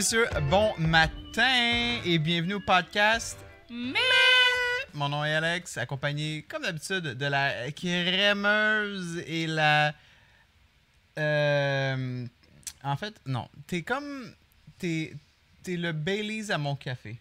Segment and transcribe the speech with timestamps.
[0.00, 3.38] Messieurs, bon matin et bienvenue au podcast.
[3.68, 3.98] Mais
[4.94, 9.92] Mon nom est Alex, accompagné comme d'habitude de la crémeuse et la...
[11.18, 12.26] Euh,
[12.82, 13.46] en fait, non.
[13.66, 14.34] T'es comme...
[14.78, 15.12] T'es
[15.62, 17.18] t'es le Baileys à mon café.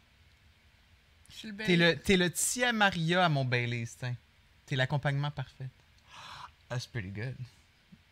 [1.32, 4.16] je suis le T'es le, t'es le Tia Maria à mon Baileys, tiens.
[4.66, 5.68] T'es l'accompagnement parfait.
[6.70, 7.36] That's pretty good.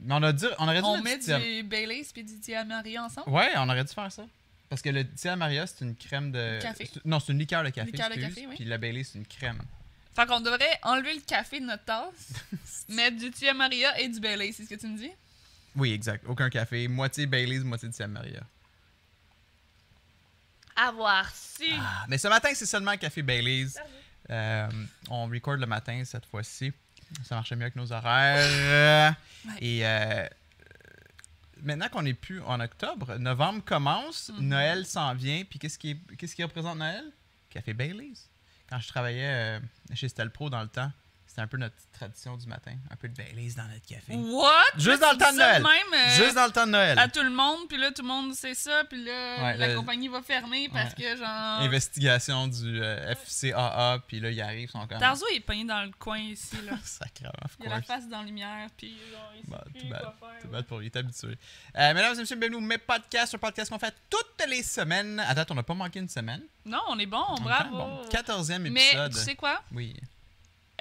[0.02, 2.65] Mais on, a dit, on aurait dû On mettre met du Baileys puis du Tia
[2.65, 3.29] Maria ensemble?
[3.29, 4.26] Ouais, on aurait dû faire ça.
[4.70, 6.59] Parce que le Tia Maria, c'est une crème de.
[6.62, 6.89] Café.
[7.05, 7.91] Non, c'est une liqueur de café.
[7.91, 8.55] Liqueur de excuse, café, oui.
[8.55, 9.62] Puis la Bailey, c'est une crème.
[10.13, 12.34] Fait qu'on devrait enlever le café de notre tasse,
[12.90, 15.12] mettre du Tia Maria et du Baileys, c'est ce que tu me dis?
[15.76, 16.23] Oui, exact.
[16.27, 16.88] Aucun café.
[16.88, 18.41] Moitié Bailey's, moitié Tia Maria.
[20.76, 21.71] Avoir su.
[21.79, 23.77] Ah, mais ce matin, c'est seulement café Bailey's.
[24.29, 24.68] Euh,
[25.10, 26.73] on record le matin cette fois-ci.
[27.23, 29.15] Ça marchait mieux avec nos horaires.
[29.45, 29.54] Ouais.
[29.62, 30.27] Et euh,
[31.63, 34.48] maintenant qu'on n'est plus en octobre, novembre commence, Mhm.
[34.48, 35.44] Noël s'en vient.
[35.50, 37.04] Puis qu'est-ce qui, est- qu'est-ce qui représente Noël?
[37.50, 38.30] Café Bailey's.
[38.70, 39.60] Quand je travaillais euh,
[39.94, 40.91] chez Stelpro dans le temps,
[41.38, 42.74] c'était un peu notre petite tradition du matin.
[42.90, 44.16] Un peu de Bailey's dans notre café.
[44.16, 44.49] What?
[44.77, 45.62] Juste Là, dans le temps de Noël.
[45.62, 46.98] même euh, Juste dans le temps de Noël.
[46.98, 49.68] à tout le monde, puis là, tout le monde sait ça, puis là, Ouais, la
[49.68, 51.62] le- compagnie va fermer parce que, genre...
[51.62, 54.98] Investigation du euh, FCAA, puis là, ils arrivent, ils sont comme...
[54.98, 56.71] Tarzo est pogné dans le coin ici, là.
[56.84, 60.01] Sacrément, Il a la face dans la lumière, puis genre, il sait Bah, plus bad.
[60.01, 60.40] quoi faire.
[60.41, 61.27] C'est bad pour lui, il est habitué.
[61.77, 65.19] Euh, mesdames et messieurs, bienvenue au Mes Podcasts, un podcast qu'on fait toutes les semaines.
[65.19, 66.41] À date, on n'a pas manqué une semaine.
[66.66, 67.78] Non, on est bon, On bravo.
[67.78, 68.06] bon.
[68.09, 69.12] 14e Mais épisode.
[69.13, 69.62] tu sais quoi?
[69.72, 69.96] Oui.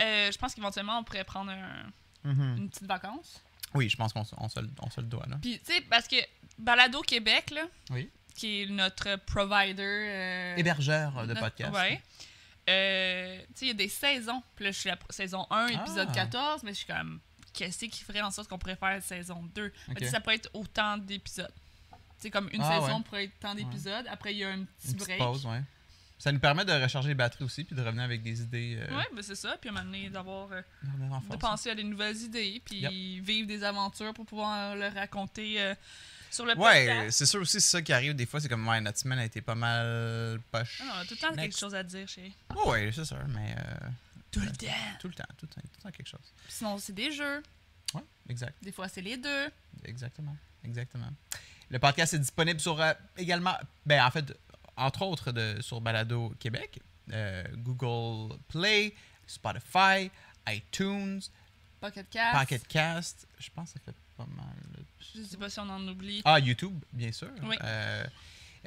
[0.00, 1.90] Euh, je pense qu'éventuellement, on pourrait prendre un-
[2.24, 2.56] Mhm.
[2.58, 3.40] une petite vacance.
[3.74, 5.36] Oui, je pense qu'on se, on se le- on se le doit, là.
[5.40, 6.16] Puis, tu sais, parce que
[6.58, 8.10] Balado Québec, là, Oui.
[8.34, 9.82] qui est notre provider.
[9.82, 11.74] euh, Hébergeur de notre- podcast.
[11.74, 12.00] Ouais.
[12.68, 14.42] Euh, tu sais, il y a des saisons.
[14.56, 16.14] Puis là, je suis la saison 1, épisode Ah.
[16.14, 17.20] 14, mais je suis comme,
[17.52, 19.70] qu'est-ce qui ferait en sorte qu'on pourrait faire saison 2?
[19.86, 21.52] Fait que, tu sais, ça pourrait être autant d'épisodes.
[22.18, 23.02] C'est comme une Ah, saison ouais.
[23.04, 24.06] pourrait être tant d'épisodes.
[24.08, 25.18] Après, il y a un petit Une break.
[25.18, 25.62] pause, ouais.
[26.18, 28.78] Ça nous permet de recharger les batteries aussi, puis de revenir avec des idées.
[28.80, 29.56] euh, Ouais, ben c'est ça.
[29.60, 30.50] Puis donné, d'avoir.
[30.52, 31.38] euh, de force.
[31.38, 32.92] penser à des nouvelles idées, puis Yep.
[33.24, 35.74] vivre des aventures pour pouvoir le raconter euh,
[36.30, 37.18] sur le Ouais, podcast.
[37.18, 39.24] c'est sûr aussi, c'est ça qui arrive des fois, c'est comme, ouais, notre semaine a
[39.26, 40.80] été pas mal poche.
[40.82, 42.32] Ah non, tout le temps quelque chose à dire, chérie.
[42.54, 43.88] Oh, ouais, c'est sûr, mais euh,
[44.32, 44.52] Tout le Ouais.
[44.52, 44.66] temps.
[45.00, 46.32] tout le temps, tout le temps, tout le temps quelque chose.
[46.44, 47.42] Puis Sinon, c'est des jeux.
[47.94, 48.54] Ouais, exact.
[48.62, 49.46] Des fois, c'est les deux.
[49.84, 50.36] Exactement.
[50.64, 51.08] Exactement.
[51.70, 53.54] Le podcast est disponible sur euh, également,
[53.84, 54.36] ben en fait,
[54.76, 56.80] entre autres de, sur Balado Québec,
[57.12, 58.94] euh, Google Play,
[59.26, 60.10] Spotify,
[60.48, 61.20] iTunes,
[61.80, 62.38] Pocket Cast.
[62.38, 63.28] Pocket Cast.
[63.38, 64.56] Je pense que ça fait pas mal.
[65.14, 66.22] Je sais pas si on en oublie.
[66.24, 67.30] Ah, YouTube, bien sûr.
[67.42, 67.56] Oui.
[67.62, 68.04] Euh,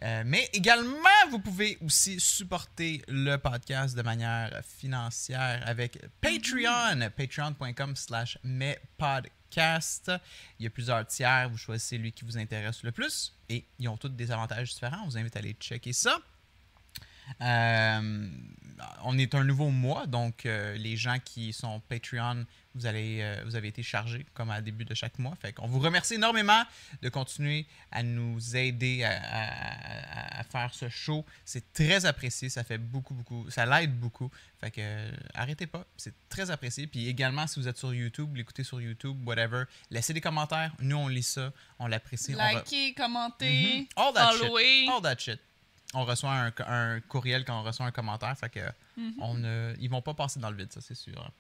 [0.04, 1.00] euh, mais également,
[1.30, 7.10] vous pouvez aussi supporter le podcast de manière financière avec Patreon.
[7.16, 9.34] Patreon.com slash mespodcast.
[9.58, 11.50] Il y a plusieurs tiers.
[11.50, 13.36] Vous choisissez celui qui vous intéresse le plus.
[13.50, 15.04] Et ils ont tous des avantages différents.
[15.04, 16.20] On vous invite à aller checker ça.
[17.42, 18.28] Euh,
[19.04, 22.46] on est un nouveau mois, donc euh, les gens qui sont Patreon,
[22.76, 25.36] vous, allez, euh, vous avez été chargés comme à début de chaque mois.
[25.42, 26.64] Fait qu'on vous remercie énormément
[27.02, 31.26] de continuer à nous aider à, à- à- à faire ce show.
[31.44, 34.32] C'est très apprécié, ça fait beaucoup, beaucoup, ça l'aide beaucoup.
[34.62, 36.88] Fait que euh, arrêtez pas, c'est très apprécié.
[36.88, 40.72] Puis également, si vous êtes sur YouTube, l'écoutez sur YouTube, whatever, laissez des commentaires.
[40.80, 42.34] Nous, on lit ça, on l'apprécie.
[42.36, 43.86] on Liker, commenter, Mhm.
[43.98, 44.40] All that shit.
[44.42, 44.88] follower.
[44.90, 45.40] All that shit.
[45.94, 48.60] On reçoit un, un courriel quand on reçoit un commentaire, fait que
[48.98, 49.14] Mhm.
[49.22, 51.32] on ne- ils vont pas passer dans le vide, ça c'est sûr.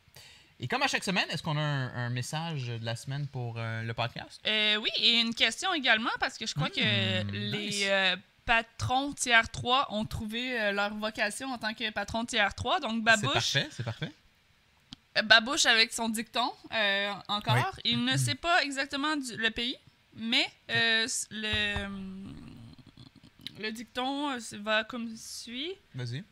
[0.61, 3.55] Et comme à chaque semaine, est-ce qu'on a un, un message de la semaine pour
[3.57, 4.41] euh, le podcast?
[4.47, 8.15] Euh, oui, et une question également, parce que je crois que Mm, les euh,
[8.45, 12.79] patrons tiers 3 ont trouvé leur vocation en tant que patron tiers 3.
[12.79, 14.11] Donc, C'est Babouche, parfait, c'est parfait.
[15.23, 16.51] Babouche avec son dicton,
[17.27, 17.77] encore.
[17.85, 19.75] Il ne sait pas exactement du- le pays,
[20.15, 21.05] mais le,
[23.59, 25.73] le dicton euh, va comme suit.
[25.93, 26.23] Vas-y.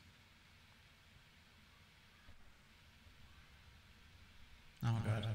[4.83, 5.27] Oh, God.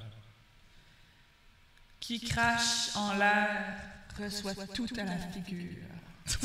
[2.00, 3.77] Qui crache en l'air
[4.19, 5.83] reçoit tout à la figure.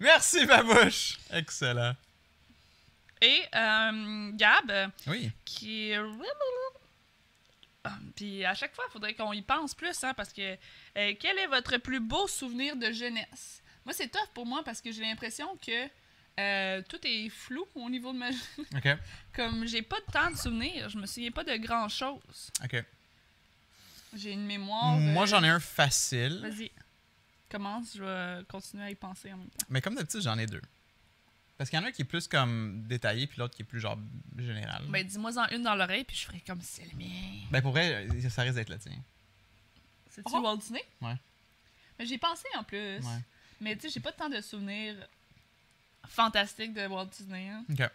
[0.00, 1.18] Merci, Babouche!
[1.30, 1.94] Excellent.
[3.20, 5.30] Et euh, Gab, Oui.
[5.44, 5.92] qui.
[7.84, 10.52] Ah, Puis à chaque fois, il faudrait qu'on y pense plus, hein, parce que
[10.96, 13.60] euh, quel est votre plus beau souvenir de jeunesse?
[13.84, 15.88] Moi, c'est tough pour moi parce que j'ai l'impression que
[16.40, 18.30] euh, tout est flou au niveau de ma...
[18.76, 18.88] OK.
[19.34, 22.50] Comme j'ai pas tant de souvenirs, je me souviens pas de grand-chose.
[22.64, 22.84] OK.
[24.14, 24.96] J'ai une mémoire...
[24.96, 26.40] Moi, euh, j'en ai un facile.
[26.42, 26.70] Vas-y,
[27.50, 29.66] commence, je vais continuer à y penser en même temps.
[29.68, 30.62] Mais comme d'habitude, j'en ai deux.
[31.58, 33.64] Parce qu'il y en a un qui est plus comme détaillé, puis l'autre qui est
[33.64, 33.98] plus genre
[34.38, 34.84] général.
[34.88, 37.46] Ben, dis-moi-en une dans l'oreille, puis je ferai comme si c'est le mien.
[37.50, 38.96] Ben, pour vrai, ça risque d'être le tien.
[40.10, 40.40] C'est-tu Oh.
[40.40, 40.84] Walt Disney?
[41.00, 41.14] Ouais.
[41.98, 42.98] Mais j'ai pensé en plus.
[42.98, 43.20] Ouais.
[43.62, 44.96] Mais tu sais, j'ai pas tant de souvenirs
[46.08, 47.48] fantastiques de Walt Disney.
[47.48, 47.64] hein.
[47.70, 47.88] OK.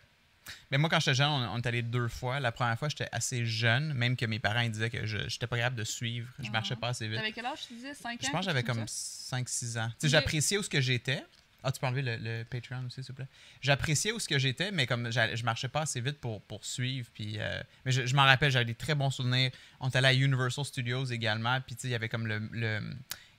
[0.71, 2.39] Mais moi, quand j'étais jeune, on, on est allé deux fois.
[2.39, 5.45] La première fois, j'étais assez jeune, même que mes parents ils disaient que je n'étais
[5.45, 6.29] pas capable de suivre.
[6.39, 6.51] Je Ah.
[6.51, 7.17] marchais pas assez vite.
[7.17, 7.93] T'avais quel âge, tu disais?
[7.93, 9.37] 5 ans Je pense que j'avais comme ça?
[9.37, 9.89] 5-6 ans.
[9.89, 11.21] Tu sais, j'appréciais où ce que j'étais.
[11.63, 13.27] Ah, tu peux enlever le, le Patreon aussi, s'il te plaît.
[13.61, 17.09] J'appréciais où ce que j'étais, mais comme je marchais pas assez vite pour, pour suivre.
[17.13, 19.51] Puis, euh, mais je, je m'en rappelle, j'avais des très bons souvenirs.
[19.81, 21.59] On est allé à Universal Studios également.
[21.59, 22.39] Puis, tu sais, il y avait comme le.
[22.53, 22.81] le-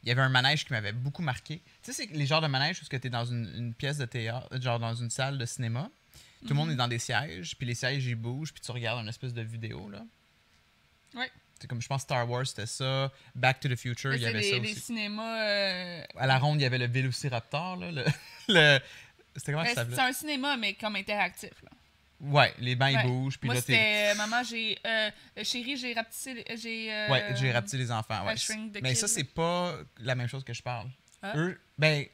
[0.08, 1.60] il y avait un manège qui m'avait beaucoup marqué.
[1.82, 4.06] Tu sais, c'est les genres de manèges où tu es dans une, une pièce de
[4.06, 5.90] théâtre, genre dans une salle de cinéma.
[6.42, 9.02] Tout le monde est dans des sièges, puis les sièges ils bougent, puis tu regardes
[9.02, 10.02] une espèce de vidéo là.
[11.14, 11.30] Ouais.
[11.60, 14.28] C'est comme je pense Star Wars c'était ça, Back to the Future il y C'est
[14.28, 14.74] avait des, ça aussi.
[14.80, 15.42] cinémas.
[15.42, 18.04] euh, À la ronde il y avait le Vélociraptor là, le,
[18.48, 18.78] le-
[19.36, 21.50] c'était comment ben, ça c'est s'appelait un cinéma, mais comme interactif.
[21.64, 21.70] Là.
[22.20, 23.00] Ouais, les bancs Ouais.
[23.04, 24.76] ils bougent, puis Moi, c'était euh, Maman, j'ai.
[24.84, 25.10] Euh,
[25.44, 26.34] chérie, j'ai rapetissé.
[26.34, 26.92] les- J'ai.
[26.92, 28.26] euh, Ouais, j'ai rapetissé les enfants.
[28.26, 28.34] Ouais.
[28.82, 29.14] Mais ça, Kid.
[29.14, 30.88] c'est pas la même chose que je parle.
[31.22, 31.32] Ah.
[31.36, 32.04] Eux, ben,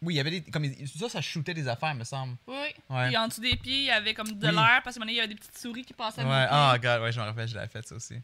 [0.00, 0.40] oui, il y avait des.
[0.50, 2.36] Comme, ça, ça shootait des affaires, me semble.
[2.46, 2.56] Oui.
[2.88, 3.08] Ouais.
[3.08, 4.54] Puis en dessous des pieds, il y avait comme de Oui.
[4.54, 6.88] l'air, parce donné, il y avait des petites souris qui passaient Ouais, ah, pieds.
[6.88, 8.14] god, ouais, je me rappelle, je l'avais fait ça aussi.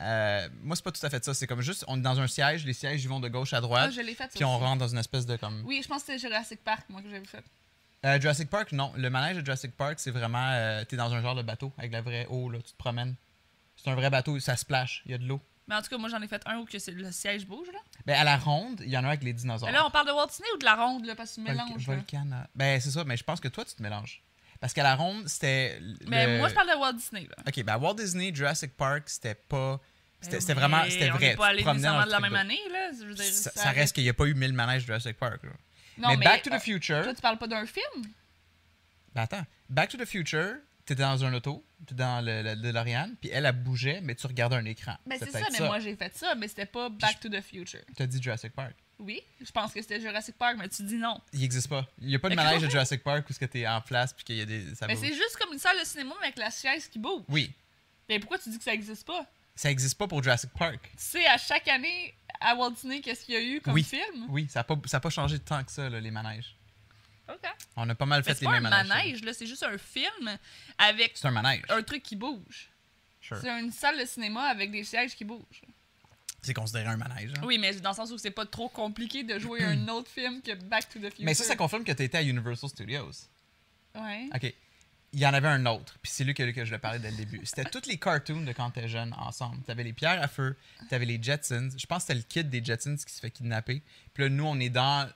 [0.00, 1.34] Euh, moi, c'est pas tout à fait ça.
[1.34, 3.56] C'est comme juste, on est dans un siège, les sièges, ils vont de gauche à
[3.56, 5.62] Ah, droite, je l'ai fait, ça puis on rentre dans une espèce de comme.
[5.64, 7.42] Oui, je pense que c'était Jurassic Park, moi, que j'avais fait.
[8.04, 8.92] Euh, Jurassic Park, non.
[8.96, 10.50] Le manège de Jurassic Park, c'est vraiment.
[10.52, 12.58] euh, T'es dans un genre de bateau avec la vraie eau, là.
[12.58, 13.14] Tu te promènes.
[13.76, 15.40] C'est un vrai bateau, ça splash, il y a de l'eau.
[15.68, 17.66] Mais en tout cas, moi, j'en ai fait un où que c'est- le siège bouge,
[17.72, 17.78] là.
[18.06, 19.66] Ben, à la ronde, il y en a un avec les dinosaures.
[19.68, 21.40] Mais là, on parle de Walt Disney ou de la ronde, là, parce que tu
[21.40, 21.86] mélanges.
[22.54, 24.22] Ben, c'est ça, mais je pense que toi, tu te mélanges.
[24.60, 25.78] Parce qu'à la ronde, c'était.
[26.06, 27.36] Mais le- moi, je parle de Walt Disney, là.
[27.46, 29.80] Ok, ben, Walt Disney, Jurassic Park, c'était pas.
[30.20, 30.82] C'était Mais c'était vraiment.
[30.88, 31.26] C'était on vrai.
[31.30, 32.90] n'est pas allé nécessairement de la même année, là.
[32.98, 35.18] Je veux dire, Ça, ça reste qu'il n'y a pas eu 1000 manèges de Jurassic
[35.18, 35.42] Park.
[35.42, 35.50] là.
[35.98, 37.02] Non, mais, Back to euh, the Future.
[37.02, 38.04] Toi, tu parles pas d'un film?
[39.14, 39.44] Ben, attends.
[39.68, 43.46] Back to the Future, t'étais dans un auto, t'étais dans le, le DeLorean, puis elle,
[43.46, 44.96] elle bougeait, mais tu regardais un écran.
[45.06, 47.80] Ben, c'est ça, mais moi, j'ai fait ça, mais c'était pas Back to the Future.
[47.96, 48.74] T'as dit Jurassic Park.
[48.98, 51.20] Oui, je pense que c'était Jurassic Park, mais tu dis non.
[51.32, 51.86] Il existe pas.
[52.00, 54.12] Il n'y a pas de manège de Jurassic Park où ce que t'es en place
[54.14, 54.74] puis qu'il y a des.
[54.74, 57.22] Ça Mais c'est juste comme une salle de cinéma mais avec la chaise qui bouge.
[57.28, 57.52] Oui.
[58.08, 59.26] Mais pourquoi tu dis que ça existe pas?
[59.56, 60.78] Ça existe pas pour Jurassic Park.
[60.82, 63.82] Tu sais, à chaque année, à Walt Disney, qu'est-ce qu'il y a eu comme Oui.
[63.82, 64.26] film?
[64.28, 66.54] Oui, ça n'a pas, ça a pas changé de tant que ça, là, les manèges.
[67.28, 67.40] OK.
[67.76, 68.88] On a pas mal fait c'est les pas un mêmes manèges.
[68.88, 70.38] manège, là, c'est juste un film
[70.78, 71.62] avec C'est un manège.
[71.70, 72.68] un truc qui bouge.
[73.20, 73.38] Sure.
[73.40, 75.62] C'est une salle de cinéma avec des sièges qui bougent.
[76.42, 77.32] C'est considéré un manège.
[77.36, 77.40] hein.
[77.44, 80.40] Oui, mais dans le sens où c'est pas trop compliqué de jouer un autre film
[80.42, 81.24] que Back to the Future.
[81.24, 83.10] Mais ça, ça confirme que tu étais à Universal Studios.
[83.96, 84.28] Ouais.
[84.34, 84.54] OK.
[85.16, 87.10] Il y en avait un autre, puis c'est lui que, que je le parlais dès
[87.10, 87.40] le début.
[87.44, 89.62] C'était tous les cartoons de quand t'es jeune ensemble.
[89.62, 90.54] T'avais les pierres à feu,
[90.90, 91.70] t'avais les Jetsons.
[91.74, 93.80] Je pense que c'était le kid des Jetsons qui se fait kidnapper.
[94.12, 95.08] Puis là, nous, on est dans,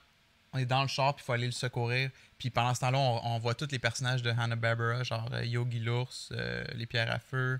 [0.53, 2.09] on est dans le char, puis il faut aller le secourir.
[2.39, 5.79] Puis pendant ce temps-là, on, on voit tous les personnages de Hanna-Barbera, genre euh, Yogi
[5.79, 7.59] l'ours, euh, les pierres à feu.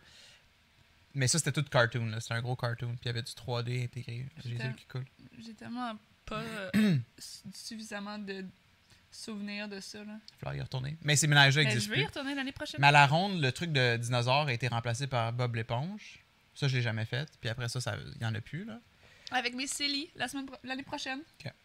[1.14, 2.12] Mais ça, c'était tout cartoon.
[2.20, 2.90] C'était un gros cartoon.
[2.94, 4.26] Puis il y avait du 3D intégré.
[4.44, 4.68] J'ai les Putain.
[4.70, 5.06] yeux qui coulent.
[5.46, 5.94] J'ai tellement
[6.26, 8.46] pas euh, su- suffisamment de
[9.12, 10.00] souvenirs de ça.
[10.04, 10.14] Là.
[10.42, 10.98] Il va y retourner.
[11.04, 12.80] Mais ces ménages-là je existent vais y retourner l'année prochaine.
[12.80, 16.20] Mais à la ronde, le truc de dinosaure a été remplacé par Bob l'éponge.
[16.56, 17.30] Ça, je l'ai jamais fait.
[17.40, 18.80] Puis après ça, ça- il y en a plus, là.
[19.32, 21.20] Avec mes Célie la semaine pro- l'année prochaine.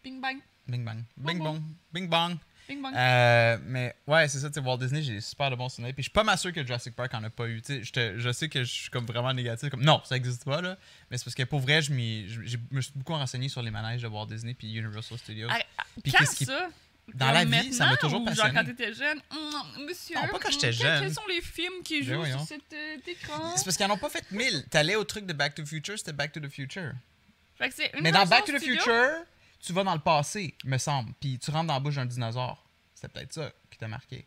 [0.05, 0.39] Bing bang.
[0.69, 1.03] Bing bang.
[1.17, 1.63] Bing Bon, bong.
[1.93, 2.37] Bing bang.
[2.69, 2.95] Bing bang.
[2.97, 5.95] Euh, mais ouais, c'est ça, tu sais, Walt Disney, j'ai super de bons souvenirs.
[5.95, 7.63] Puis je suis pas mal sûr que Jurassic Park en a pas eu.
[7.69, 9.71] Je te- je sais que je suis comme vraiment négatif.
[9.71, 10.77] Comme, non, ça existe pas, là.
[11.11, 13.71] Mais c'est parce que pour vrai, je, je, je me suis beaucoup renseigné sur les
[13.71, 15.49] manèges de Walt Disney puis Universal Studios.
[15.51, 16.69] Ah, ah, puis qu'est-ce qui- ça?
[17.15, 18.53] Dans la vie, ça m'a toujours ou passionné.
[18.53, 19.21] Genre quand t'étais jeune.
[19.31, 20.17] Hum, monsieur.
[20.17, 21.01] Non, pas quand hum, j'étais jeune.
[21.01, 23.57] Quels sont les films qui Ben jouent sur cet euh, écran?
[23.57, 24.65] C'est parce qu'ils en ont pas fait mille.
[24.71, 26.93] T'allais au truc de Back to the Future, c'était Back to the Future.
[27.55, 29.25] Fait que c'est Mais dans Back to the Future,
[29.61, 31.13] tu vas dans le passé, me semble.
[31.21, 32.63] Puis tu rentres dans la bouche d'un dinosaure.
[32.95, 34.27] C'est peut-être ça qui t'a marqué.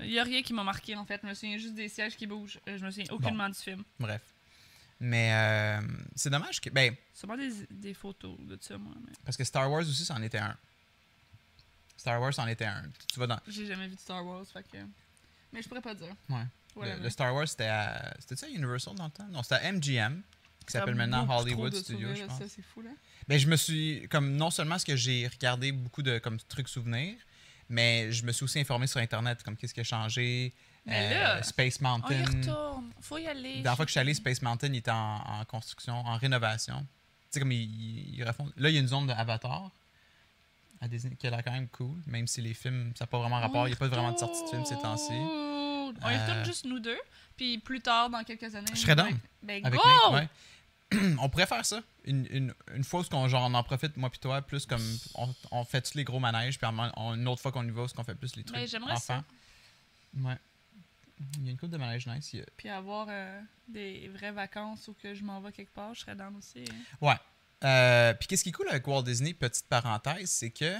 [0.00, 1.20] Il y a rien qui m'a marqué en fait.
[1.22, 2.60] Je me souviens juste des sièges qui bougent.
[2.68, 3.82] Euh, Je me souviens aucunement du film.
[3.98, 4.22] Bref.
[5.00, 5.80] Mais euh,
[6.14, 6.70] c'est dommage que.
[6.70, 8.92] Ben, Sûrement des, des photos de ça, moi.
[9.04, 10.56] Mais parce que Star Wars aussi, c'en était un.
[11.98, 12.84] Star Wars, c'en était un.
[13.12, 13.38] Tu vas dans.
[13.46, 14.44] j'ai jamais vu de Star Wars.
[14.50, 14.78] Fait que...
[15.52, 16.14] Mais je pourrais pas dire.
[16.30, 16.44] Ouais.
[16.74, 18.14] Voilà, le, le Star Wars, c'était à.
[18.20, 19.26] C'était ça Universal dans le temps?
[19.30, 20.22] Non, c'était à MGM,
[20.64, 22.38] qui s'appelle maintenant Hollywood Studios, je pense.
[22.38, 22.90] Ça, c'est fou là.
[23.26, 24.06] Ben, je me suis.
[24.10, 27.16] Comme, non seulement ce que j'ai regardé beaucoup de comme, trucs souvenirs,
[27.68, 30.54] mais je me suis aussi informé sur Internet, comme qu'est-ce qui a changé.
[30.86, 32.24] Mais euh, là, Space On y Mountain.
[32.24, 32.92] retourne.
[33.00, 33.56] Faut y aller.
[33.56, 36.16] La dernière fois que je suis allé, Space Mountain, il était en, en construction, en
[36.16, 36.80] rénovation.
[36.80, 36.86] Tu
[37.32, 38.50] sais, comme ils il, refont.
[38.56, 39.70] Là, il y a une zone d'Avatar
[40.80, 43.18] à Disney qui a l'air quand même cool, même si les films, ça n'a pas
[43.18, 43.66] vraiment rapport.
[43.66, 45.12] Il n'y a pas vraiment de sortie de film ces temps-ci.
[45.12, 46.98] On y retourne Euh, juste nous deux.
[47.36, 48.66] Puis plus tard, dans quelques années.
[48.74, 49.86] Je serais avec- Ben Avec go!
[49.88, 50.28] Nick, ouais.
[51.20, 51.80] on pourrait faire ça.
[52.04, 54.82] Une, une, une fois où on, genre, on en profite, moi puis toi, plus comme
[55.14, 57.82] on, on fait tous les gros manèges, puis on- une autre fois qu'on y va,
[57.82, 59.22] où on fait plus les trucs Ben, j'aimerais enfants.
[60.16, 60.36] Ouais.
[61.38, 62.34] Il y a une coupe de manège nice.
[62.34, 66.00] a- Puis avoir euh, des vraies vacances ou que je m'en vais quelque part, je
[66.00, 66.64] serais down aussi.
[66.70, 66.74] hein.
[67.00, 67.16] Ouais.
[67.64, 70.74] Euh, puis qu'est-ce qui est cool avec Walt Disney, petite parenthèse, c'est que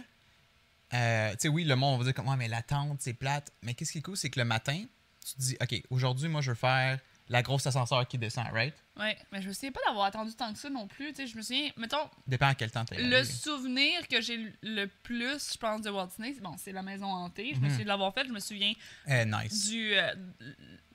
[0.94, 3.52] euh, tu sais, oui, le monde va dire comme, ouais, mais l'attente, c'est plate.
[3.62, 4.82] Mais qu'est-ce qui est cool, c'est que le matin,
[5.26, 8.75] tu te dis, OK, aujourd'hui, moi, je veux faire la grosse ascenseur qui descend, right?
[8.99, 11.08] Ouais, mais je me souviens pas d'avoir attendu tant que ça non plus.
[11.12, 13.25] Tu sais, je me souviens, mettons, Dépend à quel temps t'es le allé.
[13.26, 17.52] souvenir que j'ai le plus, je pense, de Walt Disney, bon, c'est la maison hantée.
[17.54, 17.70] Je me Mhm.
[17.70, 18.25] souviens de l'avoir fait.
[18.26, 18.73] Je me souviens
[19.06, 19.68] Eh, nice.
[19.68, 19.92] du.
[19.94, 20.14] euh,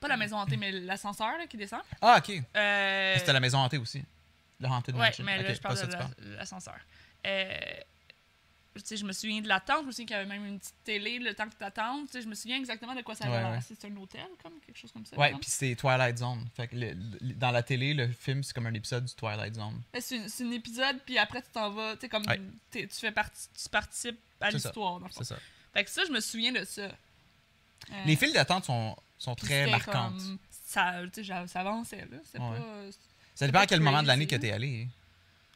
[0.00, 1.82] pas la maison hantée, mais l'ascenseur qui descend.
[2.02, 2.42] Ah, OK.
[2.56, 4.02] Euh, C'était la maison hantée aussi.
[4.66, 5.24] Le Haunted Ouais, Mansion.
[5.24, 6.78] mais là, je parle de l'ascenseur.
[7.26, 7.60] Euh,
[8.90, 11.18] je me souviens de l'attente, je me souviens qu'il y avait même une petite télé,
[11.20, 11.54] le temps que.
[12.06, 13.60] Tu sais, je me souviens exactement de quoi ça avait Ouais.
[13.62, 15.16] C'est un hôtel, comme quelque chose comme ça.
[15.16, 16.44] Ouais, puis c'est Twilight Zone.
[16.56, 19.54] Fait que le- le- dans la télé, le film, c'est comme un épisode du Twilight
[19.54, 19.80] Zone.
[20.00, 21.96] C'est un épisode, puis après, tu t'en vas.
[21.96, 22.40] Tu comme Ouais.
[22.72, 25.20] tu fais partie, tu participes à l'histoire, dans le fond.
[25.22, 25.38] C'est ça.
[25.72, 26.82] Fait que ça, je me souviens de ça.
[26.82, 30.14] Euh, Les files d'attente sont, sont très marquantes.
[30.18, 30.94] comme- Ça,
[31.46, 32.16] ça avançait, là.
[32.24, 32.58] C'est pas.
[33.34, 34.88] Ça dépend à quel moment de l'année que t'es allé.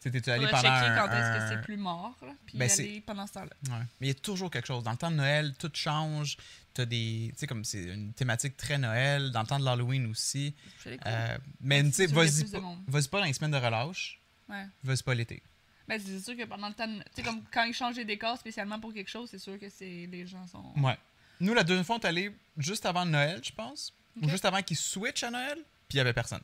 [0.00, 0.96] T'étais-tu allé Faudrait pendant checker un...
[0.96, 3.50] quand est-ce que c'est plus mort, là, puis Ben, aller pendant ce temps-là.
[3.76, 3.84] Ouais.
[4.00, 4.84] Mais il y a toujours quelque chose.
[4.84, 6.36] Dans le temps de Noël, tout change.
[6.72, 7.30] T'as des...
[7.32, 9.32] Tu sais, comme c'est une thématique très Noël.
[9.32, 10.54] Dans le temps de l'Halloween aussi.
[10.86, 14.20] Euh, mais tu sais, vas-y pas, vas-y pas dans les semaines de relâche.
[14.48, 14.66] Ouais.
[14.84, 15.42] Vas-y pas l'été.
[15.88, 16.86] Ben, c'est sûr que pendant le temps.
[16.86, 19.58] de- Tu sais, comme quand ils changent les décors spécialement pour quelque chose, c'est sûr
[19.58, 20.62] que c'est les gens sont.
[20.80, 20.96] Ouais.
[21.40, 23.92] Nous, la deuxième fois, on est allé juste avant Noël, je pense.
[24.22, 25.58] Ou juste avant qu'ils switchent à Noël.
[25.88, 26.40] Puis il y avait personne.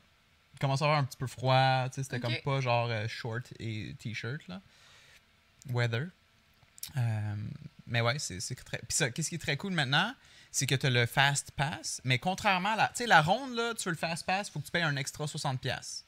[0.54, 1.88] Il commençait à avoir un petit peu froid.
[1.90, 4.60] tu sais, C'était comme pas genre euh, short et t-shirt, là.
[5.70, 6.08] Weather.
[6.96, 7.34] Euh,
[7.86, 8.78] mais ouais, c'est très.
[8.78, 10.14] Puis ça, qu'est-ce qui est très cool maintenant,
[10.50, 12.00] c'est que tu as le Fast Pass.
[12.04, 12.88] Mais contrairement à la.
[12.88, 14.96] Tu sais, la ronde, là, tu veux le Fast Pass, faut que tu payes un
[14.96, 15.58] extra 60$.
[15.58, 16.04] piastres.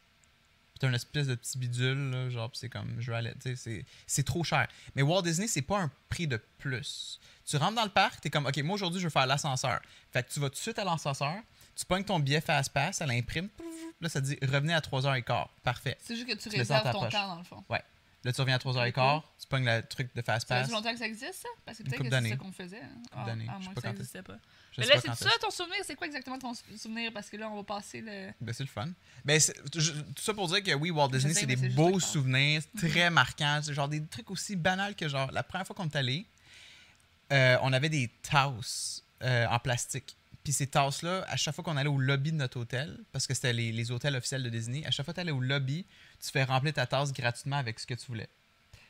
[0.72, 3.40] Puis t'as une espèce de petit bidule, là, genre, c'est comme, je vais aller, tu
[3.42, 4.68] sais, c'est- c'est trop cher.
[4.94, 7.18] Mais Walt Disney, c'est pas un prix de plus.
[7.46, 9.80] Tu rentres dans le parc, t'es comme, ok, moi aujourd'hui, je veux faire l'ascenseur.
[10.12, 11.36] Fait que tu vas tout de suite à l'ascenseur,
[11.76, 13.48] tu pognes ton billet Fast Pass, elle imprime,
[14.00, 15.46] là, ça te dit, revenez à 3h15.
[15.62, 15.96] Parfait.
[16.02, 17.62] C'est juste que tu réserves ton temps, dans le fond.
[18.24, 20.70] Là, tu reviens à 3h15, tu pognes le truc de Fast Ça fait Pass.
[20.72, 21.48] longtemps que ça existe, ça?
[21.64, 22.80] Parce que peut-être que c'est ça qu'on faisait.
[22.82, 23.02] hein.
[23.14, 23.46] Ah, d'années.
[23.46, 24.34] Pas que ça n'existait pas.
[24.72, 25.76] Je Mais là, c'est ça ton souvenir?
[25.84, 27.12] C'est quoi exactement ton sou- souvenir?
[27.12, 28.32] Parce que là, on va passer le.
[28.40, 28.88] Ben, c'est le fun.
[29.24, 33.10] Ben, je- tout ça pour dire que oui, Walt Disney, c'est des beaux souvenirs, très
[33.10, 33.60] marquants.
[33.62, 36.26] C'est genre des trucs aussi banals que genre, la première fois qu'on est allé,
[37.32, 40.16] euh, on avait des tasses euh, en plastique.
[40.46, 43.34] Puis ces tasses-là, à chaque fois qu'on allait au lobby de notre hôtel, parce que
[43.34, 45.84] c'était les, les hôtels officiels de Disney, à chaque fois que tu allais au lobby,
[46.24, 48.28] tu fais remplir ta tasse gratuitement avec ce que tu voulais.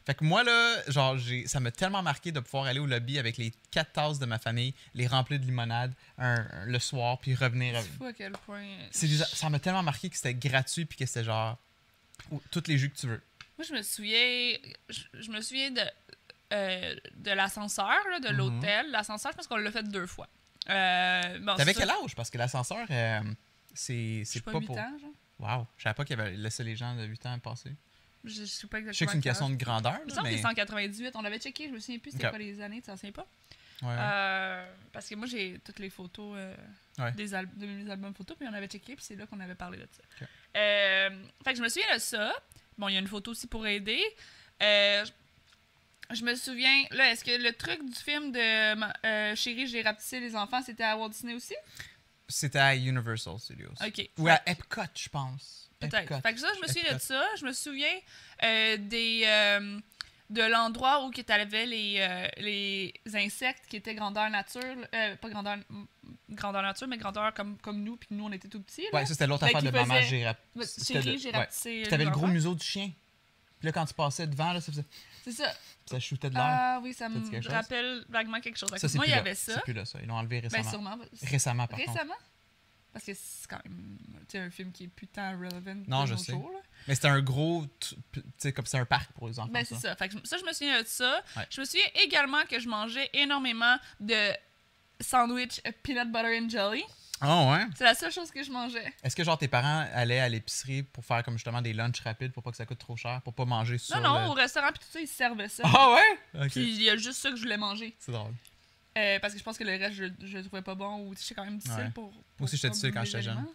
[0.04, 3.38] Fait que moi, là, genre, ça m'a tellement marqué de pouvoir aller au lobby avec
[3.38, 7.34] les quatre tasses de ma famille, les remplir de limonade un- un- le soir, puis
[7.34, 7.92] revenir C'est avec.
[7.92, 8.66] fou à quel point.
[8.90, 11.56] Ça m'a tellement marqué que c'était gratuit puis que c'était genre
[12.30, 13.22] ou- toutes les jus que tu veux.
[13.56, 14.58] Moi, je me souviens.
[14.90, 15.80] Je, je me souviens de.
[16.52, 18.36] euh, de l'ascenseur, de Mhm.
[18.36, 18.90] l'hôtel.
[18.90, 20.28] L'ascenseur, je pense qu'on l'a fait deux fois.
[20.68, 22.14] Euh, bon, T'avais quel âge?
[22.16, 23.20] Parce que l'ascenseur euh,
[23.74, 25.10] c'est Je pas, pas, 8 pour ans, genre.
[25.38, 27.70] Wow, je savais pas qu'il avait laissé les gens de 8 ans passer.
[28.24, 28.92] Je, je sais pas exactement.
[28.92, 31.12] Je sais que c'est une question de grandeur semble que c'est 198.
[31.14, 32.30] On l'avait checké, je me souviens plus c'était Ok.
[32.30, 33.26] quoi les années, tu t'en souviens pas?
[33.82, 33.88] ouais.
[33.96, 36.54] Euh, parce que moi, j'ai toutes les photos euh,
[36.98, 37.12] Ouais.
[37.12, 39.54] des al- de mes albums photos, puis on avait checké, puis c'est là qu'on avait
[39.54, 40.02] parlé de ça.
[40.22, 40.28] Ok.
[40.56, 41.10] Euh,
[41.44, 42.32] fait que je me souviens de ça.
[42.78, 44.00] Bon, il y a une photo aussi pour aider.
[46.12, 50.20] Je me souviens, là, est-ce que le truc du film de euh, Chérie, j'ai rapetissé
[50.20, 51.54] les enfants, c'était à Walt Disney aussi?
[52.28, 53.72] C'était à Universal Studios.
[53.84, 54.08] Ok.
[54.18, 55.70] Ou à Epcot, je pense.
[55.78, 56.22] Peut-être.
[56.22, 57.24] Fait que ça, je me souviens de ça.
[57.38, 57.98] Je me souviens
[58.42, 59.78] euh, des, euh,
[60.30, 64.62] de l'endroit où tu avais les, euh, les insectes qui étaient grandeur nature.
[65.20, 65.58] pas grandeur,
[66.30, 68.82] grandeur nature, mais grandeur comme, comme nous, puis nous, on était tout petits.
[68.92, 69.00] là.
[69.00, 70.38] Ouais, ça c'était l'autre affaire de maman, j'ai rap...
[70.54, 71.84] Ouais, c'était Chérie, j'ai rapetissé.
[71.88, 72.90] T'avais les le gros museau du chien.
[73.58, 74.84] Puis là quand tu passais devant là, ça faisait
[75.24, 75.52] C'est ça.
[75.90, 76.42] Ça shootait de l'air.
[76.46, 78.70] Ah oui, ça quelque me rappelle vaguement quelque chose.
[78.76, 79.54] ça Moi, il y avait ça.
[79.54, 80.70] C'est plus là ça, ils l'ont enlevé Ben, récemment.
[80.70, 80.98] sûrement.
[81.22, 81.92] Récemment par contre.
[81.92, 82.14] Récemment?
[82.92, 83.98] Parce que c'est quand même
[84.34, 86.32] un film qui est putain relevant Non, je sais.
[86.32, 86.50] jours.
[86.88, 87.94] Mais c'était un gros tu
[88.38, 89.50] sais comme c'est un parc pour les enfants.
[89.52, 89.94] Ben, c'est ça.
[89.96, 91.22] Fait que je- ça, je me souviens de ça.
[91.36, 91.46] Ouais.
[91.50, 94.32] Je me souviens également que je mangeais énormément de
[95.00, 96.84] sandwich peanut butter and jelly.
[97.20, 97.66] Ah ouais?
[97.76, 98.92] C'est la seule chose que je mangeais.
[99.02, 102.32] Est-ce que genre tes parents allaient à l'épicerie pour faire comme justement des lunchs rapides
[102.32, 104.32] pour pas que ça coûte trop cher, pour pas manger sur non, non, le- au
[104.34, 105.62] restaurant, puis tout ça, ils servaient ça.
[105.64, 106.48] Ah ouais?
[106.50, 107.94] Puis il y a juste ça que je voulais manger.
[107.98, 108.32] C'est drôle.
[108.98, 111.14] Euh, parce que je pense que le reste, je, je le trouvais pas bon ou
[111.16, 111.90] c'est quand même difficile Ouais.
[111.90, 112.44] pour, pour.
[112.44, 113.46] aussi, j'étais difficile quand j'étais jeune.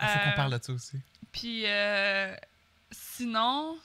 [0.00, 0.96] Il faut Euh, qu'on parle de ça aussi.
[1.32, 2.34] Puis euh,
[2.90, 3.78] sinon,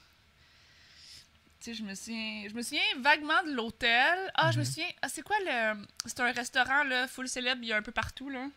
[1.59, 4.31] tu sais, je me souviens, je me souviens vaguement de l'hôtel.
[4.35, 4.69] Ah, je me Mhm.
[4.69, 7.81] souviens, ah, c'est quoi le, c'est un restaurant là, full célèbre, il y a un
[7.81, 8.47] peu partout là,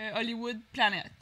[0.00, 1.12] Euh, Hollywood Planet.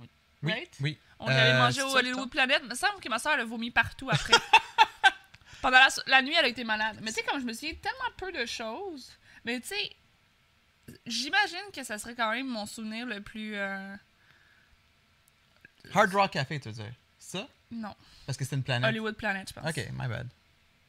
[0.00, 0.08] Oui,
[0.42, 0.76] right?
[0.80, 0.98] oui.
[1.18, 2.60] On y allait Euh, manger c'est au ça, Hollywood Planet.
[2.62, 4.32] Il me semble que ma soeur a vomi partout après.
[5.62, 6.98] Pendant la, nuit, elle a été malade.
[7.02, 9.12] Mais tu sais, comme je me souviens tellement peu de choses,
[9.44, 9.90] mais tu sais,
[11.06, 13.54] j'imagine que ça serait quand même mon souvenir le plus.
[13.56, 13.94] euh,
[15.94, 16.92] Hard Rock Café, tu veux dire?
[17.18, 17.46] Ça?
[17.70, 17.94] Non,
[18.26, 18.88] Parce que c'était une planète.
[18.88, 19.68] Hollywood Planet, je pense.
[19.68, 20.26] Ok, my bad.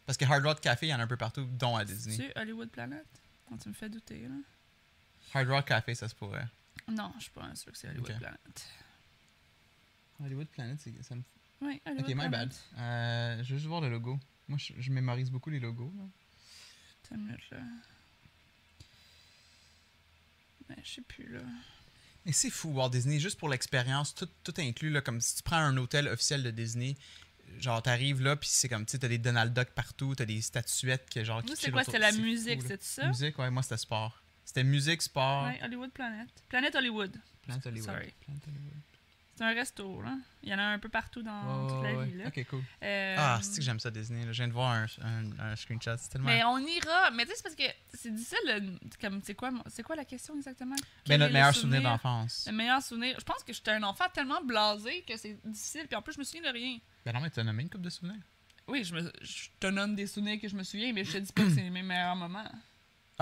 [0.06, 2.18] Parce que Hard Rock Café, il y en a un peu partout, dont à Disney.
[2.18, 3.06] Tu Hollywood Planet?
[3.52, 4.36] Oh, tu me fais douter, là.
[5.34, 6.48] Hard Rock Café, ça se pourrait.
[6.88, 8.18] Non, je suis pas sûr que c'est Hollywood.
[8.18, 8.68] Planet.
[10.24, 11.22] Hollywood Planet, c'est- ça me...
[11.62, 12.32] Oui, Hollywood Ok, my Planet.
[12.32, 12.54] bad.
[12.80, 14.20] Euh, je veux juste voir le logo.
[14.48, 15.94] Moi, je, je mémorise beaucoup les logos.
[15.98, 16.04] là.
[17.06, 17.60] Attends une minute, là.
[20.70, 21.42] Mais je sais plus, là.
[22.26, 25.44] Mais c'est fou, Walt Disney, juste pour l'expérience, tout, tout inclus, là, comme si tu
[25.44, 26.96] prends un hôtel officiel de Disney,
[27.60, 30.40] genre t'arrives là, puis c'est comme, tu sais, t'as des Donald Duck partout, t'as des
[30.42, 31.42] statuettes que genre...
[31.44, 31.84] qui Nous, c'est quoi?
[31.84, 33.08] C'était la musique, c'est ça?
[33.08, 34.21] Musique, ouais, moi c'était sport.
[34.54, 36.28] C'était musique, sport, Ouais, Hollywood Planet.
[36.50, 37.16] Planet Hollywood.
[37.44, 37.86] Planet Hollywood.
[37.90, 38.14] Sorry.
[38.26, 38.82] Planet Hollywood.
[39.34, 40.18] C'est un resto, là.
[40.44, 42.28] Il y en a un peu partout dans toute la Ouais, ville, là.
[42.28, 42.62] Ok, cool.
[42.84, 44.34] Euh, Ah, c'est que j'aime ça Disney, là?
[44.34, 46.28] je viens de voir un, un, un screenshot, c'est tellement...
[46.28, 47.12] Mais on ira.
[47.12, 48.78] Mais tu sais, c'est parce que c'est difficile.
[49.00, 50.76] Comme, c'est quoi, c'est quoi la question exactement?
[51.08, 51.82] Ben, est notre le meilleur souvenir?
[51.84, 52.44] d'enfance?
[52.48, 53.16] Le meilleur souvenir.
[53.18, 55.86] Je pense que j'étais un enfant tellement blasé que c'est difficile.
[55.88, 56.78] Puis en plus, je me souviens de rien.
[57.06, 58.22] Ben non, mais t'as nommé une coupe de souvenirs.
[58.68, 61.18] Oui, je, me, je te nomme des souvenirs que je me souviens, mais je te
[61.20, 62.52] dis pas que c'est mes meilleurs moments.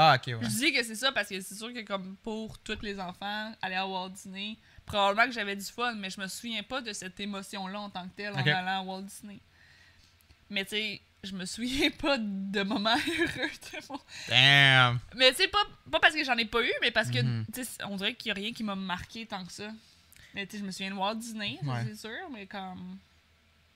[0.01, 0.37] Ah, ok, ouais.
[0.43, 3.53] Je dis que c'est ça parce que c'est sûr que, comme pour tous les enfants,
[3.61, 6.93] aller à Walt Disney, probablement que j'avais du fun, mais je me souviens pas de
[6.93, 9.39] cette émotion-là en tant que telle en allant à Walt Disney.
[10.49, 14.99] Mais tu sais, je me souviens pas de moments heureux de mon Damn!
[15.15, 17.45] Mais tu sais, pas, pas parce que j'en ai pas eu, mais parce que, Mhm.
[17.53, 19.69] tu sais, on dirait qu'il y a rien qui m'a marqué tant que ça.
[20.33, 21.83] Mais tu sais, je me souviens de Walt Disney, Ouais.
[21.87, 22.97] c'est sûr, mais comme.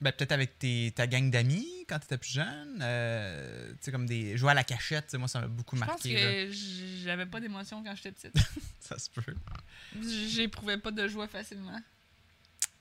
[0.04, 2.80] Ben, peut-être avec tes, ta gang d'amis quand t'étais plus jeune.
[2.82, 4.36] euh, tu sais, comme des.
[4.38, 6.14] Jouer à la cachette, tu moi, ça m'a beaucoup Je pense marqué.
[6.14, 6.52] que
[7.04, 8.34] j'avais pas d'émotion quand j'étais petite.
[8.82, 9.34] Ça se peut.
[10.02, 11.80] J'éprouvais pas de joie facilement.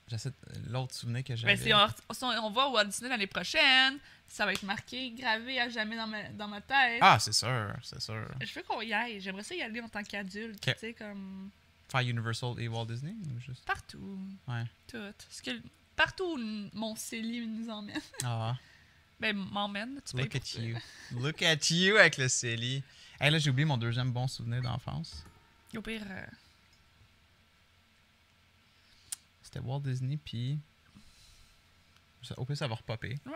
[0.09, 0.33] J'essaie.
[0.69, 1.55] L'autre souvenir que j'avais.
[1.57, 3.99] Ben, si on, on va au Walt Disney l'année prochaine,
[4.29, 6.99] ça va être marqué, gravé à jamais dans ma, dans ma tête.
[7.01, 8.27] Ah, c'est sûr, c'est sûr.
[8.41, 9.21] Je veux qu'on y aille.
[9.21, 10.75] J'aimerais ça y aller en tant qu'adulte, Ok.
[10.75, 11.51] tu sais, comme.
[11.89, 13.65] Faire Universal et Walt Disney ou juste?
[13.65, 14.19] Partout.
[14.49, 14.65] Ouais.
[14.89, 14.99] Tout.
[15.31, 15.51] Ce que,
[15.97, 16.39] partout où
[16.77, 18.01] mon CELI nous emmène.
[18.25, 18.57] Ah,
[19.21, 20.77] Ben, m'emmène, tu look at you.
[21.13, 22.83] Look at you avec le CELI.
[23.21, 25.25] Hey, là, j'ai oublié mon deuxième bon souvenir d'enfance.
[25.77, 26.27] Au pire, euh,
[29.43, 30.59] C'était Walt Disney, puis.
[32.37, 33.17] Au pire, ça va repopper.
[33.27, 33.33] ouais.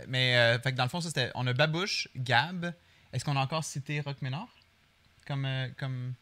[0.00, 1.30] Euh, Mais, euh, fait que dans le fond, ça c'était.
[1.34, 2.74] On a Babouche, Gab.
[3.12, 4.48] Est-ce qu'on a encore cité Rock Ménard?
[5.26, 5.44] Comme.
[5.44, 6.14] euh, comme...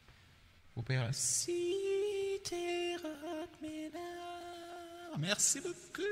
[0.76, 1.08] Au pire.
[1.12, 4.15] Cité Rock Ménard.
[5.18, 6.02] Merci beaucoup.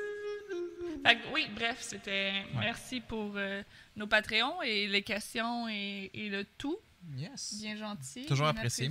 [1.05, 2.33] Fait que oui, bref, c'était.
[2.55, 3.63] Merci pour euh,
[3.97, 6.79] nos Patreons et les questions et, et le tout.
[7.17, 7.57] Yes.
[7.61, 8.25] Bien gentil.
[8.27, 8.91] Toujours bien apprécié.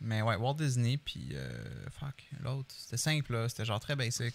[0.00, 1.28] Mais ouais, Walt Disney, puis.
[1.32, 1.50] euh,
[1.98, 2.74] fuck, l'autre.
[2.76, 3.46] C'était simple.
[3.48, 4.34] C'était genre très basic.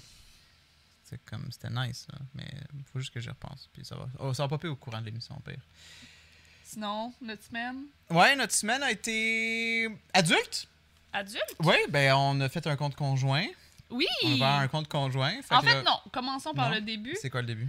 [1.04, 1.52] C'était comme.
[1.52, 2.20] C'était nice, là.
[2.34, 2.48] Mais
[2.92, 3.70] faut juste que j'y repense.
[3.74, 4.08] Puis ça va.
[4.20, 5.62] Oh, ça va popper au courant de l'émission, pire.
[6.66, 7.84] Sinon, notre semaine?
[8.10, 9.88] Ouais, notre semaine a été.
[10.14, 10.68] adulte.
[11.12, 11.56] adulte?
[11.60, 13.46] Oui, ben on a fait un compte conjoint.
[13.90, 14.06] Oui!
[14.24, 15.34] On a ouvert un compte conjoint.
[15.52, 16.00] En que fait, là- non.
[16.12, 16.76] Commençons par Non?
[16.76, 17.16] le début.
[17.22, 17.68] C'est quoi le début?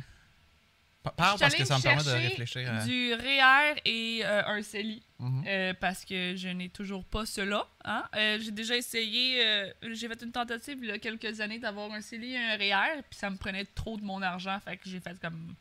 [1.02, 2.72] Pa- Parle parce que ça me permet de réfléchir.
[2.72, 5.02] à- Du REER et euh, un CELI.
[5.18, 5.44] Mhm.
[5.46, 7.66] euh, parce que je n'ai toujours pas cela.
[7.84, 8.04] Hein?
[8.16, 12.00] Euh, j'ai déjà essayé, j'ai fait une tentative il y a quelques années d'avoir un
[12.00, 15.00] CELI et un REER, puis ça me prenait trop de mon argent, fait que j'ai
[15.00, 15.54] fait comme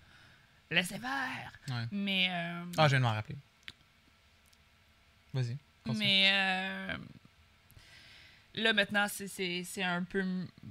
[0.71, 1.51] laissez faire.
[1.67, 1.87] Ouais.
[1.91, 2.29] Mais
[2.77, 3.35] Ah, je viens de m'en rappeler.
[5.33, 5.57] Vas-y.
[5.95, 6.31] mais
[8.55, 10.23] là maintenant c'est- un peu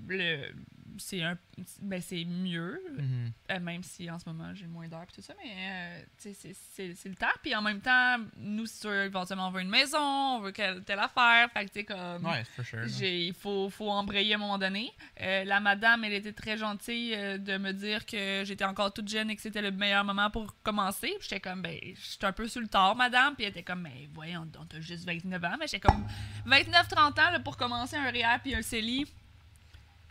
[0.08, 0.52] le
[0.98, 1.36] c'est un
[1.80, 3.32] ben c'est mieux Mhm.
[3.50, 6.34] euh, même si en ce moment j'ai moins d'heures et tout ça, mais euh, c'est-
[6.34, 7.26] c'est c'est le temps.
[7.42, 10.98] Puis en même temps, nous, sûr, éventuellement, on veut une maison, on veut quelle, telle
[10.98, 11.50] affaire.
[11.52, 12.24] Fait que tu sais, comme.
[12.24, 12.86] Ouais, for sure.
[12.86, 14.90] j'ai- Il faut, faut embrayer à un moment donné.
[15.20, 19.08] Euh, la madame, elle était très gentille euh, de me dire que j'étais encore toute
[19.08, 21.08] jeune et que c'était le meilleur moment pour commencer.
[21.18, 23.34] Puis J'étais comme, ben, j'étais un peu sur le tard, madame.
[23.34, 25.56] Puis elle était comme, mais voyons, on t'a juste 29 ans.
[25.58, 26.06] Mais j'étais comme,
[26.46, 29.06] 29-30 ans là, pour commencer un REER puis un CELI.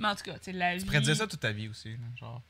[0.02, 0.82] Mais en tout cas, tu sais, la vie.
[0.82, 1.92] Tu pourrais dire ça toute ta vie aussi.
[1.92, 2.42] là, genre.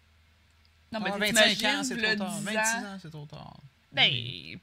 [0.91, 2.37] Non, mais Ah, t'imagines, 25 ans, c'est trop tard.
[2.39, 2.97] 10 26 ans.
[3.01, 3.57] c'est trop tard.
[3.93, 4.11] Ben,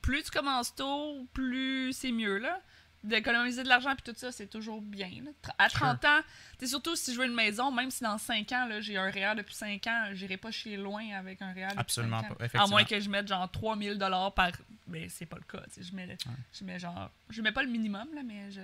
[0.03, 2.61] plus tu commences tôt, plus c'est mieux, là.
[3.05, 5.09] D'économiser de l'argent puis tout ça, c'est toujours bien.
[5.25, 5.31] là.
[5.59, 6.21] À 30 ans,
[6.57, 9.09] t'sais, surtout si je veux une maison, même si dans 5 ans, là, j'ai un
[9.09, 12.35] REER depuis 5 ans, j'irai pas chez loin avec un REER depuis Absolument 5 ans.
[12.35, 14.51] pas, À moins que je mette genre 3000 dollars par...
[14.89, 16.17] Mais c'est pas le cas, je mets,
[16.53, 17.11] je mets genre...
[17.31, 18.61] Je mets pas le minimum, là, mais je...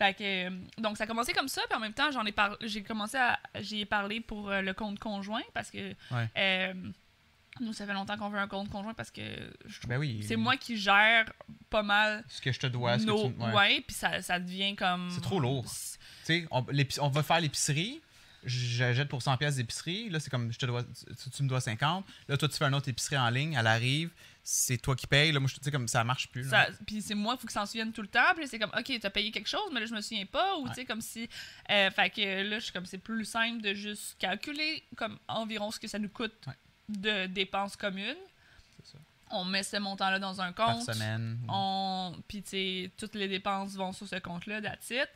[0.00, 0.48] Fait que...
[0.48, 2.56] euh, Donc, ça a commencé comme ça, puis en même temps, j'en ai parlé...
[2.62, 3.38] J'ai commencé à...
[3.60, 5.90] J'y ai parlé pour euh, le compte conjoint, parce que...
[6.10, 6.28] Ouais.
[6.38, 6.72] euh,
[7.60, 9.20] nous, ça fait longtemps qu'on veut un compte conjoint parce que
[9.66, 10.24] je Ben oui.
[10.26, 11.30] c'est moi qui gère
[11.68, 13.28] pas mal Ce que je te dois, ce nos.
[13.28, 13.42] que tu.
[13.42, 13.52] ouais.
[13.54, 15.10] Ouais, puis ça, ça devient comme.
[15.10, 15.64] C'est trop lourd.
[15.64, 15.68] Tu
[16.24, 18.00] sais, on, va faire l'épicerie.
[18.44, 20.08] Je jette pour 100 pièces d'épicerie.
[20.08, 22.06] Là, c'est comme, je te dois, tu, tu me dois 50.
[22.28, 23.54] Là, toi, tu fais une autre épicerie en ligne.
[23.58, 24.10] Elle arrive.
[24.42, 25.32] C'est toi qui payes.
[25.32, 26.48] Là, moi, je sais, comme ça marche plus.
[26.48, 28.34] Ça- Puis c'est moi, il faut que ça en souvienne tout le temps.
[28.34, 30.56] Puis c'est comme, OK, t'as payé quelque chose, mais là, je me souviens pas.
[30.56, 30.68] Ou, Ouais.
[30.70, 31.28] tu sais, comme si.
[31.70, 35.70] euh, fait que là, je suis comme, c'est plus simple de juste calculer comme environ
[35.70, 36.54] ce que ça nous coûte Ouais.
[36.88, 38.16] de dépenses communes.
[38.82, 38.98] C'est ça.
[39.32, 40.92] On met ce montant-là dans un par compte.
[40.92, 41.38] semaine.
[41.48, 42.16] On...
[42.26, 45.08] Puis, tu sais, toutes les dépenses vont sur ce compte-là, that's it.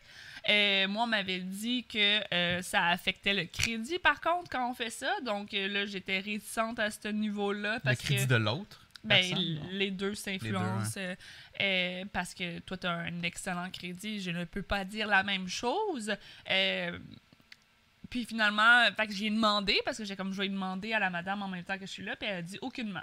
[0.46, 4.74] Et moi, on m'avait dit que euh, ça affectait le crédit, par contre, quand on
[4.74, 5.10] fait ça.
[5.24, 7.80] Donc euh, là, j'étais réticente à ce niveau-là.
[7.84, 8.83] Le crédit que de l'autre?
[9.04, 10.98] Ben, personne, les deux s'influencent.
[10.98, 11.14] euh,
[11.60, 14.20] euh, parce que toi, tu as un excellent crédit.
[14.20, 16.14] Je ne peux pas dire la même chose.
[16.50, 16.98] Euh,
[18.10, 21.10] puis finalement, fait que j'ai demandé, parce que j'ai comme je vais demander à la
[21.10, 23.02] madame en même temps que je suis là, puis elle a dit aucunement.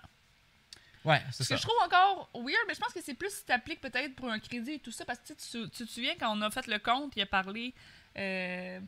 [1.03, 1.55] Ouais, c'est Ce que ça.
[1.57, 4.39] je trouve encore weird, mais je pense que c'est plus si t'appliques peut-être pour un
[4.39, 6.67] crédit et tout ça, parce que tu, tu, tu te souviens quand on a fait
[6.67, 7.73] le compte, il a parlé,
[8.17, 8.79] euh,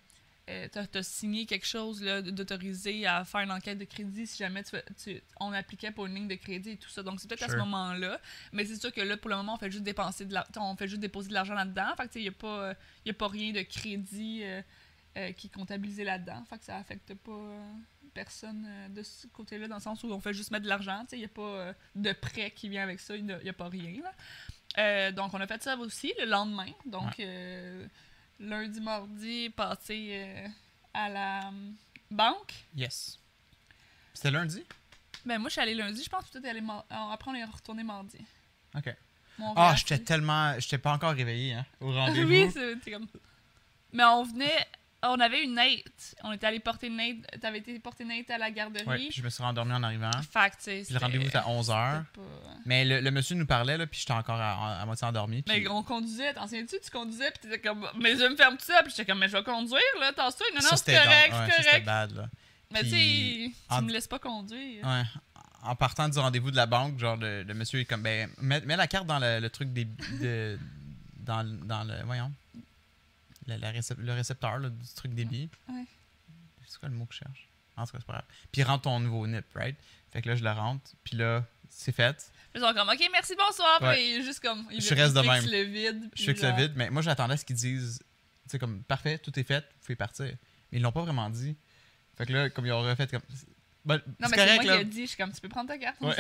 [0.50, 4.64] euh, t'as, t'as signé quelque chose d'autorisé à faire une enquête de crédit si jamais
[4.64, 7.02] tu, tu- on appliquait pour une ligne de crédit et tout ça.
[7.02, 8.20] Donc c'est peut-être à ce moment-là,
[8.52, 10.76] mais c'est sûr que là pour le moment on fait juste dépenser de la, on
[10.76, 11.96] fait juste déposer de l'argent là-dedans.
[11.96, 12.74] Fait que tu il y a pas,
[13.06, 14.62] y a pas rien de crédit euh,
[15.18, 16.44] euh, qui est comptabilisé là-dedans.
[16.50, 17.72] Fait que ça affecte pas euh,
[18.14, 21.06] personne de ce côté-là, dans le sens où on fait juste mettre de l'argent.
[21.14, 24.02] Il n'y a pas de prêt qui vient avec ça, il n'y a pas rien.
[24.76, 25.12] là.
[25.12, 26.70] Donc, on a fait ça aussi le lendemain.
[26.86, 27.18] Donc,
[28.44, 30.48] lundi, mardi, passé euh,
[30.94, 31.72] à la euh,
[32.12, 32.54] banque.
[32.76, 33.18] Yes.
[34.14, 34.64] C'était lundi?
[35.26, 37.36] Ben, moi, je suis allée lundi, je pense que toi, t'es allé mar- Après, on
[37.36, 38.20] est retourné mardi.
[38.76, 38.94] OK.
[39.40, 40.60] Mon Ah, j'étais tellement...
[40.60, 42.30] J'étais pas encore réveillé, hein, au rendez-vous.
[42.30, 43.08] oui, c'est comme.
[43.92, 44.68] Mais on venait.
[45.06, 46.16] On avait une Nate.
[46.24, 47.40] On était allé porter Nate.
[47.42, 48.86] T'avais été porter Nate à la garderie.
[48.86, 50.12] Ouais, puis je me suis rendormi en arrivant.
[50.32, 50.82] Fait que, tu sais.
[50.86, 52.04] Puis le rendez-vous était à 11h.
[52.06, 55.06] c'était pas- Mais le, le monsieur nous parlait, là, puis j'étais encore à, à moitié
[55.06, 55.42] endormi.
[55.42, 55.62] Puis...
[55.62, 58.66] Mais on conduisait, t'en souviens-tu, tu conduisais, pis t'étais comme, mes yeux me ferment tout
[58.66, 60.46] ça, pis j'étais comme, mais je vais conduire, là, tasse-toi.
[60.56, 61.86] Non, non, ça, c'est correct, ouais, c'est correct.
[61.86, 62.30] bad, là.
[62.72, 64.86] Mais tu Puis, sais, tu en- me laisses pas conduire.
[64.88, 65.04] Ouais.
[65.64, 68.62] En partant du rendez-vous de la banque, genre, le, le monsieur est comme, ben, mets,
[68.62, 69.86] mets la carte dans le, le truc des.
[69.86, 70.58] de-
[71.18, 71.94] dans, le- dans le.
[72.06, 72.32] Voyons.
[73.48, 75.50] Le, la récep- le récepteur là, du truc des billets.
[75.70, 75.86] Ouais.
[76.68, 77.50] C'est quoi le mot que je cherche?
[77.76, 78.26] En tout cas, c'est pas grave.
[78.52, 79.76] Puis rentre ton nouveau NIP, right?
[80.12, 80.92] Fait que là, je le rentre.
[81.04, 82.32] Puis là, c'est fait.
[82.56, 83.80] Ils sont comme, ok, merci, bonsoir.
[83.94, 85.52] Puis juste comme, il Je reste de fixe même.
[85.52, 86.10] le vide.
[86.16, 88.00] Je c'est genre- vide, mais moi, j'attendais à ce qu'ils disent.
[88.46, 90.26] Tu sais, comme, parfait, tout est fait, vous pouvez partir.
[90.72, 91.56] Mais ils l'ont pas vraiment dit.
[92.18, 93.22] Fait que là, comme ils ont refait comme.
[93.86, 94.76] Ben, Non, mais c'est moi là.
[94.78, 96.00] qui ai dit, je suis comme, tu peux prendre ta carte.
[96.00, 96.16] Ouais.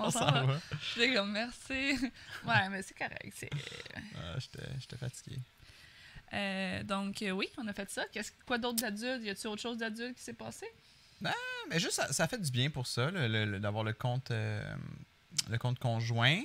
[0.00, 0.42] on s'en va.
[0.44, 0.60] va.
[0.94, 1.96] J'étais comme, merci.
[2.46, 3.46] Ouais, mais c'est correct.
[4.16, 5.38] Ah, j'étais fatigué.
[6.32, 8.04] Euh, donc, euh, oui, on a fait ça.
[8.12, 9.22] Qu'est-ce, quoi d'autre d'adulte?
[9.24, 10.66] Y a-tu autre chose d'adulte qui s'est passé?
[11.70, 14.30] Mais juste, ça, ça fait du bien pour ça, le- le- le- d'avoir le compte,
[14.32, 14.62] euh,
[15.48, 16.40] le compte conjoint.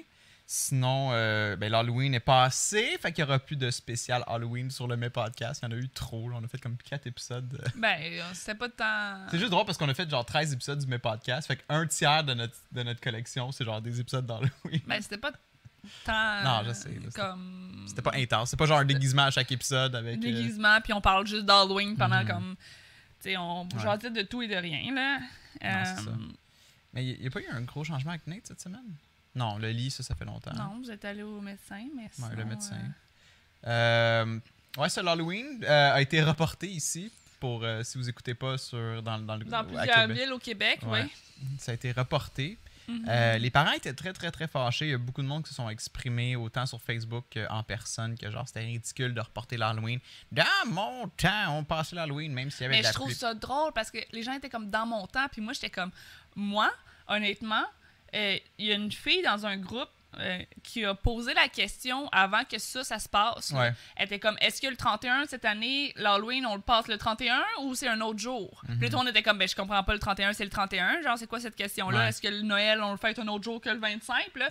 [0.50, 4.88] Sinon, euh, ben, l'Halloween est passé, fait qu'il n'y aura plus de spécial Halloween sur
[4.88, 5.62] le Mes Podcast.
[5.62, 6.30] Il y en a eu trop.
[6.30, 6.38] là.
[6.40, 7.62] On a fait comme 4 épisodes.
[7.76, 9.28] Ben, c'était pas de temps.
[9.30, 11.48] C'est juste drôle parce qu'on a fait genre 13 épisodes du Mes Podcast.
[11.48, 14.82] Fait qu'un tiers de notre, de notre collection, c'est genre des épisodes d'Halloween.
[14.86, 15.32] Ben, c'était pas
[16.06, 16.44] tant.
[16.44, 17.86] Non, je sais, c'était- Comme.
[17.88, 18.50] C'était pas intense.
[18.50, 20.18] C'est pas genre un déguisement à chaque épisode avec.
[20.18, 22.28] euh, déguisement, puis on parle juste d'Halloween pendant Mhm.
[22.28, 22.56] comme.
[23.22, 24.10] Tu sais, on Ouais.
[24.10, 25.20] de tout et de rien, là.
[25.20, 25.26] Non,
[25.86, 26.10] c'est ça.
[26.10, 26.16] Euh,
[26.94, 28.86] Mais il n'y a pas eu un gros changement avec Nate cette semaine?
[29.36, 30.54] Non, le lit, ça, ça fait longtemps.
[30.54, 32.76] Non, vous êtes allé au médecin, mais sinon, le médecin.
[33.66, 34.40] euh, Euh,
[34.78, 37.12] ouais, ça, l'Halloween euh, a été reporté ici.
[37.40, 41.04] Pour si vous écoutez pas sur dans, dans le dans plusieurs villes au Québec, Ouais.
[41.04, 41.48] oui.
[41.60, 42.58] Ça a été reporté.
[42.88, 43.06] Mhm.
[43.10, 44.86] Euh, les parents étaient très, très, très fâchés.
[44.86, 48.18] Il y a beaucoup de monde qui se sont exprimés autant sur Facebook qu'en personne
[48.18, 50.00] que genre c'était ridicule de reporter l'Halloween.
[50.32, 53.08] Dans mon temps, on passait l'Halloween, même s'il y avait Mais de la je trouve
[53.08, 53.16] pluie.
[53.16, 55.92] ça drôle parce que les gens étaient comme dans mon temps, puis moi j'étais comme
[56.36, 56.72] moi,
[57.08, 57.66] honnêtement,
[58.16, 59.90] euh, il y a une fille dans un groupe
[60.20, 63.52] euh, qui a posé la question avant que ça, ça se passe.
[63.52, 63.72] Ouais.
[63.96, 67.44] Elle était comme est-ce que le 31 cette année, l'Halloween, on le passe le 31
[67.64, 68.62] ou c'est un autre jour?
[68.66, 70.50] Puis là, tout le monde était comme ben je comprends pas le 31, c'est le
[70.50, 71.02] 31.
[71.02, 72.00] Genre, c'est quoi cette question-là?
[72.00, 72.10] Ouais.
[72.10, 74.50] Est-ce que le Noël, on le fait un autre jour que le 25 Puis là,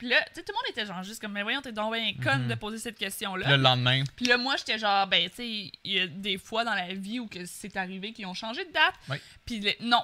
[0.00, 1.92] puis là, tu sais, tout le monde était genre juste comme mais voyons, t'es donc
[1.94, 2.48] bien conne Mhm.
[2.48, 3.50] de poser cette question-là.
[3.50, 5.48] Là, le lendemain, Puis là, moi, j'étais genre, ben, tu sais,
[5.84, 8.64] il y a des fois dans la vie où que c'est arrivé qu'ils ont changé
[8.64, 8.94] de date.
[9.10, 9.18] Oui.
[9.44, 10.02] Puis non,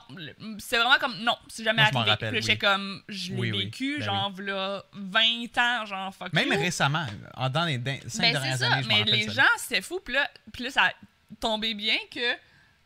[0.59, 2.11] c'est vraiment comme, non, c'est jamais Moi, arrivé.
[2.11, 2.73] rappelle, Puis là, j'étais oui.
[2.73, 6.59] comme, je l'ai Oui, vécu, Ben genre, v'là 20 ans, genre, fuck même you.
[6.59, 9.33] récemment, en, dans les din- cinq Ben, c'est dernières ça, années, je mais les ça.
[9.33, 10.01] gens, c'était fou.
[10.05, 10.93] Puis là, puis là, ça a
[11.41, 12.35] tombé bien que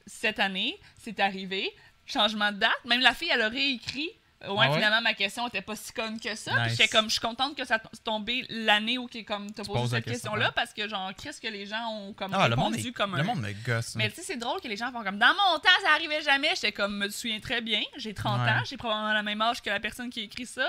[0.06, 1.70] cette année, c'est arrivé,
[2.06, 2.84] changement de date.
[2.84, 4.10] Même la fille, elle a réécrit.
[4.42, 4.74] Ouais, Ah ouais?
[4.76, 6.52] finalement, ma question était pas si conne que ça.
[6.52, 6.70] Puis Nice.
[6.72, 10.04] j'étais comme, je suis contente que ça tombé l'année où qui comme t'as posé cette
[10.06, 12.88] question, question-là parce que genre, qu'est-ce que les gens ont comme Ah, le monde, répondu
[12.88, 13.88] est- comme le un- monde me gosse.
[13.90, 13.98] hein.
[13.98, 16.22] Mais tu sais, c'est drôle que les gens font comme dans mon temps, ça arrivait
[16.22, 16.48] jamais.
[16.54, 18.48] J'étais comme, me souviens très bien, j'ai 30 Ouais.
[18.50, 20.66] ans, j'ai probablement le même âge que la personne qui écrit ça.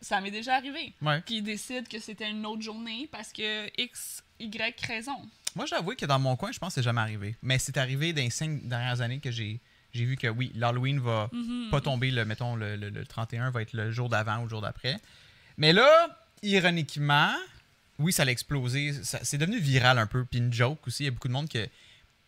[0.00, 0.92] Ça m'est déjà arrivé.
[1.02, 1.22] Ouais.
[1.24, 5.16] Qui décide que c'était une autre journée parce que X, Y raison.
[5.54, 7.36] Moi, j'avoue que dans mon coin, je pense que c'est jamais arrivé.
[7.42, 9.60] Mais c'est arrivé dans les cinq dernières années que j'ai
[9.94, 11.68] j'ai vu que oui, l'Halloween va Mhm.
[11.70, 14.48] pas tomber, le, mettons, le, le- le 31 va être le jour d'avant ou le
[14.50, 14.98] jour d'après.
[15.56, 15.88] Mais là,
[16.42, 17.32] ironiquement,
[17.98, 18.92] oui, ça a explosé.
[19.02, 20.24] C'est devenu viral un peu.
[20.24, 21.04] Puis une joke aussi.
[21.04, 21.58] Il y a beaucoup de monde qui.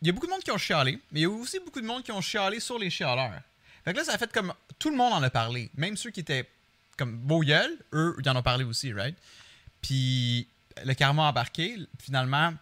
[0.03, 1.81] Il y a beaucoup de monde qui ont chialé, mais il y a aussi beaucoup
[1.81, 3.33] de monde qui ont chialé sur les chialeurs.
[3.85, 4.53] Fait que là, ça a fait comme.
[4.79, 5.71] Tout le monde en a parlé.
[5.77, 6.49] Même ceux qui étaient
[6.97, 9.17] comme beau gueule, eux, ils en ont parlé aussi, right?
[9.83, 10.47] Puis
[10.85, 11.77] le karma a embarqué.
[12.01, 12.55] Finalement,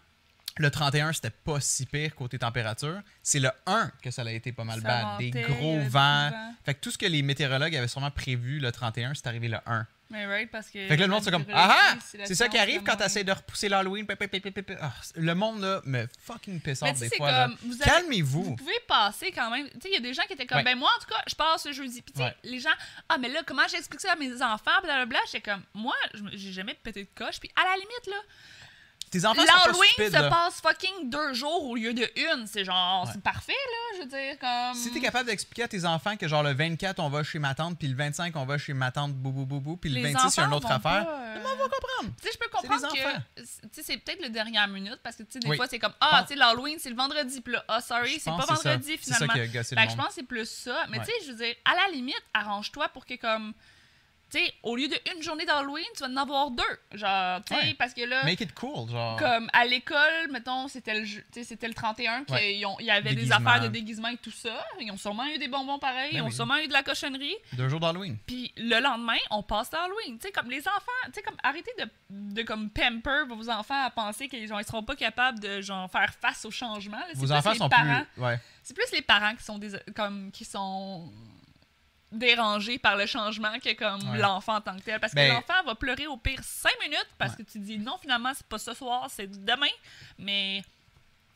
[0.57, 3.01] le 31, c'était pas si pire côté température.
[3.23, 5.19] C'est le 1 que ça a été pas mal Ça bad.
[5.19, 6.31] Des gros euh, du vents.
[6.31, 6.55] vent.
[6.65, 9.59] Fait que tout ce que les météorologues avaient sûrement prévu le 31, c'est arrivé le
[9.67, 9.87] 1.
[10.11, 10.87] Mais right, parce que.
[10.87, 11.97] Fait que là, le monde, c'est comme Ah ah!
[12.25, 12.97] C'est ça qui arrive quand moins.
[12.97, 14.07] t'essaies de repousser l'Halloween.
[14.81, 17.33] Ah, le monde, là, me fucking piss Mais off tu sais, des c'est fois.
[17.33, 17.57] comme.
[17.65, 18.55] Vous Calmez-vous.
[18.57, 19.67] pouvez passer quand même.
[19.71, 20.63] Tu sais, il y a des gens qui étaient comme, Ouais.
[20.65, 22.03] ben moi, en tout cas, je passe le jeudi.
[22.03, 22.37] Puis tu sais, Ouais.
[22.45, 22.71] les gens,
[23.09, 24.71] ah, mais là, comment j'explique ça à mes enfants?
[24.85, 25.19] Blablabla.
[25.33, 25.95] J'étais comme, moi,
[26.35, 27.41] j'ai jamais pété de coche.
[27.41, 28.17] Puis à la limite, là,
[29.21, 30.29] Tes enfants l'Halloween se là.
[30.29, 32.47] passe fucking deux jours au lieu de une.
[32.49, 33.11] C'est genre, Ouais.
[33.13, 33.97] c'est parfait, là.
[33.97, 34.75] Je veux dire, comme.
[34.75, 37.55] Si t'es capable d'expliquer à tes enfants que genre le 24 on va chez ma
[37.55, 40.37] tante, puis le 25 on va chez ma tante boubou boubou, puis le Les 26
[40.37, 42.15] il y a une autre affaire, pas, euh, monde va comprendre.
[42.21, 45.17] Tu sais, je peux C'est comprendre que tu sais, c'est peut-être le dernière minute parce
[45.17, 45.57] que tu sais, des Oui.
[45.57, 47.41] fois, c'est comme Ah, pense- tu sais, l'Halloween, c'est le vendredi.
[47.41, 48.55] Puis là, ah, sorry, Je c'est pas ça.
[48.55, 49.35] vendredi C'est ça finalement.
[49.35, 50.87] qui a gossé Fait le je pense que c'est plus ça.
[50.91, 51.05] Mais Ouais.
[51.05, 53.55] tu sais, je veux dire, à la limite, arrange-toi pour que comme.
[54.35, 56.63] Tu sais, au lieu d'une journée d'Halloween, tu vas en avoir deux.
[56.93, 57.75] Genre, tu sais, Ouais.
[57.75, 58.25] parce que là.
[58.25, 59.17] Make it cool, genre.
[59.17, 61.07] Comme à l'école, mettons, c'était le,
[61.45, 62.57] c'était le 31, qu'il Ouais.
[62.59, 64.65] y ont- il y avait des affaires de déguisement et tout ça.
[64.81, 67.37] Ils ont sûrement eu des bonbons pareils, Ben ils ont sûrement eu de la cochonnerie.
[67.53, 68.17] Deux jours d'Halloween.
[68.27, 70.19] Puis le lendemain, on passe à Halloween.
[70.19, 73.85] Tu sais, comme les enfants, tu sais, comme arrêtez de, de comme pamper vos enfants
[73.85, 76.99] à penser qu'ils ils seront pas capables de genre faire face au changement.
[77.15, 78.23] Vos plus enfants les sont parents, plus.
[78.23, 78.41] Ouais.
[78.65, 81.13] C'est plus les parents qui sont des, comme qui sont
[82.15, 84.19] dérangés par le changement que comme Ouais.
[84.19, 85.01] l'enfant en tant que tel.
[85.01, 87.45] Parce que Ben- l'enfant va pleurer au pire cinq minutes parce Ouais.
[87.45, 89.67] que tu dis non, finalement, c'est pas ce soir, c'est demain.
[90.19, 90.63] Mais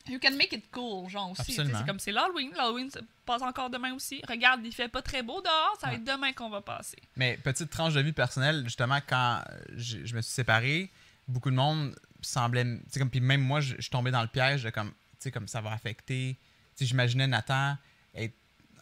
[0.07, 1.53] you can make it cool, genre aussi.
[1.53, 2.51] C'est comme c'est l'Halloween.
[2.55, 4.21] L'Halloween se passe encore demain aussi.
[4.27, 6.97] Regarde, il fait pas très beau dehors, ça va être demain qu'on va passer.
[7.15, 10.91] Mais petite tranche de vie personnelle, justement, quand euh, je, je me suis séparé,
[11.27, 12.63] beaucoup de monde semblait.
[12.65, 14.89] Tu sais, comme, puis même moi, je, je suis tombé dans le piège de comme,
[14.89, 16.37] tu sais, comme ça va affecter.
[16.75, 17.75] Tu sais, j'imaginais Nathan
[18.15, 18.33] être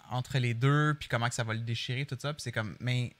[0.09, 2.33] entre les deux, puis comment que ça va le déchirer, tout ça.
[2.33, 3.13] Puis c'est comme, mais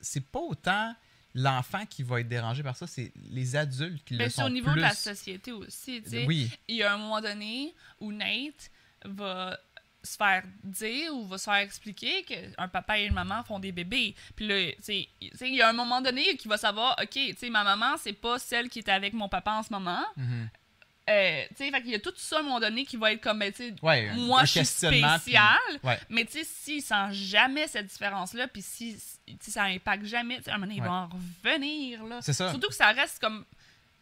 [0.00, 0.94] c'est pas autant
[1.34, 4.46] l'enfant qui va être dérangé par ça, c'est les adultes qui Mais le c'est sont
[4.46, 4.76] au niveau plus.
[4.78, 6.02] de la société aussi.
[6.02, 6.24] tu sais.
[6.26, 8.70] Oui, Il y a un moment donné où Nate
[9.04, 9.58] va
[10.02, 13.72] se faire dire ou va se faire expliquer qu'un papa et une maman font des
[13.72, 14.14] bébés.
[14.36, 17.50] Puis là, tu il y a un moment donné qui va savoir, OK, tu sais,
[17.50, 20.04] ma maman, c'est pas celle qui est avec mon papa en ce moment.
[20.16, 20.48] Mhm.
[21.08, 23.12] Euh, tu sais, fait qu'il y a tout ça à un moment donné qui va
[23.12, 25.56] être comme, ben, tu sais, Ouais, un- moi, je suis puis- spécial.
[25.82, 25.98] ouais.
[26.10, 28.96] Mais tu sais, s'il sent jamais cette différence-là, puis si,
[29.40, 32.18] ça impacte jamais, à un moment donné, il va en revenir, là.
[32.20, 32.50] C'est ça.
[32.50, 33.44] Surtout que ça reste comme...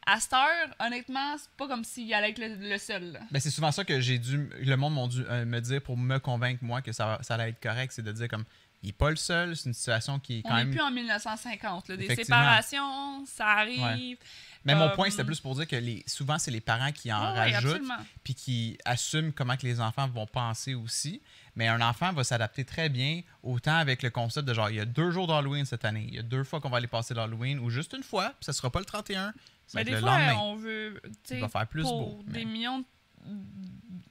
[0.09, 3.21] À cette heure, honnêtement, c'est pas comme s'il allait être le, le seul.
[3.33, 4.49] Ben, c'est souvent ça que j'ai dû.
[4.61, 7.49] Le monde m'a dû euh, me dire pour me convaincre, moi, que ça, ça allait
[7.49, 7.91] être correct.
[7.93, 8.45] C'est de dire, comme,
[8.87, 9.57] il est pas le seul.
[9.57, 10.71] C'est une situation qui est quand On n'est même.
[10.71, 11.97] plus en 1950, là.
[11.97, 14.17] Des séparations, ça arrive.
[14.65, 17.21] Mais mon point, c'était plus pour dire que les, souvent, c'est les parents qui en
[17.21, 17.83] rajoutent
[18.25, 21.21] puis qui assument comment que les enfants vont penser aussi.
[21.57, 24.81] Mais un enfant va s'adapter très bien, autant avec le concept de genre, il y
[24.81, 27.15] a deux jours d'Halloween cette année, il y a deux fois qu'on va aller passer
[27.15, 29.33] l'Halloween, ou juste une fois, puis ça sera pas le 31,
[29.67, 30.35] ça va Mais des le fois, lendemain.
[30.43, 32.85] on veut, Il va faire plus pour beau, mais- des millions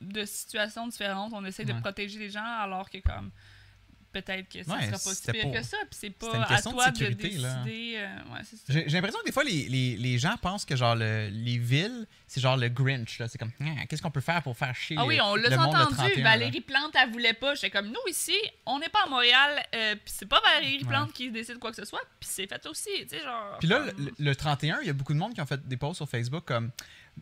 [0.01, 3.29] de situations différentes, on essaie de protéger les gens, alors que comme
[4.21, 6.57] peut-être que ça Ouais, sera pas si pire pour- que ça, puis c'est pas à
[6.57, 7.95] de toi de, décider.
[7.97, 8.41] euh, ouais.
[8.69, 12.07] J'ai l'impression que des fois, les, les- les gens pensent que genre le- les villes,
[12.27, 13.21] c'est genre le Grinch.
[13.27, 15.95] C'est comme, Ah, qu'est-ce qu'on peut faire pour faire chier Ah oui, on l'a entendu.
[15.95, 16.23] 31, là?
[16.31, 17.55] Valérie Plante, elle voulait pas.
[17.55, 20.87] J'étais comme, nous ici, on n'est pas à Montréal, euh, puis c'est pas Valérie Ouais.
[20.89, 23.57] Plante qui décide quoi que ce soit, puis c'est fait aussi, tu sais, genre.
[23.59, 25.65] Puis là, comme- le, le 31, il y a beaucoup de monde qui ont fait
[25.67, 26.71] des posts sur Facebook comme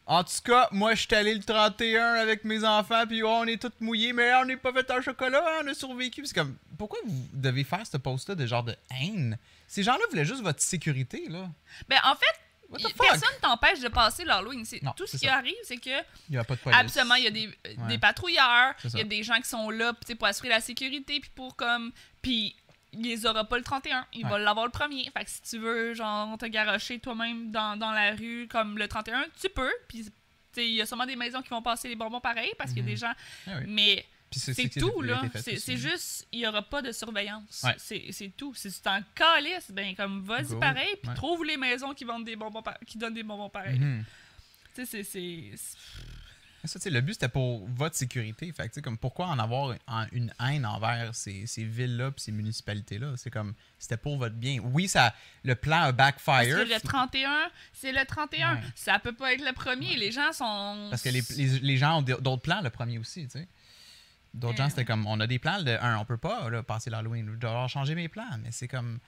[0.05, 3.45] En tout cas, moi, je suis allé le 31 avec mes enfants, puis oh, on
[3.45, 6.21] est tous mouillés, mais on n'est pas fait un chocolat, on a survécu.
[6.21, 9.37] Puis C'est comme, pourquoi vous devez faire ce post-là de genre de haine?
[9.67, 11.47] Ces gens-là voulaient juste votre sécurité, là.
[11.87, 14.65] Ben, en fait, personne t'empêche de passer l'Halloween.
[14.95, 15.35] Tout ce qui ça.
[15.37, 15.89] arrive, c'est que
[16.29, 16.79] Il n'y a pas de police.
[16.79, 17.87] Absolument, il y a des, euh, Ouais.
[17.87, 21.31] des patrouilleurs, il y a des gens qui sont là pour assurer la sécurité, puis
[21.35, 21.91] pour comme.
[22.21, 22.55] Puis
[22.93, 24.39] il les aura pas le 31, il va Ouais.
[24.41, 25.09] l'avoir le premier.
[25.15, 28.87] Fait que si tu veux, genre, te garocher toi-même dans, dans la rue comme le
[28.87, 29.71] 31, tu peux.
[29.87, 30.11] Puis tu
[30.53, 32.79] sais, il y a sûrement des maisons qui vont passer les bonbons pareil parce qu'il
[32.83, 33.13] y a des gens.
[33.47, 33.65] Ah oui.
[33.67, 35.21] Mais c'est tout, là.
[35.35, 37.63] C'est c'est juste, il y aura pas de surveillance.
[37.63, 37.75] Ouais.
[37.77, 38.53] C'est tout.
[38.55, 41.15] Si tu t'en calisses, ben comme vas-y pareil, puis Ouais.
[41.15, 43.79] trouve les maisons qui vendent des bonbons, qui donnent des bonbons pareils.
[43.79, 44.03] Mhm.
[44.75, 45.51] Tu sais, c'est-
[46.65, 48.51] Ça, le but, c'était pour votre sécurité.
[48.53, 52.31] Fait que, comme, pourquoi en avoir en- une haine envers ces, ces villes-là puis ces
[52.31, 53.13] municipalités-là?
[53.17, 54.59] C'est comme, c'était pour votre bien.
[54.63, 56.55] Oui, ça, le plan a Parce backfire.
[56.65, 58.55] que le 31, c'est le 31.
[58.55, 58.61] Ouais.
[58.75, 59.97] Ça peut pas être le premier.
[59.97, 60.87] Les gens sont.
[60.89, 63.47] Parce que les, les- les gens ont d'autres plans, le premier aussi, tu sais.
[64.33, 66.89] D'autres gens, c'était comme, on a des plans, de un, on peut pas là, passer
[66.89, 67.29] l'Halloween.
[67.33, 68.99] Je dois changé mes plans, mais c'est comme,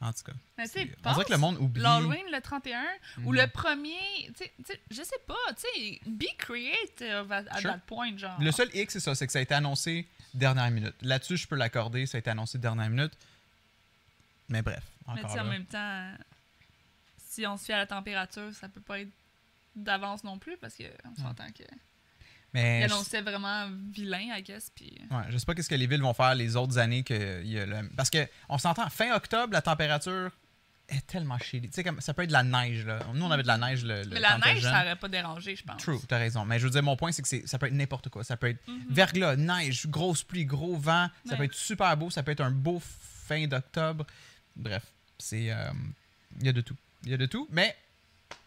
[0.00, 0.32] en tout cas.
[0.58, 1.80] Mais tu sais, c'est- on dirait que le pense, monde oublie.
[1.82, 2.84] L'Halloween, le 31,
[3.24, 3.34] ou Mhm.
[3.40, 4.26] le premier.
[4.28, 5.34] Tu sais- tu sais, je sais pas.
[5.56, 7.70] Tu sais, be creative at, at Sure.
[7.72, 8.38] that point, genre.
[8.40, 10.94] Le seul X, c'est ça, c'est que ça a été annoncé dernière minute.
[11.02, 13.12] Là-dessus, je peux l'accorder, ça a été annoncé dernière minute.
[14.48, 15.50] Mais bref, Mais tu encore sais, en là.
[15.50, 16.12] même temps,
[17.16, 19.08] si on se fie à la température, ça peut pas être
[19.74, 21.64] d'avance non plus parce qu'on s'entend que
[22.54, 24.70] Mais il je- annonçait vraiment vilain, I guess.
[24.74, 27.42] Puis Ouais, je sais pas qu'est-ce que les villes vont faire les autres années que
[27.42, 27.88] il y a le...
[27.96, 30.30] parce que on s'entend fin octobre la température
[30.88, 31.68] est tellement shitty.
[31.68, 33.00] Tu sais comme ça peut être de la neige là.
[33.14, 34.70] Nous on avait de la neige le, le mais la neige, jeune.
[34.72, 35.82] ça aurait pas dérangé, je pense.
[35.82, 36.44] True, t'as raison.
[36.44, 38.22] Mais je veux dire mon point c'est que ça peut être n'importe quoi.
[38.22, 38.84] Ça peut être Mhm.
[38.90, 41.08] verglas, neige, grosse pluie, gros vent.
[41.28, 42.10] Ça peut être super beau.
[42.10, 44.06] Ça peut être un beau fin d'octobre.
[44.54, 44.82] Bref,
[45.18, 45.70] c'est euh,
[46.40, 46.76] il y a de tout.
[47.04, 47.48] Il y a de tout.
[47.50, 47.74] Mais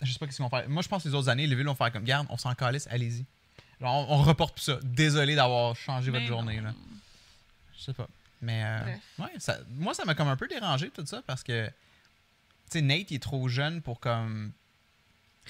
[0.03, 0.69] je sais pas qu'est-ce qu'ils vont faire.
[0.69, 2.53] Moi je pense que les autres années les villes vont faire comme garde, on s'en
[2.53, 3.25] calisse, allez-y.
[3.81, 4.79] Genre, on, on reporte ça.
[4.83, 6.69] Désolé d'avoir changé votre journée non.
[6.69, 6.73] là.
[7.77, 8.07] Je sais pas.
[8.41, 11.67] Mais euh, ouais, ça, moi, ça m'a comme un peu dérangé tout ça parce que,
[11.67, 11.73] tu
[12.69, 14.51] sais, Nate, il est trop jeune pour comme.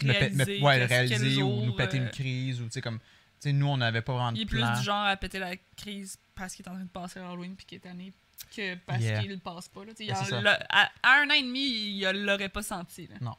[0.03, 2.81] me pa- me- Réaliser ouais, réaliser ou nous péter euh, une crise ou, tu sais,
[2.81, 2.99] comme.
[2.99, 3.03] Tu
[3.49, 5.55] sais, nous, on n'avait pas vraiment de Il est plus du genre à péter la
[5.75, 8.11] crise parce qu'il est en train de passer Halloween puis qu'il est tanné
[8.55, 9.19] que parce Yeah.
[9.21, 9.83] qu'il le passe pas.
[9.85, 9.91] Là.
[9.99, 13.07] Il le- à, à un an et demi, il l'aurait pas senti.
[13.07, 13.35] Là.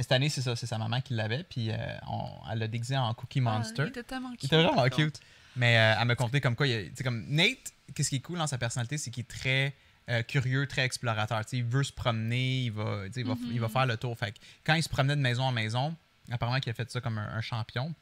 [0.00, 1.76] Mais cette année, c'est ça, c'est sa maman qui l'avait, puis euh,
[2.08, 3.82] on- elle l'a déguisé en Cookie Monster.
[3.82, 4.44] Ah, il était tellement cute.
[4.44, 5.20] Il était vraiment cute.
[5.56, 8.46] Mais euh, elle m'a conté comme quoi, il comme Nate, qu'est-ce qui est cool dans
[8.46, 9.74] sa personnalité, c'est qu'il est très
[10.08, 11.38] euh, curieux, très explorateur.
[11.44, 13.50] Tu sais, il veut se promener, il va, il, va, Mhm.
[13.52, 14.16] il va faire le tour.
[14.18, 15.94] Fait que quand il se promenait de maison en maison,
[16.32, 17.94] apparemment qu'il a fait ça comme un, un champion.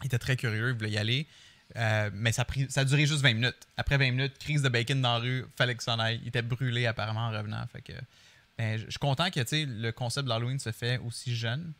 [0.00, 1.26] Il était très curieux, il voulait y aller.
[1.76, 3.68] Euh, mais ça, a pris- ça a duré juste 20 minutes.
[3.76, 6.18] Après 20 minutes, crise de bacon dans la rue, fallait que s'en aille.
[6.22, 7.62] Il était brûlé apparemment en revenant.
[7.70, 7.92] Fait que,
[8.58, 11.72] ben, je suis content que tu sais, le concept de l'Halloween se fait aussi jeune.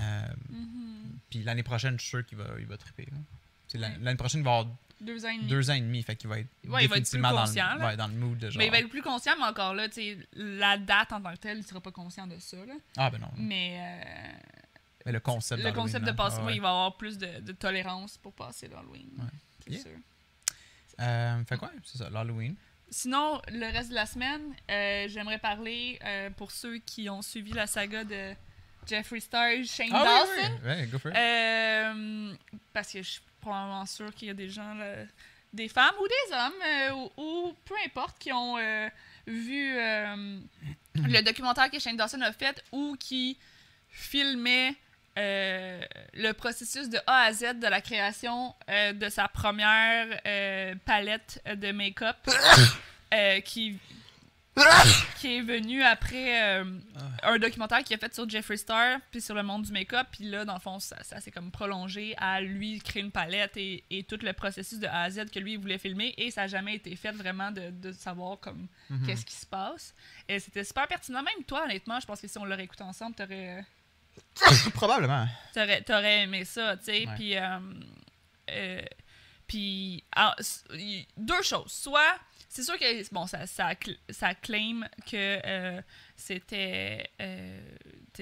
[0.00, 1.18] Euh, Mhm.
[1.30, 3.08] puis l'année prochaine, je suis sûr qu'il va, il va triper.
[3.12, 3.78] Ouais.
[4.00, 5.46] L'année prochaine, il va avoir Deux ans et demi.
[5.48, 7.76] deux ans et demi, fait qu'il va être Ouais, il va être plus conscient, dans,
[7.76, 7.86] le, là.
[7.86, 8.58] ouais, dans le mood de genre.
[8.58, 9.86] Mais il va être plus conscient, mais encore là,
[10.34, 12.56] la date en tant que telle, il sera pas conscient de ça.
[12.66, 12.74] Là.
[12.96, 13.30] Ah ben non.
[13.36, 14.32] Mais euh,
[15.06, 16.56] Mais le concept le d'Halloween, concept de passer, Ah, oui, ouais.
[16.56, 19.08] il va avoir plus de, de tolérance pour passer l'Halloween.
[19.64, 19.82] C'est Yeah.
[19.82, 19.90] sûr.
[21.00, 21.70] Euh, fait quoi?
[21.84, 22.56] C'est ça, l'Halloween.
[22.90, 27.52] Sinon, le reste de la semaine, euh, j'aimerais parler euh, pour ceux qui ont suivi
[27.52, 28.32] la saga de
[28.86, 30.32] Jeffree Star, Shane Ah Dawson.
[30.36, 30.68] oui, oui.
[30.70, 31.16] Ouais, go for it.
[31.18, 32.34] Euh,
[32.72, 34.94] parce que je suis probablement sûre qu'il y a des gens, là,
[35.52, 38.88] des femmes ou des hommes, euh, ou, ou peu importe, qui ont euh,
[39.26, 40.40] vu euh,
[40.94, 43.36] le documentaire que Shane Dawson a fait ou qui
[43.90, 44.74] filmait
[45.18, 45.82] euh,
[46.14, 51.42] le processus de A à Z de la création euh, de sa première euh, palette
[51.56, 52.16] de make-up
[53.44, 53.78] qui
[55.20, 56.64] qui est venu après
[57.22, 60.08] un documentaire qu'il a fait sur Jeffree Star puis sur le monde du make-up.
[60.10, 63.56] Puis là dans le fond ça, ça s'est comme prolongé à lui créer une palette
[63.56, 66.12] et, et tout le processus de A à Z que lui il voulait filmer.
[66.18, 69.06] Et ça n'a jamais été fait vraiment de, de savoir comme Mhm.
[69.06, 69.94] qu'est-ce qui se passe.
[70.28, 71.22] Et c'était super pertinent.
[71.22, 73.64] Même toi honnêtement je pense que si on l'aurait écouté ensemble t'aurais
[74.74, 75.26] Probablement.
[75.54, 77.06] t'aurais, t'aurais aimé ça, tu sais.
[77.16, 77.58] Puis, euh,
[78.50, 78.82] euh,
[79.46, 80.34] puis ah,
[81.16, 81.70] deux choses.
[81.72, 83.70] Soit, c'est sûr que, bon, ça, ça,
[84.10, 85.80] ça claim que euh,
[86.16, 87.10] c'était,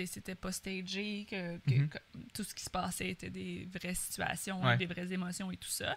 [0.07, 1.89] c'était pas stagé, que, que- Mhm.
[1.89, 1.99] que
[2.35, 4.77] tout ce qui se passait était des vraies situations, Ouais.
[4.77, 5.97] des vraies émotions et tout ça.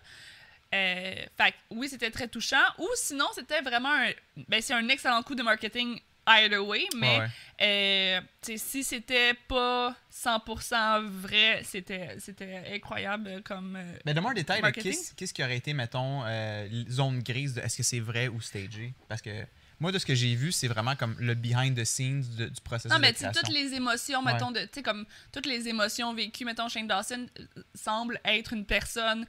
[0.74, 2.62] Euh, fait que, oui, c'était très touchant.
[2.78, 4.12] Ou sinon, c'était vraiment un,
[4.48, 7.28] ben, c'est un excellent coup de marketing either way, mais Ouais,
[7.62, 8.22] euh,
[8.58, 13.76] si c'était pas 100% vrai, c'était c'était incroyable comme.
[13.76, 17.78] euh, Mais donne-moi un détail, qu'est-ce qui aurait été, mettons, euh, zone grise de est-ce
[17.78, 18.94] que c'est vrai ou stagé?
[19.08, 19.46] Parce que
[19.82, 22.62] moi, de ce que j'ai vu, c'est vraiment comme le behind the scenes de- du
[22.62, 24.34] processus non, mais tu toutes les émotions, Ouais.
[24.34, 27.44] mettons, tu sais, comme toutes les émotions vécues, mettons, Shane Dawson euh,
[27.76, 29.26] semble être une personne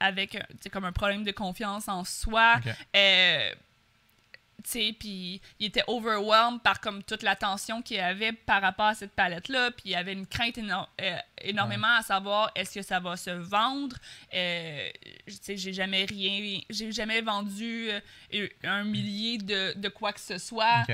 [0.00, 2.60] avec, tu sais, comme un problème de confiance en soi.
[4.66, 8.94] Tu sais, puis il était overwhelmed par comme toute l'attention qu'il avait par rapport à
[8.96, 12.98] cette palette-là, puis il avait une crainte éno- euh, énormément à savoir est-ce que ça
[12.98, 13.96] va se vendre?
[14.34, 14.88] Euh,
[15.26, 17.90] tu sais, j'ai jamais rien, j'ai jamais vendu
[18.34, 20.84] euh, un millier de, de quoi que ce soit.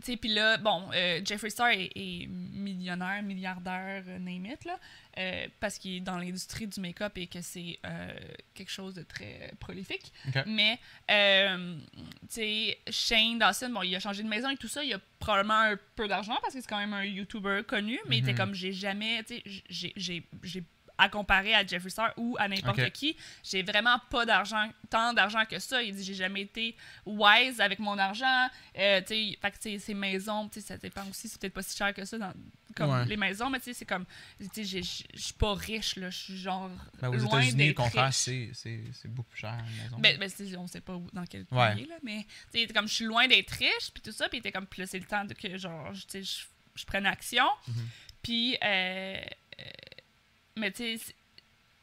[0.00, 0.90] Tu sais, puis là, bon,
[1.24, 4.78] Jeffree Star est, est millionnaire, milliardaire, name it, là,
[5.18, 8.18] euh, parce qu'il est dans l'industrie du make-up et que c'est euh,
[8.54, 10.12] quelque chose de très prolifique.
[10.46, 10.78] Mais,
[11.10, 11.76] euh,
[12.22, 15.00] tu sais, Shane Dawson, bon, il a changé de maison et tout ça, il a
[15.18, 18.32] probablement un peu d'argent parce que c'est quand même un YouTuber connu, mais il était
[18.32, 18.38] Mhm.
[18.38, 20.62] comme, j'ai jamais, tu sais, j'ai
[20.98, 22.90] à comparer à Jeffree Star ou à n'importe Ok.
[22.90, 25.82] qui, j'ai vraiment pas d'argent, tant d'argent que ça.
[25.82, 26.76] Il dit, j'ai jamais été
[27.06, 28.48] wise avec mon argent.
[28.76, 31.62] Euh, tu sais, fait que, ces maisons, tu sais, ça dépend aussi, c'est peut-être pas
[31.62, 32.32] si cher que ça, dans,
[32.76, 33.04] comme Ouais.
[33.06, 34.04] les maisons, mais tu sais, c'est comme,
[34.52, 36.70] tu sais, je suis pas riche, là, je suis genre
[37.00, 38.50] Ben, aux loin États-Unis, d'être contraire, c'est
[39.06, 39.98] beaucoup plus cher la maison.
[39.98, 41.74] Ben, ben, on sait pas où- dans quel pays, Ouais.
[41.86, 44.40] là, mais tu sais, comme je suis loin d'être riche, puis tout ça, puis il
[44.40, 46.44] était comme, puis c'est le temps de que, genre, je- tu sais,
[46.76, 47.46] je, prenne action.
[47.68, 47.74] Mhm.
[48.22, 49.16] Puis, euh,
[49.60, 49.64] euh,
[50.58, 51.14] mais tu sais,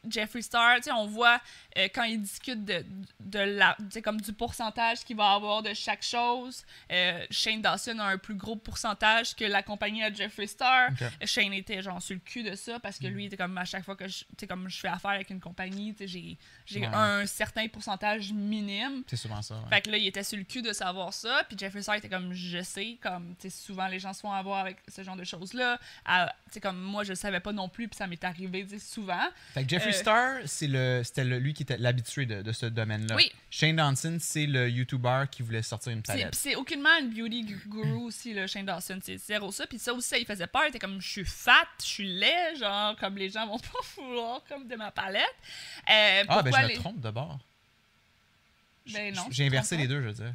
[0.10, 1.40] Jeffree Star, tu sais, on voit
[1.78, 2.86] euh, quand il discute de,
[3.20, 6.64] de la, comme du pourcentage qu'il va avoir de chaque chose.
[6.92, 10.90] Euh, Shane Dawson a un plus gros pourcentage que la compagnie à Jeffree Star.
[11.24, 13.66] Shane était genre sur le cul de ça parce que lui, il était comme à
[13.66, 16.38] chaque fois que je, tu sais, comme je fais affaire avec une compagnie, tu sais,
[16.66, 16.88] j'ai, Ouais.
[16.94, 19.04] un certain pourcentage minime.
[19.08, 19.56] C'est souvent ça.
[19.56, 19.62] ouais.
[19.70, 21.44] Fait que là, il était sur le cul de savoir ça.
[21.48, 24.32] Puis Jeffree Star était comme, je sais, comme, tu sais, souvent les gens se font
[24.32, 25.80] avoir avec ce genre de choses-là.
[26.52, 29.28] Sais, comme moi, je le savais pas non plus, puis ça m'est arrivé, souvent.
[29.54, 32.66] Fait que Jeffree Euh, Star, c'est le, c'était lui qui était l'habitué de, de ce
[32.66, 33.16] domaine-là.
[33.16, 33.32] Oui.
[33.50, 36.36] Shane Dawson, c'est le YouTuber qui voulait sortir une palette.
[36.36, 39.00] c'est aucunement une beauty gu- guru aussi, le Shane Dawson.
[39.04, 39.66] C'est zéro ça.
[39.68, 40.64] Puis ça aussi, ça, il faisait peur.
[40.66, 43.80] Il était comme, je suis fat, je suis laid, genre, comme les gens vont pas
[43.98, 45.24] vouloir comme de ma palette.
[45.90, 47.40] Euh, Ah, ben je me les- trompe d'abord.
[48.94, 49.24] Ben non.
[49.32, 50.34] J'ai inversé les deux, je veux dire.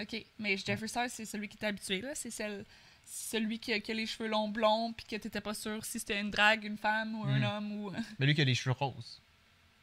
[0.00, 2.10] Ok, mais Jeffree Star, c'est celui qui est habitué, là.
[2.14, 2.64] C'est celle,
[3.06, 5.98] celui qui a, qui a les cheveux longs blonds, puis que t'étais pas sûr si
[5.98, 7.44] c'était une drague, une femme ou un Mm.
[7.44, 7.92] homme ou.
[8.18, 9.22] Mais lui qui a les cheveux roses.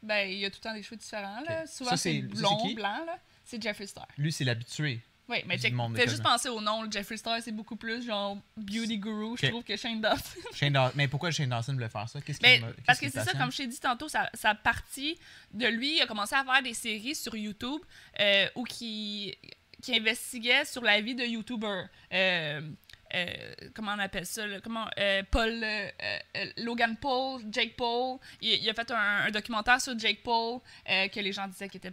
[0.02, 1.66] Ben, il y a tout le temps des cheveux différents, là.
[1.66, 3.18] Souvent, c'est blond, blanc, là.
[3.44, 4.06] C'est Jeffree Star.
[4.18, 5.00] Lui, c'est l'habitué.
[5.26, 6.90] Oui, mais fais juste penser au nom.
[6.90, 10.38] Jeffree Star, c'est beaucoup plus genre beauty guru, je trouve, que Shane Dawson.
[10.54, 12.20] Shane Mais pourquoi Shane Dawson voulait faire ça?
[12.20, 15.18] Qu'est-ce Ben, parce que c'est ça, comme je t'ai dit tantôt, ça, ça partit
[15.52, 15.96] de lui.
[15.96, 17.80] Il a commencé à faire des séries sur YouTube
[18.20, 19.34] euh, où qui,
[19.82, 21.88] qui investiguait sur la vie de YouTubers.
[22.12, 22.60] Euh,
[23.14, 23.26] euh,
[23.74, 24.46] comment on appelle ça?
[24.46, 24.60] là?
[24.60, 25.88] Comment, euh, Paul, euh,
[26.58, 28.18] Logan Paul, Jake Paul.
[28.40, 28.96] Il, il a fait un,
[29.26, 31.92] un documentaire sur Jake Paul que les gens disaient qu'il était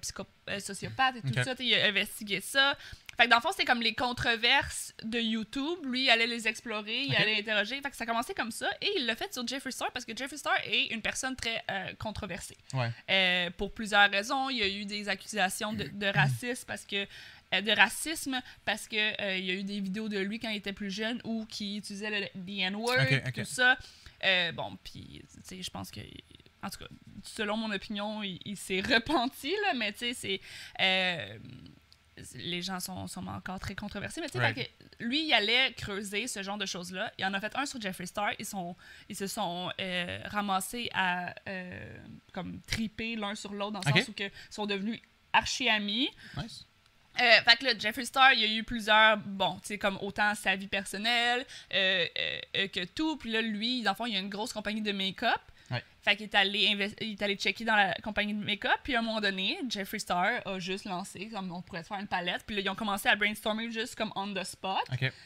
[0.60, 1.44] sociopathe et tout Ok.
[1.46, 1.54] ça.
[1.60, 2.76] Il a investigué ça.
[3.18, 5.80] Fait que dans le fond, c'est comme les controverses de YouTube.
[5.86, 7.20] Lui, il allait les explorer, il Ok.
[7.20, 7.82] allait interroger.
[7.82, 8.70] Fait que ça a commencé comme ça.
[8.82, 11.64] Et il l'a fait sur Jeffree Star parce que Jeffree Star est une personne très
[11.70, 12.58] euh, controversée.
[12.74, 12.90] Ouais.
[13.10, 14.50] Euh, pour plusieurs raisons.
[14.50, 17.06] Il y a eu des accusations de, de racisme parce que
[17.60, 20.58] de racisme parce que euh, il y a eu des vidéos de lui quand il
[20.58, 23.34] était plus jeune ou qui utilisait le the N-word, Ok, ok.
[23.34, 23.78] tout ça.
[24.24, 26.00] Euh, bon, puis tu sais, je pense que
[26.64, 26.88] en tout cas,
[27.24, 30.42] selon mon opinion, il, il s'est repenti là, mais tu sais, c'est
[30.80, 31.38] euh,
[32.36, 34.22] les gens sont, sont encore très controversés.
[34.22, 34.70] Mais tu sais, Right.
[35.00, 37.12] lui, il allait creuser ce genre de choses-là.
[37.18, 38.32] Il en a fait un sur Jeffree Star.
[38.38, 38.76] Ils, sont,
[39.10, 41.98] ils se sont euh, ramassés à euh,
[42.32, 45.02] comme triper l'un sur l'autre dans le sens où ils sont devenus
[45.34, 46.10] archi amis.
[46.38, 46.68] Nice.
[47.20, 49.98] Euh, fait que là, Jeffree Star, il y a eu plusieurs, bon, tu sais, comme
[50.02, 53.18] autant sa vie personnelle euh, euh, euh, que tout.
[53.18, 55.42] Puis là, lui, dans le fond, il y a une grosse compagnie de make-up.
[55.72, 55.84] Ouais.
[56.04, 58.72] Fait qu'il est allé, il est allé checker dans la compagnie de make-up.
[58.84, 62.08] Puis à un moment donné, Jeffree Star a juste lancé, comme on pourrait faire une
[62.08, 62.44] palette.
[62.46, 64.80] Puis là, ils ont commencé à brainstormer juste comme on the spot.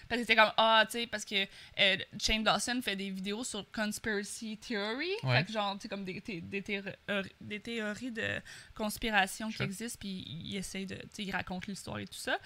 [0.10, 1.46] Parce que c'était comme, ah, tu sais, parce que
[1.80, 5.10] euh, Shane Dawson fait des vidéos sur conspiracy theory.
[5.24, 5.38] Ouais.
[5.38, 6.92] Fait que genre, tu sais, comme des, des, théories-
[7.40, 8.42] des théories de
[8.76, 12.38] conspiration qui existent, puis il essaye de, tu sais, il raconte l'histoire et tout ça.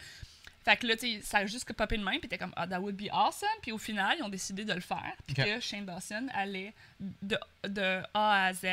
[0.70, 2.68] Fait que là, tu ça a juste que popé de même, puis t'es comme, ah,
[2.68, 3.48] that would be awesome.
[3.64, 7.40] Puis au final, ils ont décidé de le faire, puis que Shane Dawson allait de,
[7.64, 8.66] de A à Z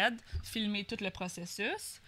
[0.45, 2.01] filmer tout le processus.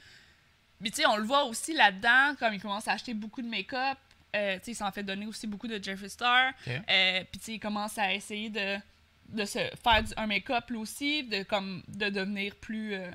[0.81, 3.49] Puis tu sais, on le voit aussi là-dedans, comme il commence à acheter beaucoup de
[3.49, 3.97] make-up.
[4.37, 6.53] Euh, tu sais, il s'en fait donner aussi beaucoup de Jeffree Star.
[6.91, 8.77] Euh, puis tu sais, il commence à essayer de,
[9.31, 13.11] de se faire du- un make-up lui aussi, de, comme, de devenir plus euh,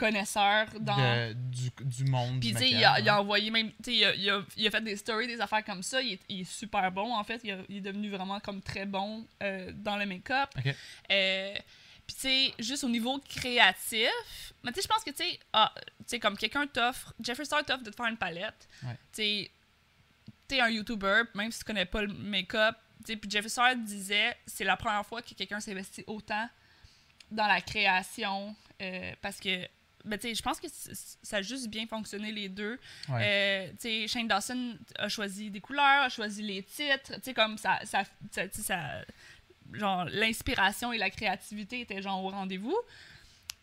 [0.00, 0.96] connaisseur dans...
[0.96, 2.40] De- du, du monde.
[2.40, 4.44] Puis tu sais, il a, maquillage, il a envoyé même, tu sais, il a, il
[4.56, 6.00] il a fait des stories, des affaires comme ça.
[6.00, 7.40] Il est, super bon en fait.
[7.44, 10.48] Il, a- est devenu vraiment comme très bon euh, dans le make-up.
[10.58, 10.74] Ok.
[11.12, 11.54] Euh,
[12.06, 15.38] puis tu sais, juste au niveau créatif, mais tu sais, je pense que tu sais,
[15.52, 18.68] ah, tu sais, comme quelqu'un t'offre, Jeffree Star t'offre de te faire une palette.
[18.82, 18.94] Ouais.
[19.12, 19.50] Tu sais,
[20.48, 22.74] t'es un YouTuber, même si tu connais pas le make-up.
[23.04, 26.48] Puis Jeffree Star disait, c'est la première fois que quelqu'un s'investit autant
[27.30, 29.68] dans la création euh, parce que
[30.04, 30.66] ben, tu sais, je pense que
[31.22, 32.78] ça a juste bien fonctionné les deux.
[33.08, 33.20] Ouais.
[33.22, 37.34] Euh, tu sais, Shane Dawson a choisi des couleurs, a choisi les titres, tu sais,
[37.34, 38.04] comme ça, ça,
[38.52, 39.04] ça,
[39.72, 42.76] genre, l'inspiration et la créativité étaient genre au rendez-vous.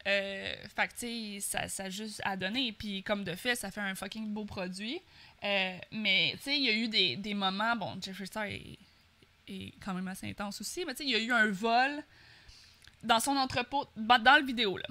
[0.07, 2.71] Euh, fait que, tu sais, ça, ça a juste à donner.
[2.71, 5.01] Puis, comme de fait, ça fait un fucking beau produit.
[5.43, 7.75] Euh, mais, tu sais, il y a eu des, des moments.
[7.75, 8.77] Bon, Jeffree Star est,
[9.47, 10.85] est quand même assez intense aussi.
[10.85, 12.03] Mais, tu sais, il y a eu un vol
[13.03, 13.85] dans son entrepôt.
[13.95, 14.85] Dans le vidéo, là.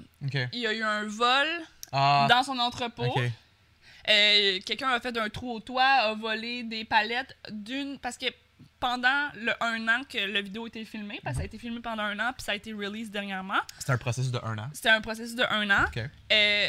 [0.53, 1.47] Il y a eu un vol
[1.91, 3.13] Ah, dans son entrepôt.
[4.09, 7.99] Euh, Quelqu'un a fait un trou au toit, a volé des palettes d'une.
[7.99, 8.25] Parce que
[8.79, 11.57] pendant le un an que la vidéo a été filmée, parce que ça a été
[11.57, 14.57] filmé pendant un an, puis ça a été release dernièrement, C'était un processus de un
[14.57, 14.69] an.
[14.73, 15.85] c'était un processus de un an.
[15.87, 15.99] OK.
[16.31, 16.67] Euh,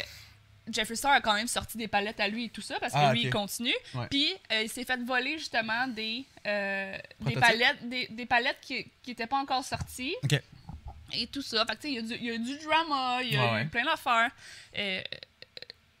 [0.71, 2.97] Jeffree Star a quand même sorti des palettes à lui et tout ça, parce que
[2.99, 3.73] Ah, lui, il continue.
[3.95, 4.07] Ouais.
[4.09, 8.85] Puis euh, il s'est fait voler justement des, euh, des palettes, des, des palettes qui
[9.07, 10.15] n'étaient pas encore sorties.
[11.13, 11.65] Et tout ça.
[11.65, 13.33] Fait que, tu sais, il y, a du- il y a eu du drama, il
[13.33, 13.65] y a Ouais, eu ouais.
[13.65, 14.31] plein d'affaires.
[14.77, 15.01] Euh,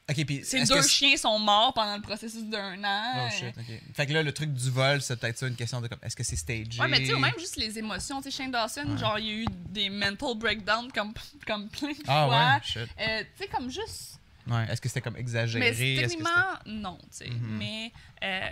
[0.09, 0.43] Ok, puis.
[0.43, 3.13] Ces deux que chiens sont morts pendant le processus d'un an.
[3.15, 3.79] Oh euh, shit, ok.
[3.93, 5.99] Fait que là, le truc du vol, c'est peut-être ça une question de comme.
[6.01, 6.79] Est-ce que c'est stagé?
[6.79, 8.19] Ouais, mais tu sais, même juste les émotions.
[8.19, 8.97] Tu sais, Shane Dawson, Ouais.
[8.97, 11.13] genre, il y a eu des mental breakdowns comme,
[11.45, 12.81] comme plein de Ah fois.
[12.81, 12.87] ouais.
[13.07, 14.19] Euh, tu sais, comme juste.
[14.47, 14.65] Ouais.
[14.71, 15.59] Est-ce que c'était comme exagéré?
[15.69, 17.29] Mais techniquement, non, tu sais.
[17.29, 17.57] Mhm.
[17.59, 17.91] Mais,
[18.23, 18.49] euh,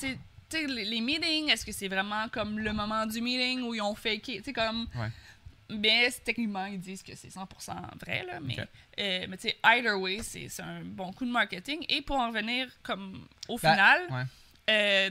[0.00, 3.20] tu sais, tu sais, les, les meetings, est-ce que c'est vraiment comme le moment du
[3.20, 4.38] meeting où ils ont faké?
[4.38, 4.88] Tu sais, comme.
[4.94, 5.10] Ouais.
[5.70, 9.92] C'est- techniquement, ils disent que c'est 100% vrai, là, mais, euh, mais tu sais, either
[9.94, 11.84] way, c'est un bon coup de marketing.
[11.88, 14.24] Et pour en revenir, comme, au Ben, final, ouais.
[14.70, 15.10] euh,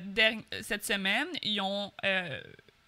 [0.61, 2.41] cette semaine, ils ont euh,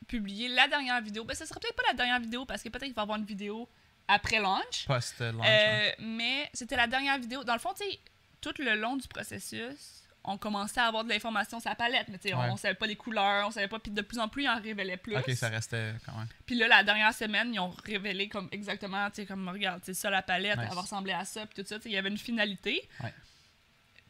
[0.07, 1.23] publié la dernière vidéo.
[1.23, 3.17] Ben, ce sera peut-être pas la dernière vidéo, parce que peut-être qu'il va y avoir
[3.17, 3.67] une vidéo
[4.07, 4.85] après launch.
[4.85, 5.95] Post-launch.
[5.99, 7.43] Mais c'était la dernière vidéo.
[7.43, 7.99] Dans le fond, tu sais,
[8.41, 12.19] tout le long du processus, on commençait à avoir de l'information sur la palette, mais
[12.33, 12.47] Ouais.
[12.51, 14.59] on savait pas les couleurs, on savait pas, puis de plus en plus, ils en
[14.61, 15.15] révélaient plus.
[15.15, 16.27] Ok, ça restait quand même.
[16.45, 19.93] Puis là, la dernière semaine, ils ont révélé comme exactement, tu sais, comme, regarde, c'est
[19.93, 20.67] ça la palette, Nice.
[20.69, 22.87] elle va ressembler à ça, puis tout ça, il y avait une finalité.
[23.03, 23.13] Ouais.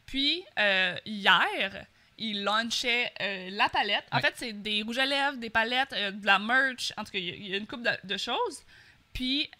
[0.06, 1.86] Puis, euh, hier,
[2.18, 4.04] ils launchaient euh, la palette.
[4.12, 4.22] En Ouais.
[4.22, 7.18] fait, c'est des rouges à lèvres, des palettes, euh, de la merch, en tout cas,
[7.18, 8.62] il y a- il y, a une couple de, de choses.
[9.12, 9.50] Puis,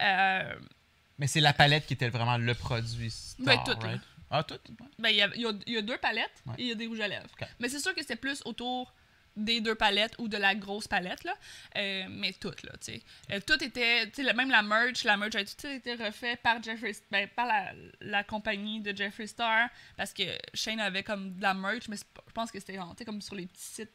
[1.19, 4.01] Mais c'est la palette qui était vraiment le produit star, Ben, tout, right?
[4.29, 4.55] Ah, tout?
[4.55, 4.87] ouais.
[4.99, 6.55] ben, il y, a, y a- y a deux palettes Ouais.
[6.57, 7.29] et il y a des rouges à lèvres.
[7.59, 8.93] Mais c'est sûr que c'était plus autour
[9.35, 11.35] des deux palettes ou de la grosse palette, là.
[11.77, 13.01] Euh, mais toutes, là, tu sais.
[13.31, 16.61] Euh, tout était, tu sais, même la merch, la merch a tout été refait par
[16.63, 17.71] Jeffree, ben, par la,
[18.01, 20.23] la compagnie de Jeffree Star, parce que
[20.55, 23.35] Shane avait comme de la merch, mais je pense que c'était, tu sais, comme sur
[23.35, 23.91] les petits sites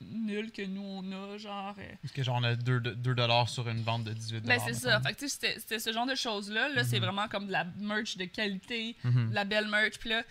[0.00, 1.74] nuls que nous, on a, genre...
[1.78, 2.80] euh, Parce que genre, on a 2
[3.14, 5.00] dollars sur une vente de 18 ben, c'est ça.
[5.00, 6.68] Fait que, tu sais, c'était- c'était ce genre de choses-là.
[6.68, 9.30] Là, c'est vraiment comme de la merch de qualité, Mhm.
[9.30, 9.98] de la belle merch.
[9.98, 10.22] Puis là,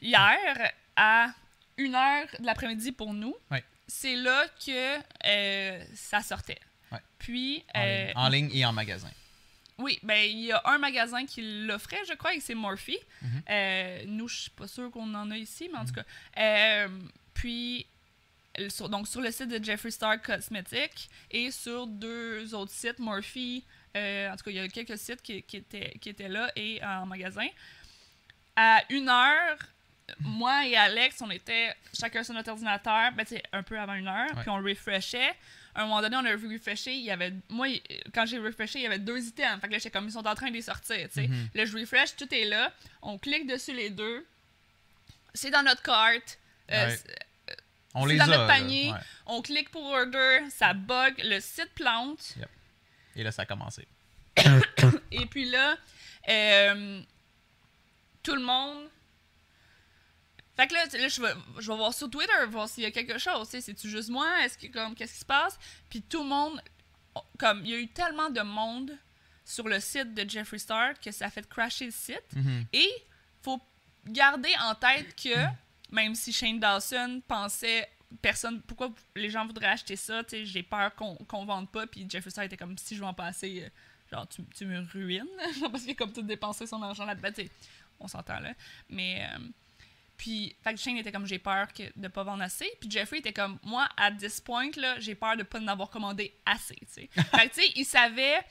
[0.00, 1.28] hier, à
[1.76, 3.62] 1h de l'après-midi pour nous, Ouais.
[3.86, 6.58] c'est là que euh, ça sortait.
[6.92, 6.98] Ouais.
[7.18, 8.12] Puis, En, euh, ligne.
[8.16, 9.10] En ligne et en magasin.
[9.78, 12.88] oui, ben il y a un magasin qui l'offrait, je crois, et c'est Morphe.
[13.20, 13.42] Mhm.
[13.50, 16.04] Euh, nous, je suis pas sûre qu'on en a ici, mais en tout cas.
[16.38, 16.88] Euh,
[17.34, 17.84] puis, euh,
[18.68, 23.36] sur, donc sur le site de Jeffree Star Cosmetics et sur deux autres sites, Morphe.
[23.96, 26.50] euh, en tout cas, il y a quelques sites qui, qui étaient, qui étaient là
[26.56, 27.46] et en magasin.
[28.56, 29.58] À une heure,
[30.20, 34.34] moi et Alex, on était chacun sur notre ordinateur, ben, un peu avant une heure,
[34.34, 34.40] Ouais.
[34.42, 35.34] puis on refreshait.
[35.74, 37.34] À un moment donné, on a refreshé, il y avait...
[37.50, 37.66] Moi,
[38.14, 39.60] quand j'ai refreshé, il y avait deux items.
[39.60, 41.28] Fait que là, j'étais comme, ils sont en train de les sortir, tu sais.
[41.28, 41.48] Mhm.
[41.54, 42.72] Là, je refresh, tout est là.
[43.02, 44.26] On clique dessus les deux.
[45.34, 46.38] C'est dans notre carte.
[46.72, 46.98] Euh, Ouais.
[47.96, 48.26] On les dans a.
[48.28, 48.92] notre panier.
[48.92, 48.98] Ouais.
[49.26, 52.34] On clique pour order, ça bug, le site plante.
[53.16, 53.86] Et là, ça a commencé.
[55.10, 55.76] Et puis là,
[56.28, 57.00] euh,
[58.22, 58.88] tout le monde.
[60.56, 62.90] Fait que là, là, je, vais, je vais voir sur Twitter, voir s'il y a
[62.90, 63.48] quelque chose.
[63.48, 64.44] C'est-tu juste moi?
[64.44, 65.58] Est-ce que comme qu'est-ce qui se passe?
[65.90, 66.60] Puis tout le monde.
[67.38, 68.92] Comme il y a eu tellement de monde
[69.44, 72.32] sur le site de Jeffree Star que ça a fait crasher le site.
[72.34, 72.66] Mhm.
[72.74, 72.90] Et
[73.42, 73.60] faut
[74.06, 75.34] garder en tête que
[75.90, 77.88] même si Shane Dawson pensait
[78.22, 81.86] personne pourquoi les gens voudraient acheter ça, tu sais, j'ai peur qu'on qu'on vende pas
[81.86, 83.68] puis Jeffree Star était comme si je vends pas assez euh,
[84.10, 85.26] genre tu, tu me ruines
[85.70, 87.50] parce qu'il a comme tout dépensé son argent là-dedans, tu sais,
[87.98, 88.52] on s'entend là.
[88.88, 89.38] Mais euh,
[90.16, 93.18] puis fait que Shane était comme j'ai peur que, de pas vendre assez, puis Jeffrey
[93.18, 96.76] était comme moi à 10 points là, j'ai peur de pas en avoir commandé assez,
[96.76, 97.10] tu sais.
[97.12, 98.44] fait tu sais, il savait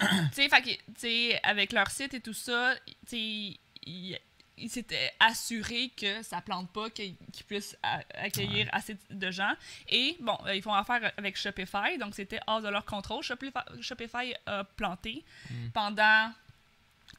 [0.00, 4.18] tu sais, fait que, tu sais, avec leur site et tout ça, tu sais, ils
[4.56, 6.88] il s'était assuré que ça plante pas,
[7.46, 9.52] puissent a- accueillir assez de gens.
[9.88, 13.22] Et bon, euh, ils font affaire avec Shopify, donc c'était hors de leur contrôle.
[13.80, 15.68] Shopify, a planté Mm.
[15.72, 16.32] pendant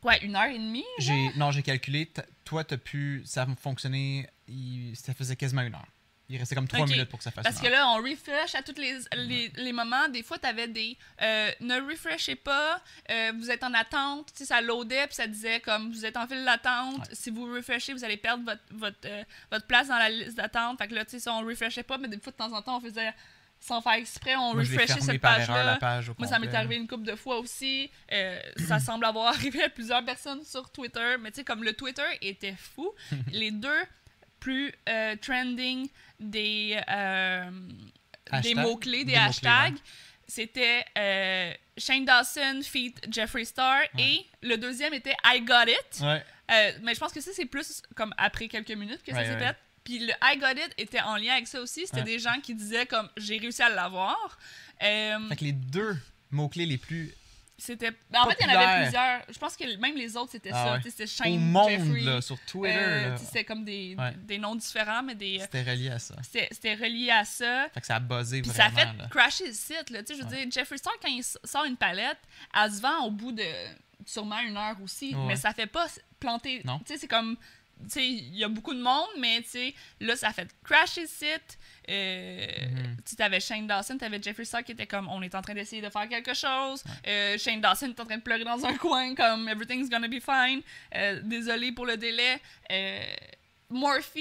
[0.01, 0.86] quoi, une heure et demie?
[0.99, 2.09] J'ai, non, j'ai calculé.
[2.45, 3.21] Toi, t'as pu.
[3.25, 4.27] Ça a fonctionné.
[4.47, 5.88] il- ça faisait quasiment une heure.
[6.28, 8.63] Il restait comme trois minutes pour que ça fasse Parce que là, on refresh à
[8.63, 10.07] tous les, les, les moments.
[10.09, 14.28] Des fois, tu avais des euh, ne refreshez pas, euh, vous êtes en attente.
[14.34, 16.97] Tu sais, ça loadait, puis ça disait comme vous êtes en file d'attente.
[16.99, 17.05] Ouais.
[17.13, 20.80] Si vous refreshez, vous allez perdre votre, votre, euh, votre place dans la liste d'attente.
[20.80, 22.78] Fait que là, tu sais, on refreshait pas, mais des fois, de temps en temps,
[22.78, 23.13] on faisait
[23.59, 25.63] sans faire exprès, on Moi, refreshait cette page-là.
[25.63, 27.89] la page au Moi, ça m'est arrivé une couple de fois aussi.
[28.11, 31.15] Euh, ça semble avoir arrivé à plusieurs personnes sur Twitter.
[31.19, 32.93] Mais tu sais, comme le Twitter était fou,
[33.32, 33.84] les deux
[34.39, 35.88] plus euh, trending
[36.20, 37.49] des, euh,
[38.32, 38.55] des Hashtag?
[38.57, 39.78] mots-clés, des, Des hashtags,
[40.28, 46.01] c'était euh, Shane Dawson feat Jeffree Star et le deuxième était I Got It.
[46.01, 46.24] Ouais.
[46.51, 49.38] Euh, mais je pense que ça, c'est plus comme après quelques minutes que ça s'est
[49.38, 49.55] fait.
[49.84, 51.86] Puis le I Got It était en lien avec ça aussi.
[51.86, 54.39] C'était des gens qui disaient comme j'ai réussi à l'avoir.
[54.82, 55.95] Euh, Fait que les deux
[56.32, 57.13] mots-clés les plus
[57.58, 57.91] c'était.
[58.10, 59.22] ben, en fait, il y en avait plusieurs.
[59.30, 60.74] Je pense que même les autres, c'était Ah ça.
[60.74, 60.80] ouais.
[60.84, 62.01] C'était Shane, au monde, Jeffrey.
[62.01, 64.14] là, sur Twitter, euh, C'était comme des, Ouais.
[64.18, 65.39] des noms différents, mais des.
[65.39, 66.16] c'était relié à ça.
[66.24, 67.68] C'était relié à ça.
[67.74, 69.08] Fait que ça a buzzé Puis ça a fait là.
[69.10, 69.89] crasher le site.
[69.89, 70.03] Là.
[70.03, 70.45] Tu sais, Je veux Ouais.
[70.45, 72.20] dire, Jeffree Star, quand il sort une palette,
[72.53, 73.43] elle se vend au bout de
[74.06, 75.88] sûrement une heure aussi, mais ça fait pas
[76.20, 76.62] planter.
[76.64, 77.38] Tu sais, c'est comme.
[77.84, 81.01] Tu sais, il y a beaucoup de monde, mais tu sais, là, ça fait crasher
[81.01, 81.58] le site.
[81.89, 82.95] Euh, Mhm.
[82.97, 85.53] Tu sais, t'avais Shane Dawson, t'avais Jeffree Star qui était comme, on est en train
[85.53, 86.83] d'essayer de faire quelque chose.
[87.07, 90.19] Euh, Shane Dawson est en train de pleurer dans un coin, comme, everything's gonna be
[90.19, 90.61] fine.
[90.95, 92.41] Euh, désolé pour le délai.
[92.71, 93.03] Euh,
[93.69, 94.15] Morphe,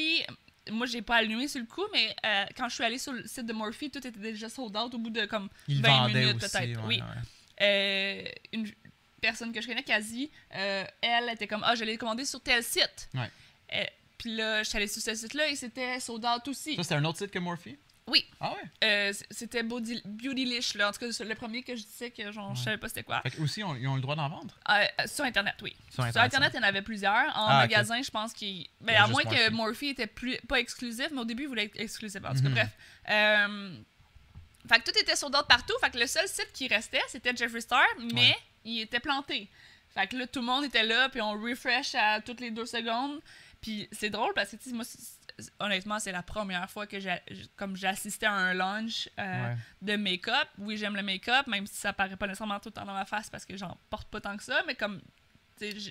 [0.71, 2.15] moi, j'ai pas allumé sur le coup, mais
[2.57, 4.99] quand je suis allée sur le site de Morphe, tout était déjà sold out au
[4.99, 6.51] bout de comme Il 20 vendait minutes, aussi.
[6.53, 6.81] peut-être.
[6.81, 7.03] ouais, oui.
[7.61, 8.35] ouais.
[8.53, 8.71] Une
[9.21, 12.63] personne que je connais, quasi, euh, elle était comme Ah, je l'ai commandé sur tel
[12.63, 13.09] site.
[14.19, 16.77] Puis là, je suis allée sur ce site-là et c'était sold out aussi.
[16.77, 17.69] Ça, c'est un autre site que Morphe?
[18.07, 18.23] Oui.
[18.39, 18.59] Ah ouais?
[18.85, 20.91] Euh, c'était Beautylish, là.
[20.91, 22.65] En tout cas, le premier que je disais que genre, je Ouais.
[22.65, 23.23] savais pas c'était quoi.
[23.23, 24.55] Fait que aussi, on- ils ont le droit d'en vendre?
[24.69, 25.75] Euh, euh, sur Internet, oui.
[25.91, 27.29] Sur Sur Internet, il y en avait plusieurs.
[27.37, 28.67] En Ah, magasin, je pense qu'il.
[28.83, 29.83] Ben, à moins que Morphe.
[29.85, 32.23] Était plus, pas exclusif, mais au début, il voulait être exclusif.
[32.25, 32.55] En tout cas, Mhm.
[32.55, 32.69] bref.
[33.09, 33.77] Euh,
[34.69, 35.75] fait que tout était out partout.
[35.81, 38.37] Fait que le seul site qui restait, c'était Jeffree Star, mais Ouais.
[38.67, 39.49] il était planté.
[39.95, 42.67] Fait que là, tout le monde était là, puis on refresh à toutes les deux
[42.67, 43.21] secondes.
[43.65, 44.85] Puis c'est drôle parce que, tu sais, moi,
[45.59, 47.17] honnêtement, c'est la première fois que j'ai
[47.57, 49.57] comme j'ai assisté à un launch euh, Ouais.
[49.81, 50.49] de make-up.
[50.59, 53.07] Oui, j'aime le make-up, même si ça paraît pas nécessairement tout le temps dans ma
[53.07, 55.01] face parce que j'en porte pas tant que ça, mais comme,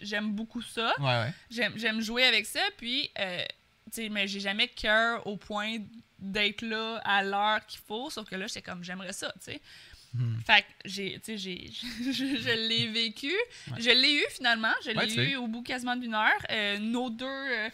[0.03, 0.93] j'aime beaucoup ça.
[0.99, 1.33] Ouais, ouais.
[1.49, 3.43] J'aime j'aime jouer avec ça, puis, euh,
[3.85, 5.79] tu sais, mais j'ai jamais cœur au point
[6.19, 9.61] d'être là à l'heure qu'il faut, sauf que là, j'étais comme, j'aimerais ça, tu sais.
[10.13, 10.39] Hmm.
[10.45, 11.71] Fait que j'ai, tu sais, j'ai,
[12.11, 13.31] je, je l'ai vécu.
[13.71, 13.79] Ouais.
[13.81, 14.73] Je l'ai eu finalement.
[14.85, 16.31] Je l'ai eu au bout quasiment d'une heure.
[16.51, 17.69] Euh, nos deux euh,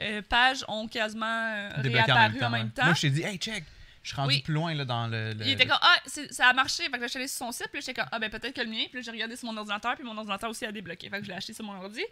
[0.00, 2.84] euh, pages ont quasiment euh, Débloqué réapparu en même temps.
[2.86, 3.62] Moi, je t'ai dit, hey, check,
[4.02, 4.42] je suis rendu Oui.
[4.42, 5.34] plus loin là, dans le.
[5.34, 5.96] le- Il était comme, ah,
[6.30, 6.82] ça a marché.
[6.82, 7.68] Fait que là, je suis allée sur son site.
[7.72, 8.84] Puis j'étais comme, ah, ben peut-être que le mien.
[8.90, 9.94] Puis j'ai regardé sur mon ordinateur.
[9.94, 11.08] Puis mon ordinateur aussi a débloqué.
[11.08, 12.02] Fait que je l'ai acheté sur mon ordi.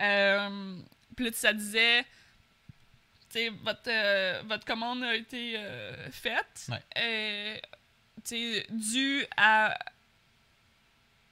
[0.00, 0.76] Euh,
[1.16, 6.66] puis là, ça disait, tu sais, votre, euh, votre commande a été euh, faite.
[6.68, 7.60] Ouais.
[8.70, 9.76] Dû à,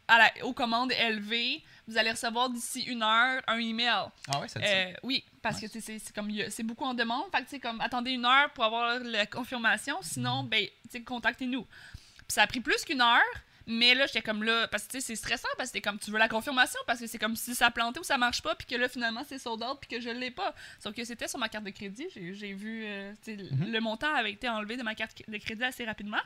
[0.09, 1.63] à la- aux commandes élevées.
[1.87, 4.07] Vous allez recevoir d'ici une heure un email.
[4.29, 4.67] Ah ouais, ça dit.
[4.69, 5.71] Euh, oui, parce Nice.
[5.73, 7.25] que c'est c'est comme c'est beaucoup en demande.
[7.33, 10.49] Fait que comme attendez une heure pour avoir la confirmation, sinon Mhm.
[10.49, 10.67] ben
[11.05, 11.63] contactez-nous.
[11.65, 13.23] Puis ça a pris plus qu'une heure,
[13.67, 16.19] mais là j'étais comme là parce que c'est stressant parce que c'est comme tu veux
[16.19, 18.67] la confirmation parce que c'est comme si ça a planté ou ça marche pas puis
[18.67, 20.55] que là finalement c'est sold out puis que je l'ai pas.
[20.79, 23.73] Sauf que c'était sur ma carte de crédit, j'ai vu euh, Mhm.
[23.73, 26.21] le montant avait été enlevé de ma carte de crédit assez rapidement.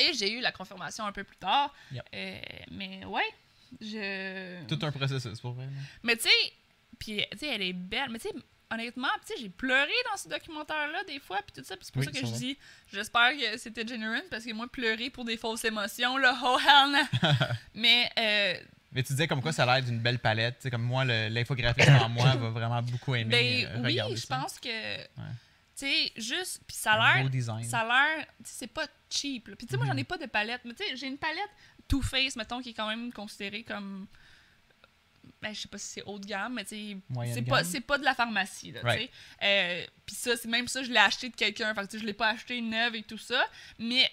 [0.00, 1.72] Et j'ai eu la confirmation un peu plus tard.
[1.92, 2.04] Yep.
[2.14, 2.38] Euh,
[2.70, 3.22] mais ouais,
[3.80, 5.66] je Tout un processus pour vrai.
[6.02, 6.52] mais tu sais,
[6.98, 8.08] puis tu sais, elle est belle.
[8.10, 8.34] Mais tu sais,
[8.70, 11.76] honnêtement, tu sais, j'ai pleuré dans ce documentaire-là des fois, puis tout ça.
[11.76, 12.58] Puis c'est pour Oui, ça que je dis,
[12.92, 16.92] j'espère que c'était genuine, parce que moi, pleurer pour des fausses émotions, là, oh hell
[16.92, 17.28] no.
[17.74, 18.54] Mais, euh,
[18.92, 20.68] Mais tu disais comme quoi ça a l'air d'une belle palette.
[20.70, 24.68] Comme moi, l'infographiste en moi va vraiment beaucoup aimer ben euh, oui, je pense que,
[25.80, 27.24] tu sais, juste, puis ça a l'air
[27.70, 27.84] ça a
[28.16, 29.44] l'air, c'est pas cheap.
[29.56, 29.92] Puis tu sais, moi, Mhm.
[29.92, 31.50] j'en ai pas de palette, mais tu sais, j'ai une palette
[31.88, 34.06] Too Faced, mettons, qui est quand même considérée comme.
[35.42, 36.96] Ben, je sais pas si c'est haut de gamme, mais tu sais,
[37.34, 39.10] c'est pas, pas de la pharmacie, là, tu Right.
[39.10, 39.46] sais.
[39.46, 41.98] Euh, Puis ça, c'est même ça, je l'ai acheté de quelqu'un, fait que tu sais,
[42.00, 43.42] je l'ai pas acheté neuve et tout ça.
[43.78, 44.10] Mais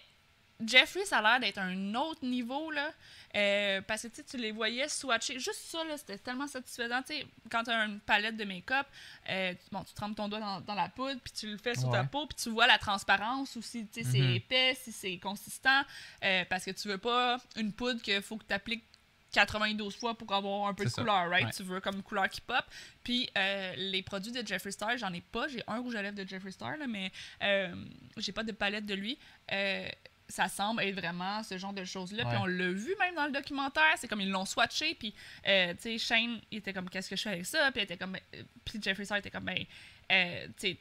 [0.65, 2.91] Jeffrey, ça a l'air d'être un autre niveau, là.
[3.35, 5.35] Euh, parce que tu les voyais swatcher.
[5.39, 7.01] Juste ça, là, c'était tellement satisfaisant.
[7.03, 8.87] Tu sais, quand tu as une palette de make-up,
[9.29, 11.75] euh, tu- bon, tu trempes ton doigt dans, dans la poudre, puis tu le fais
[11.75, 13.85] sur ta peau, puis tu vois la transparence aussi.
[13.93, 14.35] Tu sais, c'est Mhm.
[14.35, 15.83] épais, si c'est consistant.
[16.23, 18.83] euh, parce que tu veux pas une poudre qu'il faut que tu appliques
[19.33, 21.01] 92 fois pour avoir un peu de ça.
[21.01, 21.45] couleur, right?
[21.45, 21.51] Ouais.
[21.51, 22.63] Tu veux comme une couleur qui pop.
[23.03, 25.47] Puis euh, les produits de Jeffree Star, j'en ai pas.
[25.49, 27.11] J'ai un rouge à lèvres de Jeffree Star, là, mais
[27.43, 27.75] euh,
[28.15, 29.19] j'ai pas de palette de lui.
[29.51, 29.87] Euh,
[30.29, 32.25] ça semble être vraiment ce genre de choses-là.
[32.25, 33.93] Puis on l'a vu même dans le documentaire.
[33.97, 34.93] C'est comme ils l'ont swatché.
[34.95, 35.13] Puis,
[35.47, 37.71] euh, tu sais, Shane, il était comme, qu'est-ce que je fais avec ça?
[37.71, 39.63] Puis, il était comme, euh, puis Jeffree Star était comme, ben,
[40.11, 40.77] euh, tu sais,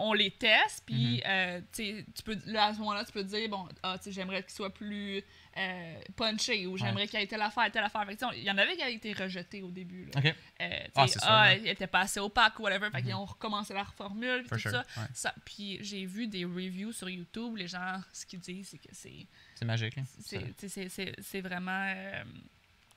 [0.00, 0.84] on les teste.
[0.86, 1.64] Puis, Mhm.
[1.74, 4.42] tu peux, là, à ce moment-là, tu peux te dire, bon, ah, tu sais, j'aimerais
[4.42, 5.22] qu'il soit plus
[5.58, 8.06] euh, punché ou j'aimerais qu'il y ait telle affaire, telle affaire.
[8.34, 10.04] Il y en avait qui avaient été rejetés au début.
[10.06, 10.12] Là.
[10.20, 12.90] Ok, Euh, Ah, c'est sûr, ah, il était pas assez opaque ou whatever.
[12.90, 13.18] Fait qu'ils Mhm.
[13.20, 14.40] ont recommencé la reformule.
[14.42, 14.70] Puis tout sure.
[14.70, 14.84] ça.
[14.96, 15.06] Ouais.
[15.14, 18.88] Ça, puis j'ai vu des reviews sur YouTube, les gens, ce qu'ils disent, c'est que
[18.92, 19.98] c'est C'est magique.
[19.98, 20.04] hein.
[20.24, 21.84] c'est- c'est- c'est c'est vraiment.
[21.94, 22.22] euh,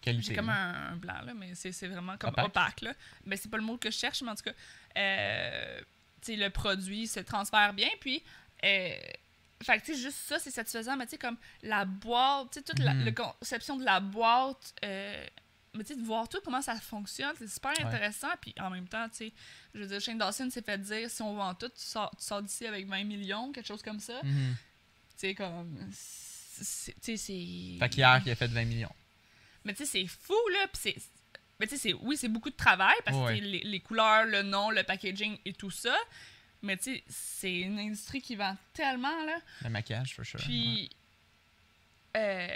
[0.01, 0.29] Qualité.
[0.29, 0.53] J'ai comme là.
[0.53, 2.45] un, un blanc, là, mais c'est c'est vraiment comme Opaque.
[2.45, 2.81] opaque.
[2.81, 2.93] là.
[3.25, 4.53] Mais c'est pas le mot que je cherche, mais en tout cas,
[4.97, 5.81] euh,
[6.27, 7.89] le produit se transfère bien.
[7.99, 8.23] Puis,
[8.63, 8.93] euh,
[9.63, 10.95] fait que, tu sais, juste ça, c'est satisfaisant.
[10.97, 14.73] Mais tu sais, comme la boîte, tu sais, toute la, la conception de la boîte.
[14.85, 15.25] euh,
[15.73, 17.85] mais tu sais, de voir tout comment ça fonctionne, c'est super Ouais.
[17.85, 18.27] intéressant.
[18.41, 19.33] Puis en même temps, tu sais,
[19.73, 22.23] je veux dire, Shane Dawson s'est fait dire si on vend tout, tu sors, tu
[22.25, 24.19] sors d'ici avec 20 millions, quelque chose comme ça.
[24.21, 24.55] Tu Mhm.
[25.15, 25.77] sais, comme.
[25.89, 27.77] Tu sais, c'est.
[27.79, 28.91] Fait qu'hier, il a fait 20 millions.
[29.63, 30.67] Mais tu sais, c'est fou, là.
[30.67, 30.95] Pis c'est.
[31.59, 33.37] Mais tu sais, oui, c'est beaucoup de travail parce que Ouais.
[33.39, 35.95] tu les, les couleurs, le nom, le packaging et tout ça.
[36.63, 39.37] Mais tu sais, c'est une industrie qui vend tellement, là.
[39.63, 40.39] Le maquillage, for sure.
[40.39, 40.45] ouais.
[40.45, 40.89] Puis.
[42.17, 42.47] euh,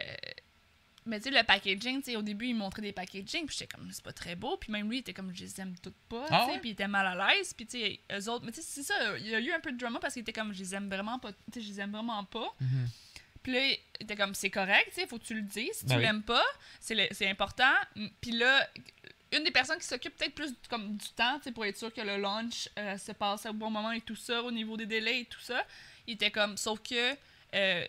[1.07, 3.67] Mais tu sais, le packaging, tu sais, au début, il montrait des packaging, puis j'étais
[3.75, 4.57] comme, c'est pas très beau.
[4.57, 6.59] Puis même lui, il était comme, je les aime toutes pas, Ah tu sais, ouais?
[6.59, 7.53] puis il était mal à l'aise.
[7.53, 9.59] Puis tu sais, eux autres, mais tu sais, c'est ça, il y a eu un
[9.59, 11.67] peu de drama parce qu'il était comme, je les aime vraiment pas, tu sais, je
[11.69, 12.53] les aime vraiment pas.
[12.59, 12.89] Mhm.
[13.43, 15.73] Puis là, il était comme, c'est correct, tu sais, faut que tu le dises.
[15.73, 16.01] Si Ben tu oui.
[16.03, 16.43] l'aimes pas,
[16.79, 17.73] c'est important.
[18.19, 18.67] Puis là,
[19.37, 22.17] une des personnes qui s'occupe peut-être plus comme du temps, pour être sûr que le
[22.17, 25.25] launch euh, se passe au bon moment et tout ça, au niveau des délais et
[25.25, 25.63] tout ça,
[26.07, 27.15] il était comme, sauf que
[27.55, 27.85] euh,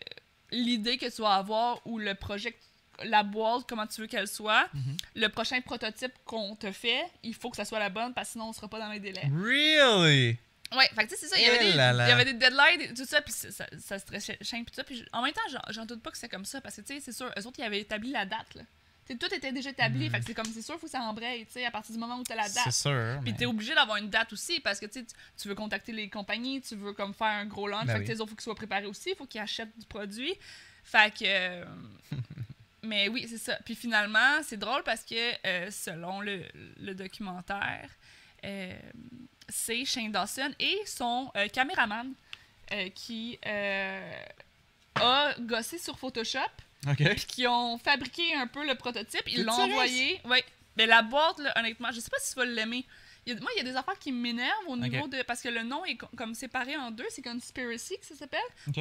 [0.50, 2.56] l'idée que tu vas avoir ou le projet,
[3.04, 4.96] la boîte, comment tu veux qu'elle soit, Mhm.
[5.16, 8.32] le prochain prototype qu'on te fait, il faut que ça soit la bonne parce que
[8.32, 9.28] sinon on sera pas dans les délais.
[9.34, 10.38] Really?
[10.76, 11.36] Ouais, fait c'est ça.
[11.38, 11.80] Il y, avait Eh des, il y
[12.12, 14.84] avait des deadlines et tout ça, puis ça, ça, ça stressait chaîne, puis tout ça.
[14.84, 16.94] Puis en même temps, j'en- j'en doute pas que c'est comme ça, parce que tu
[16.94, 18.62] sais, c'est sûr, eux autres, ils avaient établi la date, là.
[19.14, 20.10] Tout était déjà établi, Mhm.
[20.10, 21.98] fait que c'est comme, c'est sûr, faut que ça embraye, tu sais, à partir du
[22.00, 22.72] moment où t'as la C'est date.
[22.72, 23.18] sûr.
[23.22, 26.60] Puis mais- t'es obligé d'avoir une date aussi, parce que tu veux contacter les compagnies,
[26.60, 28.06] tu veux comme faire un gros launch, Ben fait oui.
[28.06, 30.34] que faut qu'ils soient préparés aussi, il faut qu'ils achètent du produit.
[30.82, 31.24] Fait que.
[31.24, 31.64] euh,
[32.82, 33.56] mais oui, c'est ça.
[33.64, 35.14] Puis finalement, c'est drôle parce que
[35.46, 36.42] euh, selon le,
[36.80, 37.90] le documentaire,
[38.44, 38.72] euh,
[39.48, 42.12] c'est Shane Dawson et son euh, caméraman
[42.94, 46.40] qui a gossé sur Photoshop
[46.94, 49.22] Puis qui ont fabriqué un peu le prototype.
[49.26, 50.20] Ils l'ont envoyé.
[50.24, 50.38] Oui.
[50.76, 52.84] Mais la boîte, là, honnêtement, je sais pas si tu vas l'aimer.
[53.40, 55.20] Moi, il y a des affaires qui m'énervent au niveau de.
[55.22, 57.06] Parce que le nom est co- comme séparé en deux.
[57.10, 58.38] C'est Conspiracy que ça s'appelle.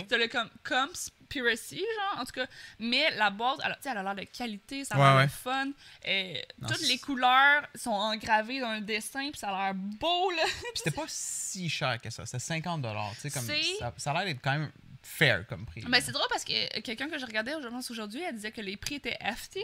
[0.07, 2.45] T'as le comme Conspiracy, genre, en tout cas.
[2.77, 5.03] Mais la boîte, elle, a- tu sais, elle a l'air de qualité, ça a Ouais,
[5.05, 5.25] l'air ouais.
[5.25, 5.67] de fun.
[6.05, 9.73] Et Non, toutes c'est- les couleurs sont engravées dans un dessin, puis ça a l'air
[9.73, 10.43] beau, là.
[10.45, 12.25] Puis C'était pas si cher que ça.
[12.27, 12.83] C'était 50
[13.15, 13.45] Tu sais, comme.
[13.47, 14.71] C'est- Ça, ça a l'air d'être quand même
[15.05, 15.83] fair comme prix.
[15.87, 18.51] Mais c'est drôle parce que euh, quelqu'un que je regardais je pense, aujourd'hui, elle disait
[18.51, 19.61] que les prix étaient hefty.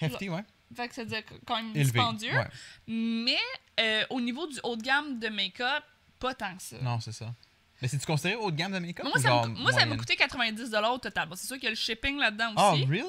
[0.00, 0.44] Hefty, ouais.
[0.74, 1.84] Fait que ça disait quand même Élevé.
[1.84, 2.32] dispendieux.
[2.32, 2.46] Ouais.
[2.86, 3.38] Mais
[3.80, 5.82] euh, au niveau du haut de gamme de make-up,
[6.18, 6.76] pas tant que ça.
[6.80, 7.34] Non, c'est ça.
[7.80, 9.04] Mais c'est-tu considéré haut de gamme de make-up?
[9.06, 11.28] Moi, ça, moi, ça m'a coûté 90 au total.
[11.28, 12.84] Bon, c'est sûr qu'il y a le shipping là-dedans Ah, aussi.
[12.86, 13.04] really?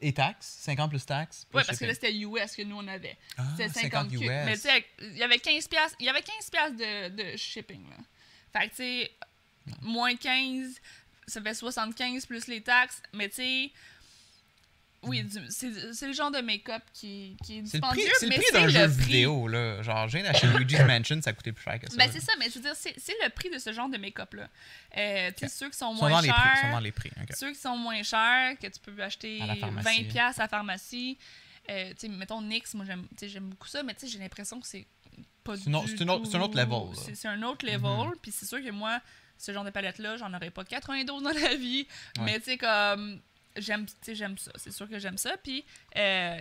[0.00, 0.58] Et taxes?
[0.62, 1.46] 50 plus taxes?
[1.54, 3.16] ouais, parce que là, c'était US que nous, on avait.
[3.38, 4.16] Ah, C'était 50, 50 Q.
[4.16, 4.28] US.
[4.28, 7.36] Mais tu sais, il y avait 15 piastres- il y avait 15 piastres de, de
[7.36, 7.96] shipping, là.
[8.52, 9.10] Fait que, tu sais,
[9.80, 10.74] moins 15,
[11.26, 13.00] ça fait 75 plus les taxes.
[13.12, 13.70] Mais tu sais,
[15.04, 18.52] oui, c'est le genre de make-up qui, qui est prix, dispendieux, c'est le prix c'est
[18.52, 19.02] d'un jeu prix.
[19.04, 19.82] vidéo, là.
[19.82, 21.96] Genre, j'ai d'acheter Luigi's Mansion, ça coûtait plus cher que ça.
[21.96, 22.94] Ben, c'est ça, mais je veux dire, c'est
[23.24, 24.48] le prix de ce genre de make-up-là.
[24.96, 26.28] Euh, tu sais, ceux qui sont moins prix.
[26.28, 27.10] Ils sont chers, dans les prix.
[27.20, 27.34] ok.
[27.36, 30.04] ceux qui sont moins chers, que tu peux acheter À la pharmacie.
[30.04, 31.18] 20$ piastres à la pharmacie.
[31.68, 34.66] Euh, tu sais, mettons NYX, moi j'aime beaucoup ça, mais tu sais, j'ai l'impression que
[34.68, 34.86] c'est
[35.42, 36.96] pas du c'est tout- c'est un autre level.
[37.14, 38.12] C'est un autre level, Mhm.
[38.22, 39.00] puis c'est sûr que moi,
[39.42, 41.86] ce genre de palette-là, j'en aurais pas 92 dans la vie,
[42.18, 42.24] Ouais.
[42.24, 43.20] mais tu sais, comme,
[43.56, 45.64] j'aime j'aime ça, c'est sûr que j'aime ça, puis,
[45.96, 46.38] euh,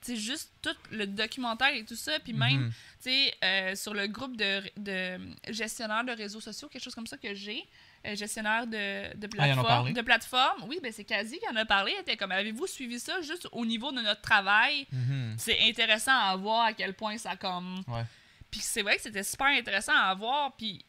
[0.00, 2.70] tu sais, juste tout le documentaire et tout ça, puis même, Mhm.
[2.70, 5.20] tu sais, euh, sur le groupe de, de
[5.52, 7.62] gestionnaires de réseaux sociaux, quelque chose comme ça que j'ai,
[8.06, 11.64] euh, gestionnaire de, de Ah, plateforme, de plateforme, oui, ben c'est quasi qui en a
[11.66, 14.86] parlé, elle était comme, avez-vous suivi ça juste au niveau de notre travail?
[14.90, 15.34] Mhm.
[15.38, 17.80] C'est intéressant à voir à quel point ça comme...
[17.86, 18.02] Ouais.
[18.50, 20.84] Puis c'est vrai que c'était super intéressant à voir, puis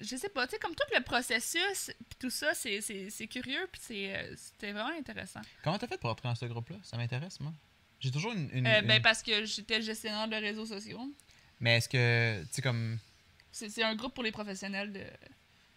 [0.00, 2.80] je sais pas, tu sais, comme tout le processus, puis tout ça, c'est-
[3.28, 5.40] curieux, puis c'est, euh, c'était vraiment intéressant.
[5.62, 6.76] Comment t'as fait pour entrer dans ce groupe-là?
[6.82, 7.52] Ça m'intéresse, moi.
[8.00, 8.50] J'ai toujours une.
[8.52, 11.00] une- Euh, une- Ben parce que j'étais gestionnaire de réseaux sociaux.
[11.60, 12.42] Mais est-ce que.
[12.46, 12.98] Tu sais, comme.
[13.52, 15.04] C'est un groupe pour les professionnels de...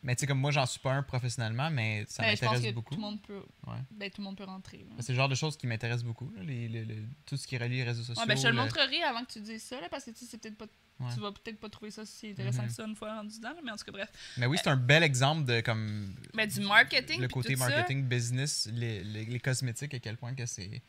[0.03, 2.93] Mais tu sais, comme moi, j'en suis pas un professionnellement, mais ça Ben, m'intéresse beaucoup.
[2.93, 3.41] tout le monde peut...
[3.65, 3.73] Ouais.
[3.91, 4.85] Ben, tout le monde peut rentrer.
[4.99, 7.57] C'est le genre de choses qui m'intéressent beaucoup, là, les, les- les- tout ce qui
[7.57, 8.21] relié aux réseaux sociaux.
[8.21, 10.11] Ouais, ben, je te le le- montrerai avant que tu dises ça, là, parce que
[10.15, 10.65] c'est peut-être pas...
[10.99, 11.13] Ouais.
[11.13, 12.67] Tu vas peut-être pas trouver ça si intéressant Mhm.
[12.69, 14.09] que ça une fois rendu dedans, mais en tout cas, bref.
[14.37, 16.15] Mais oui, c'est un bel exemple de comme.
[16.33, 17.69] Ben, du marketing, Le côté tout ça.
[17.69, 20.81] marketing, business, les, les, les cosmétiques, à quel point que c'est.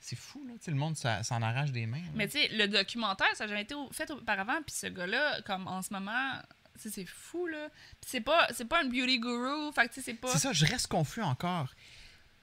[0.00, 0.52] C'est fou, là.
[0.66, 1.96] Le monde ça- s'en arrache des mains.
[1.96, 2.10] là.
[2.14, 5.66] Mais tu sais, le documentaire, ça n'a jamais été fait auparavant, puis ce gars-là, comme
[5.66, 6.32] en ce moment,
[6.76, 7.68] c'est fou, là.
[8.06, 10.28] C'est pas, c'est pas un beauty guru, fait que c'est pas...
[10.28, 11.68] C'est ça, je reste confus encore.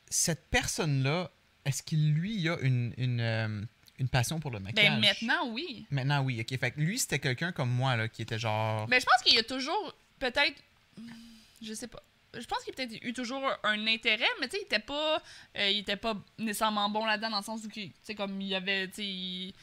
[0.09, 1.31] Cette personne-là,
[1.65, 3.61] est-ce qu'il lui a une, une, euh,
[3.99, 4.89] une passion pour le maquillage?
[4.93, 5.85] Ben, maintenant, oui.
[5.91, 6.39] Maintenant, oui.
[6.41, 8.87] Ok, fait que lui, c'était quelqu'un comme moi, là, qui était genre.
[8.87, 10.61] Ben, je pense qu'il y a toujours, peut-être,
[11.61, 12.01] je sais pas.
[12.33, 15.21] Je pense qu'il a peut-être eu toujours un intérêt, mais tu sais, il était pas,
[15.57, 18.47] euh, il était pas nécessairement bon là-dedans dans le sens où, tu sais, comme il
[18.47, 19.53] y avait, tu sais, il-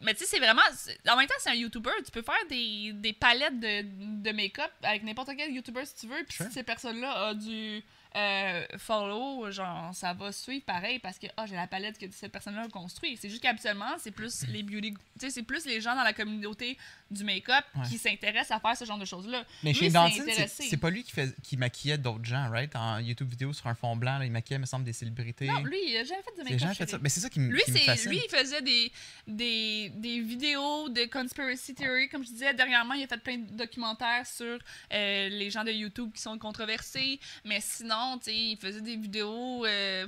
[0.00, 0.62] mais tu sais, c'est vraiment,
[1.08, 4.70] en même temps, c'est un YouTuber, tu peux faire des, des palettes de, de make-up
[4.82, 6.46] avec n'importe quel YouTuber si tu veux, puis Sure.
[6.46, 7.82] si cette personne-là a du
[8.16, 12.32] euh, follow, genre, ça va suivre pareil parce que, ah, j'ai la palette que cette
[12.32, 13.16] personne-là a construit.
[13.16, 16.12] C'est juste qu'habituellement, c'est plus les beauty, tu sais, c'est plus les gens dans la
[16.12, 16.76] communauté
[17.10, 17.86] du make-up Ouais.
[17.88, 19.44] qui s'intéressent à faire ce genre de choses-là.
[19.62, 22.74] Mais Lui, chez s'est Dantin, c'est pas lui qui, fait, qui maquillait d'autres gens, right?
[22.74, 25.46] En YouTube vidéo sur un fond blanc, là, il maquillait, me semble, des célébrités.
[25.46, 26.76] Non, lui, il a jamais fait de make-up.
[26.76, 26.98] fait ça.
[27.00, 28.10] Mais c'est ça qui, me Lui, qui me fascine.
[28.10, 28.92] lui, il faisait des,
[29.26, 32.08] des, des vidéos de conspiracy theory.
[32.08, 34.58] Comme je disais, dernièrement, il a fait plein de documentaires sur
[34.92, 37.20] euh, les gens de YouTube qui sont controversés.
[37.44, 40.06] Mais sinon, non, tu sais, il faisait des vidéos, euh,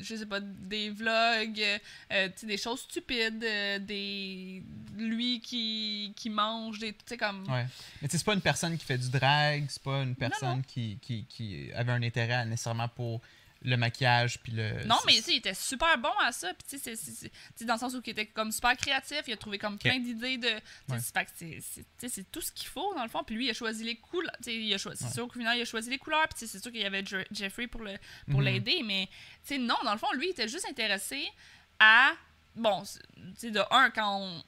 [0.00, 1.62] je sais pas, des vlogs,
[2.12, 4.62] euh, tu sais, des choses stupides, euh, des.
[4.96, 6.92] Lui qui, qui mange, des.
[6.92, 7.42] Tu sais, comme.
[7.48, 7.66] Ouais.
[8.00, 10.62] Mais tu sais, c'est pas une personne qui fait du drag, c'est pas une personne
[10.62, 13.20] Qui, qui, qui avait un intérêt nécessairement pour
[13.66, 14.84] le maquillage puis le.
[14.84, 16.54] Non, mais il était super bon à ça.
[16.54, 17.30] Puis tu sais,
[17.64, 20.38] dans le sens où il était comme super créatif, il a trouvé comme plein d'idées
[20.38, 20.48] de.
[20.88, 20.98] Ouais.
[22.08, 23.22] c'est- tout ce qu'il faut dans le fond.
[23.24, 24.32] Puis lui, il a choisi les couleurs.
[24.38, 25.02] Tu sais, il a choisi.
[25.02, 25.08] Ouais.
[25.10, 26.28] C'est sûr qu'au final, il a choisi les couleurs.
[26.28, 27.94] Puis c'est sûr qu'il y avait Je- Jeffrey pour le
[28.30, 28.44] pour Mhm.
[28.46, 28.82] l'aider.
[28.84, 29.06] Mais
[29.46, 31.26] tu sais, non, dans le fond, lui, il était juste intéressé
[31.80, 32.12] à.
[32.56, 34.42] Bon, tu sais, de un, quand, on,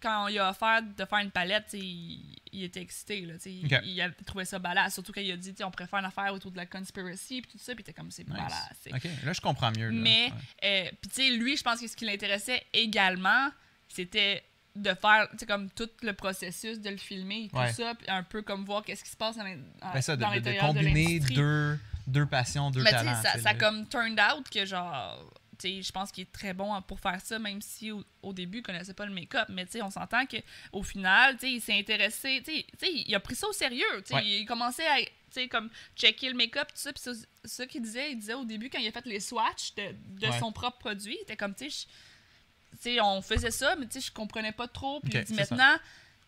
[0.00, 3.22] quand il a offert de faire une palette, il, il était excité.
[3.22, 4.94] Là, il, il a trouvé ça badass.
[4.94, 7.42] Surtout quand il a dit, on préfère une affaire autour de la conspiracy.
[7.42, 7.74] Puis tout ça.
[7.74, 8.38] Puis il était comme, c'est Nice.
[8.80, 8.94] sais.
[8.94, 9.90] Ok, là je comprends mieux.
[9.90, 10.00] là.
[10.00, 10.30] Mais,
[10.62, 10.86] Ouais.
[10.88, 13.48] euh, puis tu sais, lui, je pense que ce qui l'intéressait également,
[13.88, 14.44] c'était
[14.76, 18.06] de faire, tu sais, comme tout le processus de le filmer et tout ça, puis
[18.08, 20.38] un peu comme voir qu'est-ce qui se passe dans Ben ça, de, dans de- de
[20.38, 23.20] l'intérieur de combiner deux, deux passions, deux Mais talents.
[23.22, 27.20] ça, ça comme turned out que genre, je pense qu'il est très bon pour faire
[27.20, 29.48] ça, même si au, au début, il connaissait pas le make-up.
[29.48, 32.42] Mais on s'entend qu'au final, il s'est intéressé,
[32.82, 33.84] il a pris ça au sérieux.
[34.10, 34.24] Ouais.
[34.26, 34.96] il commençait à,
[35.50, 36.92] comme checker le make-up, tout ça.
[36.92, 39.74] Puis c'est ça qu'il disait, il disait au début, quand il a fait les swatchs
[39.76, 40.38] de, de Ouais.
[40.38, 44.68] son propre produit, il était comme, tu sais, on faisait ça, mais je comprenais pas
[44.68, 45.00] trop.
[45.00, 45.56] Puis il dit ça.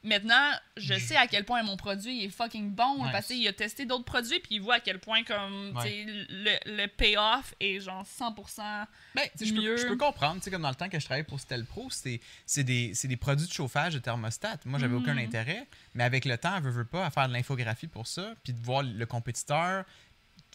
[0.02, 0.50] Maintenant.
[0.76, 3.12] Je sais à quel point mon produit est fucking bon Nice.
[3.12, 6.04] parce qu'il a testé d'autres produits puis il voit à quel point comme Ouais.
[6.06, 8.86] le, le payoff est genre 100%.
[9.14, 9.76] Ben, je, peux, mieux.
[9.76, 11.88] je peux comprendre, tu sais, comme dans le temps que je travaillais pour Stel Pro,
[11.90, 14.58] c'est c'est des, c'est des produits de chauffage de thermostat.
[14.64, 15.18] Moi, j'avais aucun Mhm.
[15.26, 18.52] intérêt, mais avec le temps, veux, veux pas, à faire de l'infographie pour ça, puis
[18.52, 19.84] de voir le compétiteur,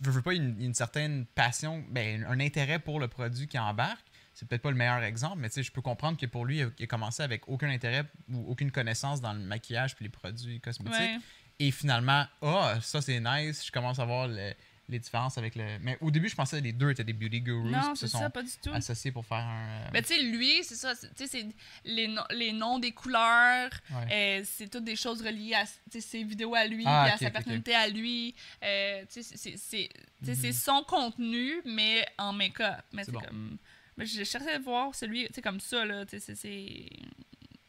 [0.01, 4.05] veux, veux pas, une, une certaine passion, ben, un intérêt pour le produit qui embarque.
[4.43, 6.59] C'est peut-être pas le meilleur exemple, mais tu sais, je peux comprendre que pour lui,
[6.77, 10.59] il a, commencé avec aucun intérêt ou aucune connaissance dans le maquillage puis les produits
[10.59, 10.99] cosmétiques.
[10.99, 11.17] Ouais.
[11.59, 14.53] Et finalement, ah, ça c'est nice, je commence à voir le-
[14.89, 15.63] les différences avec le.
[15.79, 17.71] Mais au début, je pensais que les deux étaient des beauty gurus.
[17.71, 18.69] Non, se c'est ça, pas du tout.
[18.73, 19.65] associés pour faire un.
[19.85, 20.93] euh, Mais tu sais, lui, c'est ça.
[20.93, 21.45] Tu sais, c'est
[21.85, 23.69] les, no- les noms des couleurs.
[23.91, 24.41] ouais.
[24.41, 25.63] euh, c'est toutes des choses reliées à
[25.99, 28.35] ses vidéos à lui, Ah, à sa personnalité à lui.
[28.61, 29.89] Euh, tu sais, c'est-
[30.21, 30.35] Mhm.
[30.35, 32.81] c'est son contenu, mais en make-up.
[32.91, 33.21] Mais C'est c'est bon.
[33.21, 33.57] comme.
[33.97, 36.05] Mais je cherchais de voir celui, tu sais, comme ça, là.
[36.05, 36.89] Tu sais, c'est-.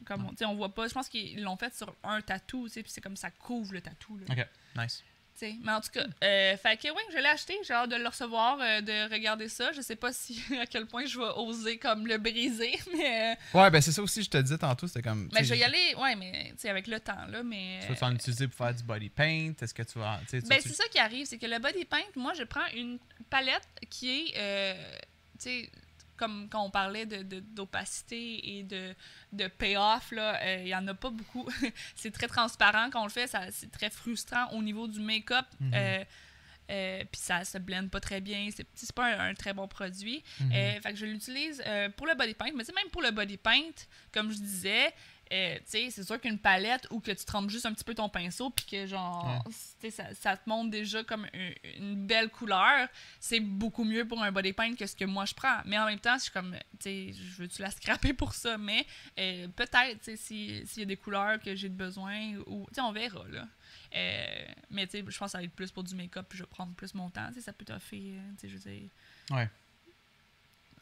[0.05, 0.87] Comme, tu sais, on voit pas.
[0.87, 3.73] Je pense qu'ils l'ont fait sur un tatou, tu sais, puis c'est comme ça couvre
[3.73, 4.25] le tatou, là.
[4.29, 4.47] Ok,
[4.83, 5.03] nice.
[5.37, 7.55] Tu sais, Mais en tout cas, euh, fait que oui, je l'ai acheté.
[7.67, 9.73] J'ai hâte de le recevoir, euh, de regarder ça.
[9.73, 13.35] Je sais pas si à quel point je vais oser comme le briser, mais.
[13.53, 15.27] euh, Ouais, ben c'est ça aussi, je te disais tantôt, c'était comme.
[15.33, 17.43] mais je vais y aller, ouais, mais tu sais, avec le temps, là.
[17.43, 17.79] Mais.
[17.81, 19.53] Tu vas t'en utiliser pour faire du body paint?
[19.59, 20.21] Est-ce que tu vas.
[20.29, 22.99] tu Ben, c'est ça qui arrive, c'est que le body paint, moi, je prends une
[23.29, 24.73] palette qui est, euh,
[25.37, 25.69] tu sais,
[26.17, 28.93] comme quand on parlait de, de- d'opacité et de,
[29.33, 31.47] de payoff, euh, il y en a pas beaucoup.
[31.95, 35.45] c'est très transparent quand on le fait, c'est très frustrant au niveau du make-up.
[35.59, 35.71] Mhm.
[35.73, 36.03] euh,
[36.71, 39.67] euh, puis ça se blende pas très bien, c'est, c'est pas un, un très bon
[39.67, 40.23] produit.
[40.39, 40.51] Mhm.
[40.81, 41.63] Fait que je l'utilise
[41.95, 43.71] pour le body paint, mais sais, même pour le body paint,
[44.11, 44.91] comme je disais,
[45.31, 48.09] euh, tu c'est sûr qu'une palette où que tu trempes juste un petit peu ton
[48.09, 49.43] pinceau, puis que genre,
[49.79, 52.87] tu ça, ça te montre déjà comme une, une belle couleur,
[53.19, 55.57] c'est beaucoup mieux pour un body paint que ce que moi je prends.
[55.65, 58.57] Mais en même temps, je suis comme, tu sais, je veux-tu la scraper pour ça,
[58.57, 58.85] mais
[59.19, 62.91] euh, peut-être, tu si- s'il y a des couleurs que j'ai besoin, ou, tu on
[62.91, 63.47] verra, là.
[63.95, 66.43] Euh, mais tu je pense que ça va être plus pour du make-up, puis je
[66.43, 68.89] vais prendre plus mon temps, tu ça peut t'offrir, tu sais, je veux dire
[69.31, 69.49] Ouais.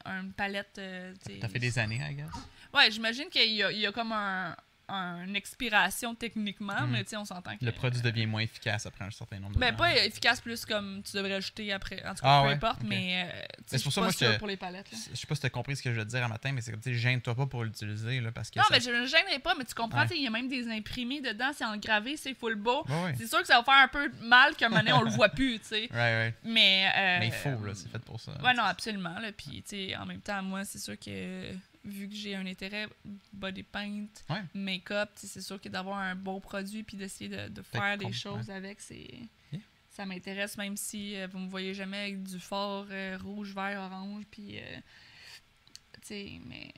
[0.05, 0.77] Une palette.
[0.79, 1.13] euh.
[1.39, 2.27] T'as fait des années, I guess.
[2.73, 4.55] Ouais, j'imagine qu'il y a, il y a comme un-
[4.89, 6.89] une expiration techniquement, Mhm.
[6.91, 7.63] mais tu sais, on s'entend que.
[7.65, 9.77] Le produit devient moins efficace après un certain nombre de Ben, temps.
[9.77, 12.03] pas efficace, plus comme tu devrais ajouter après.
[12.05, 13.23] En tout cas, Ah peu ouais, importe, mais.
[13.25, 14.87] euh, tu sais, c'est pour ça, moi, je pour les palettes.
[14.91, 16.61] Je sais pas si t'as compris ce que je veux te dire un matin, mais
[16.61, 18.59] c'est comme, tu sais, gêne-toi pas pour l'utiliser, là, parce que.
[18.59, 20.07] Non, ça- mais je ne gênerai pas, mais tu comprends, Ouais.
[20.07, 22.83] tu sais, il y a même des imprimés dedans, c'est engravé, c'est full beau.
[22.87, 23.13] Ouais.
[23.17, 25.11] C'est sûr que ça va faire un peu mal qu'à un moment donné, on le
[25.11, 25.89] voit plus, tu sais.
[25.91, 26.33] Ouais, ouais.
[26.43, 26.91] Mais.
[26.95, 28.31] euh, Mais il faut, là, c'est fait pour ça.
[28.43, 29.17] Ouais, non, absolument.
[29.19, 29.31] Là.
[29.31, 31.53] Puis, tu sais, en même temps, moi, c'est sûr que
[31.85, 32.87] vu que j'ai un intérêt
[33.33, 34.43] body paint, Ouais.
[34.53, 38.49] make-up, c'est sûr que d'avoir un bon produit puis d'essayer de, de faire des choses
[38.49, 39.19] avec, c'est.
[39.51, 39.61] Yeah.
[39.89, 43.79] Ça m'intéresse, même si euh, vous me voyez jamais avec du fort euh, rouge, vert,
[43.79, 44.57] orange, puis.
[44.59, 44.77] euh,
[46.01, 46.73] tu sais, mais.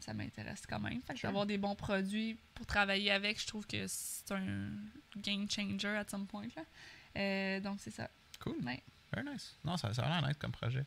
[0.00, 1.00] Ça m'intéresse quand même.
[1.02, 1.28] Fait que Sure.
[1.28, 4.70] d'avoir des bons produits pour travailler avec, je trouve que c'est un
[5.16, 6.46] game changer at some point.
[6.56, 6.62] Là.
[7.16, 8.08] Euh, donc, c'est ça.
[8.40, 8.56] Cool.
[8.64, 8.82] Ouais.
[9.12, 9.56] Very nice.
[9.64, 10.84] Non, ça, ça a l'air nice comme projet.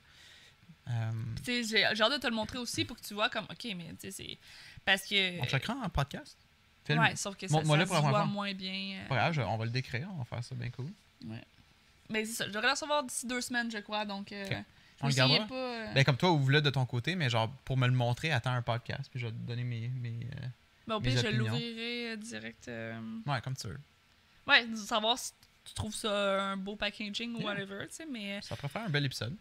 [0.88, 1.12] Euh,
[1.46, 3.90] j'ai j'ai hâte de te le montrer aussi pour que tu vois comme, OK, mais
[3.92, 4.38] tu sais, c'est...
[4.84, 5.40] Parce que...
[5.40, 6.38] on checkera en podcast?
[6.86, 7.00] Film.
[7.00, 8.26] Ouais, sauf que ça, Montre-moi ça le se voit fois.
[8.26, 9.00] moins bien.
[9.04, 10.90] euh, Pas grave, je- on va le décrire, on va faire ça bien cool.
[12.10, 14.32] Mais c'est ça, je devrais le recevoir d'ici deux semaines, je crois, donc...
[14.32, 14.56] euh, je
[15.06, 15.46] On le gardera?
[15.46, 15.56] pas...
[15.56, 18.52] euh, Ben, comme toi, ouvre-le de ton côté, mais genre, pour me le montrer, attends
[18.54, 19.88] un podcast, puis je vais te donner mes.
[19.90, 20.48] mes euh,
[20.88, 22.68] mais au pire, je l'ouvrirai direct...
[23.28, 23.80] Ouais, comme tu veux.
[24.48, 28.42] Ouais, de savoir si- tu trouves ça un beau packaging ou whatever, tu sais, mais...
[28.42, 29.36] Ça pourrait faire un bel épisode.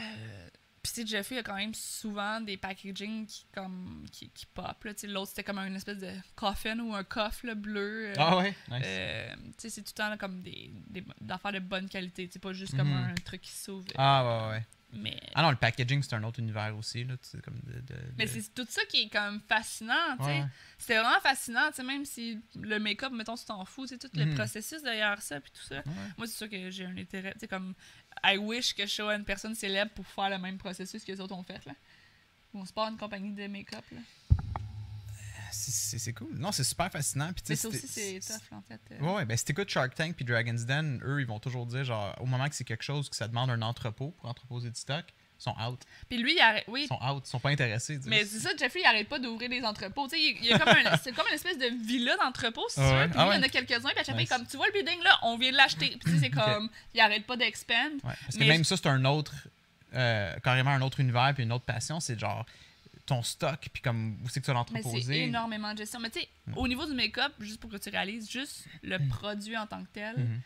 [0.00, 0.48] Euh,
[0.82, 4.84] Puis, tu sais, Jeffrey a quand même souvent des packaging qui, comme, qui, qui pop.
[5.04, 8.08] L'autre, c'était comme une espèce de coffin ou un coffre, là, bleu.
[8.10, 8.54] euh, Ah ouais?
[8.68, 8.82] Nice.
[8.84, 12.26] euh, tu sais, c'est tout le temps là, comme des, des affaires de bonne qualité,
[12.32, 13.10] sais, pas juste comme Mhm.
[13.10, 13.84] un truc qui s'ouvre.
[13.96, 14.66] Ah ouais, ouais.
[14.94, 17.14] Mais, Ah non, le packaging, c'est un autre univers aussi, là.
[17.22, 17.80] C'est comme de...
[17.80, 20.18] de- mais c'est tout ça qui est comme fascinant.
[20.18, 20.44] Ouais.
[20.76, 24.34] C'était vraiment fascinant, même si le make-up, mettons, tu t'en fous, tout le Mhm.
[24.34, 25.76] processus derrière ça, puis tout ça.
[25.76, 25.82] Ouais.
[26.18, 27.72] Moi, c'est sûr que j'ai un intérêt, comme,
[28.24, 31.20] I wish que je sois une personne célèbre pour faire le même processus que les
[31.20, 31.72] autres ont fait, là.
[32.54, 34.00] On se part une compagnie de make-up, là.
[35.50, 36.34] C'est- cool.
[36.38, 37.30] Non, c'est super fascinant.
[37.32, 38.80] Puis, Mais ça aussi, c'est tough, en fait.
[38.92, 39.00] euh.
[39.00, 41.84] Ouais, ouais, ben si t'écoutes Shark Tank puis Dragon's Den, eux, ils vont toujours dire,
[41.84, 44.80] genre, au moment que c'est quelque chose que ça demande un entrepôt pour entreposer du
[44.80, 45.04] stock,
[45.42, 45.80] sont out.
[46.08, 47.96] Puis lui, il arrête, oui, Ils sont out, ils sont pas intéressés.
[47.96, 48.06] disent.
[48.06, 50.08] Mais c'est ça, Jeffrey, il arrête pas d'ouvrir des entrepôts.
[50.08, 52.66] Tu sais, il il y a comme un, c'est comme une espèce de villa d'entrepôts,
[52.68, 53.08] si tu veux.
[53.08, 53.90] Puis Ah lui, il y en a quelques-uns.
[53.90, 55.96] Puis à chaque fois, comme, tu vois le building là, on vient de l'acheter.
[56.04, 57.74] Puis c'est comme, il arrête pas d'expand.
[58.04, 59.34] Ouais, parce que même je- ça, c'est un autre,
[59.94, 62.00] euh, carrément un autre univers puis une autre passion.
[62.00, 62.46] C'est genre
[63.04, 65.22] ton stock puis comme où c'est que tu vas Mais c'est l'entreposer.
[65.24, 65.98] énormément de gestion.
[65.98, 69.56] Mais tu sais, au niveau du make-up, juste pour que tu réalises, juste le produit
[69.56, 70.16] en tant que tel.
[70.18, 70.40] Mhm.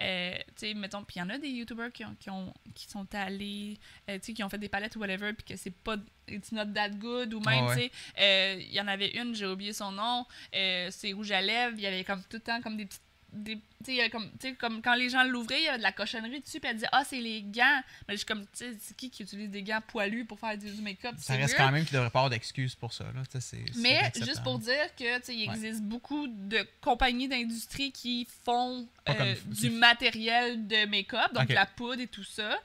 [0.00, 2.52] Euh, tu sais, mettons, puis il y en a des YouTubers qui, ont, qui, ont,
[2.74, 3.78] qui sont allés,
[4.08, 5.96] euh, tu sais, qui ont fait des palettes ou whatever, puis que c'est pas,
[6.28, 7.74] it's not that good, ou même, ouais.
[7.74, 11.40] tu sais, euh, il y en avait une, j'ai oublié son nom, c'est rouge à
[11.40, 13.02] lèvres, il y avait comme tout le temps comme des petites
[13.32, 14.10] des, tu sais,
[14.58, 16.88] comme, quand les gens l'ouvraient, il y avait de la cochonnerie dessus, puis elle disait
[16.92, 17.80] Ah, c'est les gants.
[18.06, 20.56] Mais je suis comme, tu sais, c'est qui qui utilise des gants poilus pour faire
[20.58, 21.14] du, make-up?
[21.18, 21.66] Ça reste weird.
[21.66, 23.04] quand même qu'il devrait pas avoir d'excuses pour ça.
[23.04, 23.22] Là.
[23.40, 25.54] C'est- Mais juste pour dire que tu sais, il Ouais.
[25.54, 32.00] existe beaucoup de compagnies d'industrie qui font euh, du matériel de make-up, donc la poudre
[32.02, 32.56] et tout ça.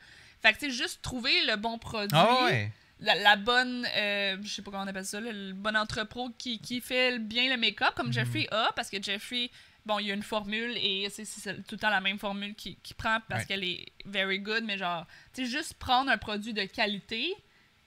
[0.41, 2.72] Fait que tu sais, juste trouver le bon produit, Ah ouais.
[2.99, 6.59] la, la bonne, euh, je sais pas comment on appelle ça, le bon entrepôt qui,
[6.59, 8.13] qui fait bien le make-up, comme Mhm.
[8.13, 9.49] Jeffrey a, parce que Jeffrey,
[9.88, 11.25] bon, il y a une formule et c'est
[11.63, 13.47] tout le temps la même formule qu'il qu'il prend parce Ouais.
[13.47, 17.33] qu'elle est very good, mais genre, tu sais, juste prendre un produit de qualité,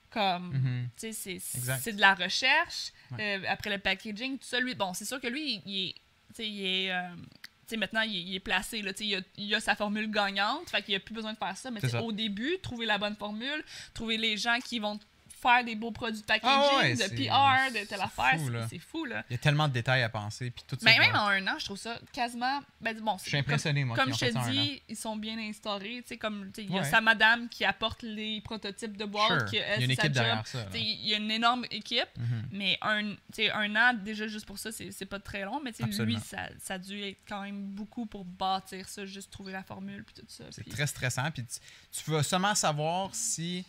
[0.09, 0.51] comme.
[0.53, 0.89] Mhm.
[0.99, 2.91] Tu sais, c'est- de la recherche.
[3.11, 3.37] Ouais.
[3.39, 6.35] euh, après le packaging, tout ça, lui, bon, c'est sûr que lui, il, est, tu
[6.35, 9.21] sais, il est, euh, maintenant, il est, il est placé, là, tu sais, il a,
[9.37, 12.01] il a sa formule gagnante, fait qu'il a plus besoin de faire ça, mais ça.
[12.03, 14.97] au début, trouver la bonne formule, trouver les gens qui vont
[15.41, 18.37] faire des beaux produits de packaging, Ah ouais, de PR, de telle affaire,
[18.69, 19.23] c'est- fou, là.
[19.29, 20.51] Il y a tellement de détails à penser.
[20.51, 20.81] Puis tout ça.
[20.85, 22.61] Mais même en un an, je trouve ça quasiment.
[22.79, 23.95] Ben, bon, Je suis impressionné, moi.
[23.95, 26.03] Comme je te dis, ils sont bien instaurés.
[26.19, 26.89] Comme il y a Ouais.
[26.89, 29.49] sa madame qui apporte les prototypes de boîtes.
[29.49, 29.53] Sure.
[29.53, 30.65] Il y a une équipe derrière ça.
[30.73, 32.47] Il y a une énorme équipe, Mhm.
[32.51, 33.15] mais un,
[33.53, 35.59] un an, déjà juste pour ça, c'est pas très long.
[35.63, 35.71] Mais
[36.05, 39.63] lui, ça, ça a dû être quand même beaucoup pour bâtir ça, juste trouver la
[39.63, 40.43] formule puis tout ça.
[40.51, 41.29] C'est très stressant.
[41.31, 41.59] Puis tu,
[42.03, 43.65] tu vas seulement savoir si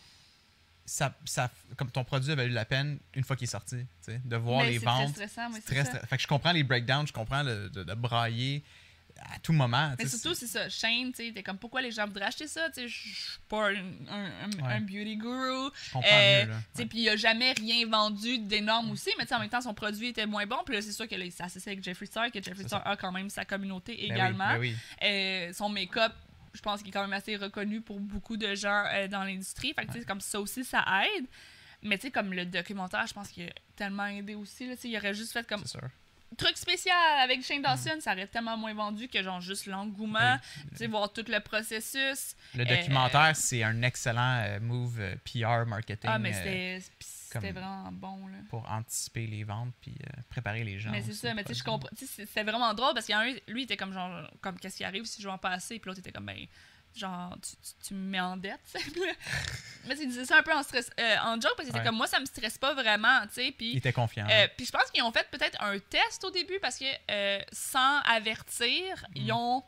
[0.85, 3.85] ça, ça, comme ton produit a valu la peine une fois qu'il est sorti.
[4.07, 5.13] De voir Mais les c'est ventes.
[5.15, 5.97] Très stressant, oui, C'est c'est très ça.
[5.99, 8.63] stre- Fait que je comprends les breakdowns, je comprends le, de, de brailler
[9.31, 9.93] à tout moment.
[9.97, 10.67] Mais surtout, c'est ça.
[10.67, 12.67] Shane, tu sais, comme pourquoi les gens voudraient acheter ça?
[12.71, 13.75] Tu sais, je suis pas un,
[14.09, 14.73] un, un- Ouais.
[14.73, 15.69] un beauty guru.
[15.93, 19.49] Je Euh, Puis il a jamais rien vendu d'énorme aussi, mais tu sais, en même
[19.49, 20.57] temps, son produit était moins bon.
[20.65, 22.97] Puis là, c'est sûr que là, associé avec Jeffree Star, que Jeffree C'est Star a
[22.97, 24.49] quand même sa communauté Ben oui, également.
[24.53, 24.75] ben oui.
[25.03, 26.11] Euh, son make-up,
[26.53, 29.73] je pense qu'il est quand même assez reconnu pour beaucoup de gens euh, dans l'industrie.
[29.73, 30.85] Fait que tu sais, comme ça aussi, ça
[31.17, 31.25] aide.
[31.81, 34.67] Mais tu sais, comme le documentaire, je pense qu'il a tellement aidé aussi.
[34.67, 35.89] Là, il aurait juste fait comme C'est sûr.
[36.37, 40.37] truc spécial avec Shane Dawson, ça aurait tellement moins vendu que genre juste l'engouement,
[40.75, 42.35] sais, voir tout le processus.
[42.55, 46.79] Le Euh, documentaire, c'est un excellent euh, move PR marketing Ah, mais
[47.41, 48.37] c'était vraiment bon, là.
[48.49, 50.91] pour anticiper les ventes puis euh, préparer les gens.
[50.91, 51.89] Mais c'est ça, mais tu sais, je comprends.
[51.95, 54.59] C'était vraiment drôle parce qu'il y en a un, lui, il était comme genre, comme
[54.59, 56.45] qu'est-ce qui arrive si je vends pas assez, puis l'autre était comme, ben,
[56.95, 58.59] genre, tu, tu, tu me mets en dette,
[59.87, 61.85] mais il disait ça un peu en stress, euh, en joke, parce qu'il était Ouais.
[61.85, 64.27] comme, moi, ça me stresse pas vraiment, tu sais, Il était confiant.
[64.29, 66.85] euh, puis je pense qu'ils ont fait peut-être un test au début parce que
[67.51, 69.31] sans avertir, ils Mm.
[69.35, 69.63] ont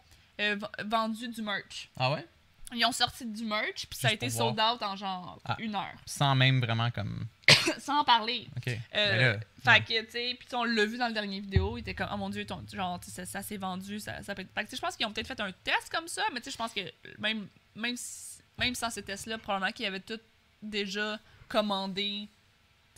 [0.83, 1.89] vendu du merch.
[1.97, 2.25] Ah ouais?
[2.73, 5.55] Ils ont sorti du merch, puis ça a été sold out en genre Ah.
[5.59, 5.93] une heure.
[6.05, 7.27] Sans même vraiment comme.
[7.79, 8.47] Sans parler.
[8.57, 8.67] Ok.
[8.67, 11.77] Euh, Ben là, fait que, tu sais, puis on l'a vu dans le dernier vidéo,
[11.77, 14.41] il était comme, oh mon dieu, ton, genre, ça, ça s'est vendu, ça, ça peut
[14.41, 14.53] être.
[14.53, 16.39] Fait que, tu sais, je pense qu'ils ont peut-être fait un test comme ça, mais
[16.39, 16.81] tu sais, je pense que
[17.19, 20.19] même, même, si- même sans ce test-là, probablement qu'ils avaient tout
[20.63, 22.27] déjà commandé,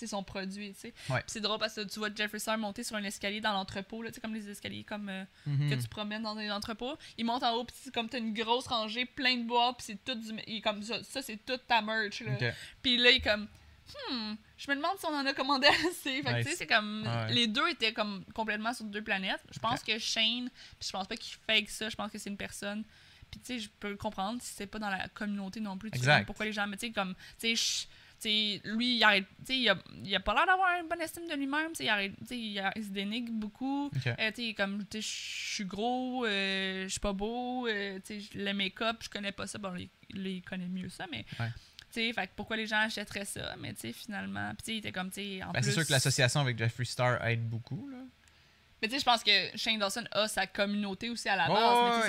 [0.06, 0.94] son produit, tu sais.
[1.10, 1.24] Ouais.
[1.26, 4.10] C'est drôle parce que tu vois Jeffrey Star monter sur un escalier dans l'entrepôt, là,
[4.12, 5.10] tu sais, comme les escaliers comme.
[5.10, 5.70] euh, mhm.
[5.72, 6.96] que tu promènes dans des entrepôts.
[7.18, 9.86] Il monte en haut, puis c'est comme t'as une grosse rangée, plein de boîtes, puis
[9.88, 10.40] c'est tout du.
[10.46, 12.22] Il comme ça, ça c'est toute ta merch.
[12.22, 12.52] Là.
[12.84, 13.48] Puis là, il est comme.
[14.12, 16.22] Hmm, je me demande si on en a commandé assez.
[16.22, 16.56] Fait que tu sais, Nice.
[16.58, 17.04] c'est comme.
[17.08, 17.34] Ouais.
[17.34, 19.40] Les deux étaient comme complètement sur deux planètes.
[19.50, 22.30] Je pense que Shane, puis je pense pas qu'il fake ça, je pense que c'est
[22.30, 22.84] une personne.
[23.32, 25.90] Puis tu sais, je peux comprendre si c'est pas dans la communauté non plus.
[25.92, 26.26] Tu sais, Exact.
[26.26, 26.68] pourquoi les gens.
[26.68, 27.14] Mais tu sais, comme.
[27.40, 27.88] Tu sais,
[28.18, 31.02] je- tu sais, lui, il, arrête, il, a, il a pas l'air d'avoir une bonne
[31.02, 31.72] estime de lui-même.
[31.80, 33.90] Il, arrête- il, a- il se dénigre beaucoup.
[34.08, 38.00] Euh, tu sais, comme, tu sais, je suis gros, euh, je suis pas beau, euh,
[38.36, 39.58] le make-up, je connais pas ça.
[39.58, 41.26] Bon, lui, il connaît mieux ça, mais.
[41.40, 41.50] Ouais.
[41.94, 43.56] Tu sais, fait que pourquoi les gens achèteraient ça?
[43.60, 44.50] Mais tu sais, finalement.
[44.50, 45.70] Puis tu sais, il était comme, tu sais, en Ben, plus.
[45.70, 47.88] c'est sûr que l'association avec Jeffree Star aide beaucoup.
[47.90, 47.98] Là.
[48.82, 51.56] Mais tu sais, je pense que Shane Dawson a sa communauté aussi à la base.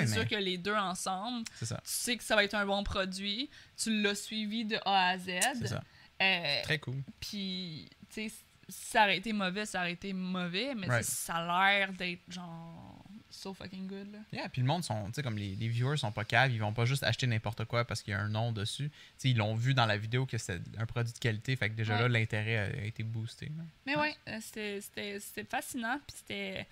[0.01, 1.77] mais c'est mais- sûr que les deux ensemble, C'est ça.
[1.77, 3.49] tu sais que ça va être un bon produit.
[3.81, 5.29] Tu l'as suivi de A à Z.
[5.59, 5.81] C'est ça.
[6.21, 7.01] Euh, Très cool.
[7.19, 8.35] Puis, tu sais,
[8.67, 11.03] ça aurait été mauvais, ça aurait été mauvais, mais Right.
[11.05, 14.11] ça a l'air d'être genre so fucking good.
[14.11, 14.19] Là.
[14.33, 16.59] Yeah, puis le monde sont, tu sais, comme les, les viewers sont pas caves, ils
[16.59, 18.89] vont pas juste acheter n'importe quoi parce qu'il y a un nom dessus.
[18.89, 21.69] Tu sais, ils l'ont vu dans la vidéo que c'est un produit de qualité, fait
[21.69, 22.01] que déjà Ouais.
[22.03, 23.45] là, l'intérêt a, été boosté.
[23.57, 23.63] là.
[23.85, 24.01] Mais Nice.
[24.01, 26.67] ouais, euh, c'était- fascinant, puis c'était.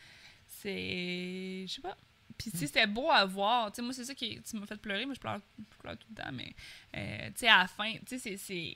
[0.62, 1.66] C'est.
[1.68, 1.98] Je sais pas.
[2.38, 3.72] Puis, tu sais, c'était beau à voir.
[3.72, 5.98] Tu sais, moi, c'est ça qui tu m'as fait pleurer, mais je pleure, je pleure
[5.98, 6.32] tout le temps.
[6.32, 6.54] Mais,
[6.96, 8.76] euh, tu sais, à la fin, tu sais, c'est-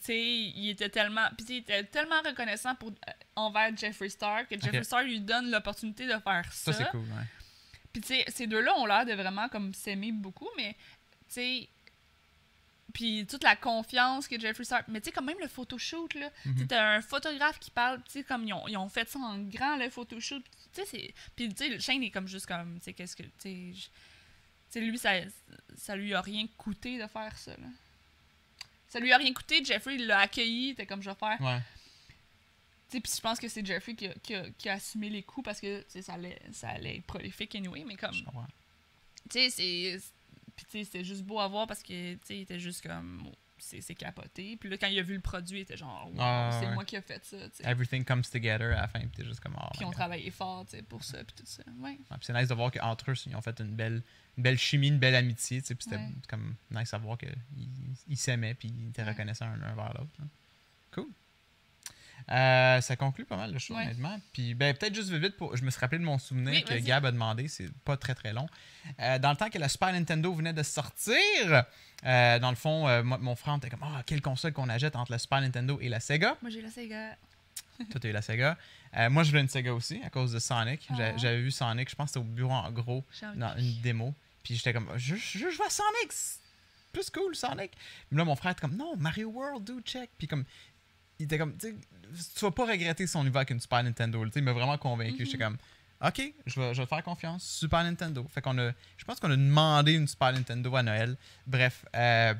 [0.00, 1.28] sais, il était tellement.
[1.36, 4.84] Puis, il était tellement reconnaissant pour, euh, envers Jeffree Star que Jeffree Ok.
[4.84, 6.78] Star lui donne l'opportunité de faire Ça, ça.
[6.84, 7.24] c'est cool, ouais.
[7.92, 10.74] Puis, tu sais, ces deux-là ont l'air de vraiment comme s'aimer beaucoup, mais,
[11.28, 11.68] tu sais.
[12.92, 14.82] Puis toute la confiance que Jeffree Star.
[14.88, 16.28] Mais tu sais, quand même le photoshoot, là.
[16.44, 16.66] Mhm.
[16.66, 19.38] t'as un photographe qui parle, tu sais, comme ils ont, ils ont fait ça en
[19.38, 20.42] grand, le photoshoot.
[20.42, 21.14] Tu sais, c'est.
[21.36, 22.78] Puis, tu sais, le Shane est comme juste comme.
[22.78, 23.22] Tu sais, qu'est-ce que.
[23.22, 23.90] Tu sais, je- tu
[24.70, 25.12] sais, lui, ça,
[25.76, 27.66] ça lui a rien coûté de faire ça, là.
[28.90, 29.64] Ça lui a rien coûté.
[29.64, 30.74] Jeffrey il l'a accueilli.
[30.74, 31.40] T'es comme, je vais faire.
[31.40, 31.60] Ouais.
[32.90, 35.08] Tu sais, puis je pense que c'est Jeffrey qui a, qui, a, qui a assumé
[35.08, 38.16] les coups parce que, ça allait, ça allait être prolifique anyway, mais comme.
[39.30, 40.00] Tu sais, c'est.
[40.56, 42.82] Puis, tu sais, c'était juste beau à voir parce que, tu sais, il était juste
[42.84, 43.30] comme.
[43.60, 44.56] C'est c'est capoté.
[44.56, 46.74] Puis là, quand il a vu le produit, il était genre, wow, Ah, c'est ouais.
[46.74, 47.36] moi qui a fait ça.
[47.64, 49.56] Everything comes together à la fin, puis t'es juste comme.
[49.60, 51.62] oh Puis on travaillait fort, pour ça, puis tout ça.
[51.78, 51.90] Ouais.
[51.90, 54.02] Ouais, puis c'est nice de voir qu'entre eux, ils ont fait une belle,
[54.36, 55.60] une belle chimie, une belle amitié.
[55.60, 56.08] Puis c'était Ouais.
[56.28, 57.34] comme nice à voir qu'ils
[58.08, 60.10] ils s'aimaient puis ils étaient reconnaissants un, un vers l'autre.
[60.92, 61.06] Cool.
[62.30, 63.84] Euh, ça conclut pas mal le show, Ouais.
[63.84, 64.20] honnêtement.
[64.32, 66.74] Puis ben, peut-être juste vite, pour, je me suis rappelé de mon souvenir Oui, que.
[66.74, 68.48] Gab a demandé, c'est pas très très long.
[69.00, 71.64] Euh, dans le temps que la Super Nintendo venait de sortir,
[72.06, 75.12] euh, dans le fond, moi, mon frère était comme Ah, quelle console qu'on achète entre
[75.12, 77.16] la Super Nintendo et la Sega Moi, j'ai la Sega.
[77.90, 78.58] Toi, t'as eu la Sega.
[78.96, 80.86] Euh, moi, je voulais une Sega aussi à cause de Sonic.
[80.90, 81.16] Ah.
[81.16, 83.04] J'avais vu Sonic, je pense que c'était au bureau en gros
[83.36, 84.14] dans une démo.
[84.42, 86.12] Puis j'étais comme, je, je, je joue à Sonic,
[86.92, 87.70] plus cool Sonic.
[88.08, 90.10] Puis là, mon frère était comme, non, Mario World, do check.
[90.18, 90.44] Puis comme,
[91.20, 91.74] il était comme, tu
[92.40, 94.24] vas pas regretter son niveau avec une Super Nintendo.
[94.34, 95.20] Il m'a vraiment convaincu.
[95.22, 95.26] Mhm.
[95.26, 95.58] J'étais comme,
[96.04, 98.26] ok, je vais, je vais te faire confiance, Super Nintendo.
[98.32, 101.16] Fait qu'on a, je pense qu'on a demandé une Super Nintendo à Noël.
[101.46, 102.34] Bref, euh,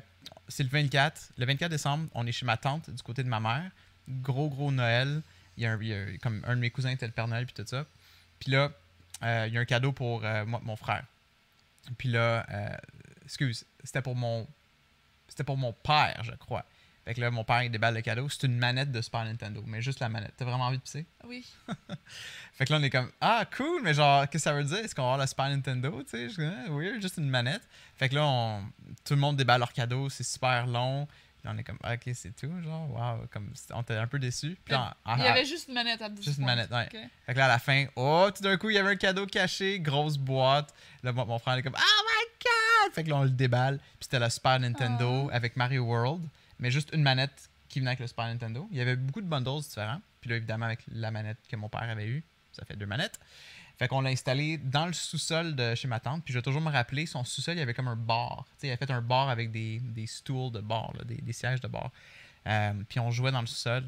[0.47, 1.29] c'est le 24.
[1.37, 3.71] Le 24 décembre, on est chez ma tante du côté de ma mère.
[4.09, 5.21] Gros, gros Noël.
[5.57, 7.27] Il y a, un, il y a- comme un de mes cousins était le Père
[7.27, 7.85] Noël, puis tout ça.
[8.39, 8.71] Puis là,
[9.23, 11.03] euh, il y a un cadeau pour euh, moi, mon frère.
[11.97, 12.45] Puis là,
[13.25, 14.47] excuse, c'était pour mon
[15.27, 16.65] c'était pour mon père, je crois.
[17.05, 18.29] Fait que là, mon père, il déballe le cadeau.
[18.29, 20.33] C'est une manette de Super Nintendo, mais juste la manette.
[20.37, 21.05] T'as vraiment envie de pisser?
[21.25, 21.45] Oui.
[22.53, 24.77] Fait que là, on est comme, ah, cool, mais genre, qu'est-ce que ça veut dire?
[24.77, 26.03] Est-ce qu'on va avoir la Super Nintendo?
[26.03, 27.61] Tu sais, comme, Ah, juste une manette.
[27.95, 28.63] Fait que là, on,
[29.03, 31.07] tout le monde déballe leur cadeau, c'est super long.
[31.07, 34.05] Puis là, on est comme, ah, ok, c'est tout, genre, wow, comme, on était un
[34.05, 34.55] peu déçus.
[34.63, 36.87] Puis là, en- Il y avait juste une manette à Juste une manette, ouais.
[37.25, 39.25] Fait que là, à la fin, oh, tout d'un coup, il y avait un cadeau
[39.25, 40.71] caché, grosse boîte.
[41.01, 42.93] Là, mon, mon frère est comme, oh my god!
[42.93, 43.77] Fait que là, on le déballe.
[43.79, 45.35] Puis c'était la Super Nintendo Ah.
[45.35, 46.21] avec Mario World,
[46.61, 48.67] mais juste une manette qui venait avec le Super Nintendo.
[48.71, 50.01] Il y avait beaucoup de bundles différents.
[50.19, 53.19] Puis là, évidemment, avec la manette que mon père avait eue, ça fait deux manettes.
[53.79, 56.23] Fait qu'on l'a installé dans le sous-sol de chez ma tante.
[56.23, 58.45] Puis je vais toujours me rappeler, son sous-sol, il y avait comme un bar.
[58.45, 61.33] Tu sais, il avait fait un bar avec des, des stools de bar, des, des
[61.33, 61.91] sièges de bar.
[62.47, 63.83] Euh, puis on jouait dans le sous-sol.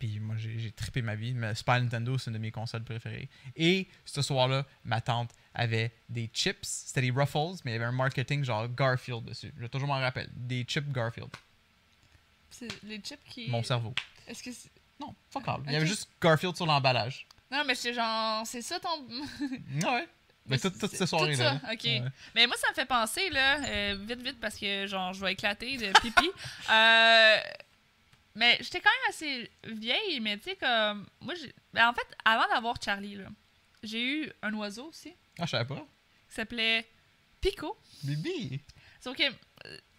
[0.00, 1.34] Puis moi, j'ai trippé ma vie.
[1.34, 3.28] Mais Super Nintendo, c'est une de mes consoles préférées.
[3.54, 6.58] Et ce soir-là, ma tante avait des chips.
[6.62, 9.52] C'était des Ruffles, mais il y avait un marketing genre Garfield dessus.
[9.56, 10.26] Je vais toujours m'en rappeler.
[10.34, 11.30] Des chips Garfield.
[12.58, 13.48] C'est les chips qui.
[13.48, 13.94] Mon cerveau.
[14.26, 14.70] Est-ce que c'est.
[15.00, 15.60] Non, fuck all.
[15.66, 15.76] Il y Ok.
[15.76, 17.26] avait juste Garfield sur l'emballage.
[17.50, 18.46] Non, mais c'est genre.
[18.46, 19.06] C'est ça ton.
[19.82, 20.08] Ouais.
[20.48, 21.58] Mais Mais toute, toute c'est- cette soirée-là.
[21.60, 22.12] tout ça, ok.
[22.36, 25.32] Mais moi, ça me fait penser, là, euh, vite, vite, parce que, genre, je vais
[25.32, 26.30] éclater de pipi.
[26.70, 27.36] Euh,
[28.36, 31.06] mais j'étais quand même assez vieille, mais tu sais, comme.
[31.20, 31.52] Moi, j'ai.
[31.72, 33.26] ben, en fait, avant d'avoir Charlie, là,
[33.82, 35.84] j'ai eu un oiseau aussi, Ah, je savais pas.
[36.28, 36.88] qui s'appelait
[37.40, 37.76] Pico.
[38.04, 38.60] Bibi.
[39.00, 39.24] Sauf que.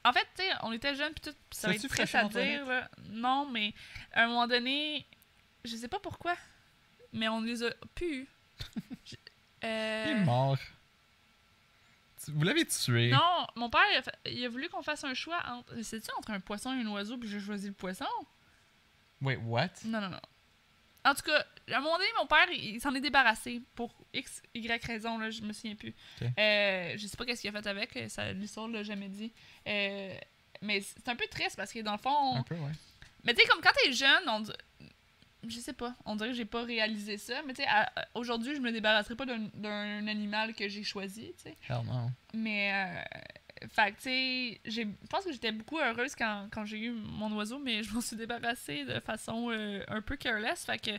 [0.04, 2.20] En fait, tu sais, on était jeunes, puis tout, puis ça va être triste fréchir
[2.20, 2.90] à dans dire, là.
[3.10, 3.74] Non, mais
[4.14, 5.06] à un moment donné,
[5.66, 6.36] je sais pas pourquoi,
[7.14, 8.28] mais on les a pu.
[9.64, 10.56] Euh, Il est mort.
[12.28, 13.10] Vous l'avez tué.
[13.10, 15.82] Non, mon père, il a, fait- il a voulu qu'on fasse un choix entre.
[15.82, 18.06] C'est-tu entre un poisson et un oiseau, puis j'ai choisi le poisson?
[19.22, 19.70] Wait, what?
[19.86, 20.20] Non, non, non.
[21.10, 23.94] En tout cas, à un moment donné, mon père, il, il s'en est débarrassé pour
[24.14, 25.94] X, Y raison, là, je me souviens plus.
[26.22, 29.32] Euh, je sais pas qu'est-ce qu'il a fait avec, ça, l'histoire l'a jamais dit.
[29.68, 30.14] Euh,
[30.62, 32.36] mais c'est un peu triste parce que dans le fond.
[32.38, 32.72] Un peu, ouais.
[33.24, 34.44] Mais tu sais, comme quand t'es jeune, on
[35.48, 37.42] Je sais pas, on dirait que j'ai pas réalisé ça.
[37.44, 37.70] Mais tu sais,
[38.16, 41.56] aujourd'hui, je me débarrasserai pas d'un- d'un animal que j'ai choisi, tu sais.
[41.70, 42.10] Hell no.
[42.34, 43.02] Mais, euh,
[43.70, 47.32] fait que, tu sais, je pense que j'étais beaucoup heureuse quand, quand j'ai eu mon
[47.36, 50.66] oiseau, mais je m'en suis débarrassée de façon euh, un peu careless.
[50.66, 50.92] Fait que,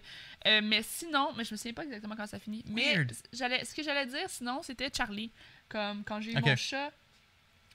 [0.47, 2.65] euh, mais sinon, mais je me souviens pas exactement quand ça finit.
[2.69, 5.31] Mais j'allais, ce que j'allais dire, sinon, c'était Charlie.
[5.69, 6.91] Comme quand j'ai eu mon chat.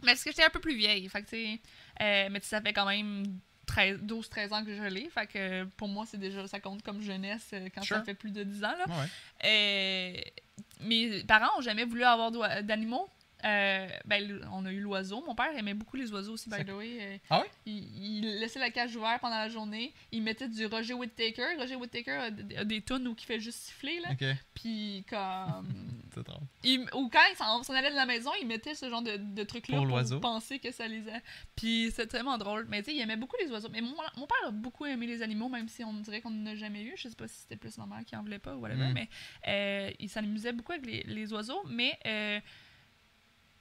[0.01, 1.07] Mais parce que j'étais un peu plus vieille.
[1.09, 1.59] Fait que, tu sais,
[2.01, 3.23] euh, mais ça fait quand même
[3.67, 5.09] 13 12-13 ans que je l'ai.
[5.09, 7.97] Fait que pour moi, c'est déjà, ça compte comme jeunesse quand Sure.
[7.97, 8.73] ça fait plus de 10 ans.
[8.77, 8.85] Là.
[8.87, 10.33] Ouais.
[10.81, 12.31] Mes parents ont jamais voulu avoir
[12.63, 13.07] d'animaux.
[13.45, 15.23] Euh, ben, on a eu l'oiseau.
[15.25, 16.97] Mon père aimait beaucoup les oiseaux aussi, by the way.
[17.01, 17.51] Euh, Ah ouais?
[17.65, 19.93] il, il laissait la cage ouverte pendant la journée.
[20.11, 21.55] Il mettait du Roger Whittaker.
[21.57, 23.99] Roger Whittaker a, d- a des tunes où il fait juste siffler.
[23.99, 24.09] Là.
[24.53, 25.73] Puis comme...
[26.13, 26.41] C'est drôle.
[26.63, 29.43] il- ou quand il s'en allait de la maison, il mettait ce genre de, de
[29.43, 31.19] truc-là Pour penser que ça les a.
[31.55, 32.67] Puis c'est tellement drôle.
[32.69, 33.69] Mais tu sais, il aimait beaucoup les oiseaux.
[33.71, 36.51] Mais mon, mon père a beaucoup aimé les animaux, même si on dirait qu'on n'en
[36.51, 36.93] a jamais eu.
[36.97, 38.89] Je sais pas si c'était plus ma mère qui en voulait pas ou whatever.
[38.89, 38.93] Mm.
[38.93, 39.09] Mais
[39.47, 41.63] euh, il s'amusait beaucoup avec les, les oiseaux.
[41.67, 42.39] Mais euh,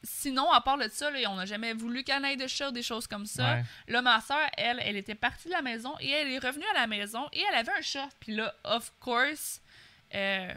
[0.02, 2.72] sinon, à part de ça, là, on n'a jamais voulu en ait de chat ou
[2.72, 3.54] des choses comme ça.
[3.54, 3.64] Ouais.
[3.88, 6.80] Là, ma soeur, elle, elle était partie de la maison et elle est revenue à
[6.80, 8.08] la maison et elle avait un chat.
[8.20, 9.60] Puis là, of course,
[10.14, 10.52] euh,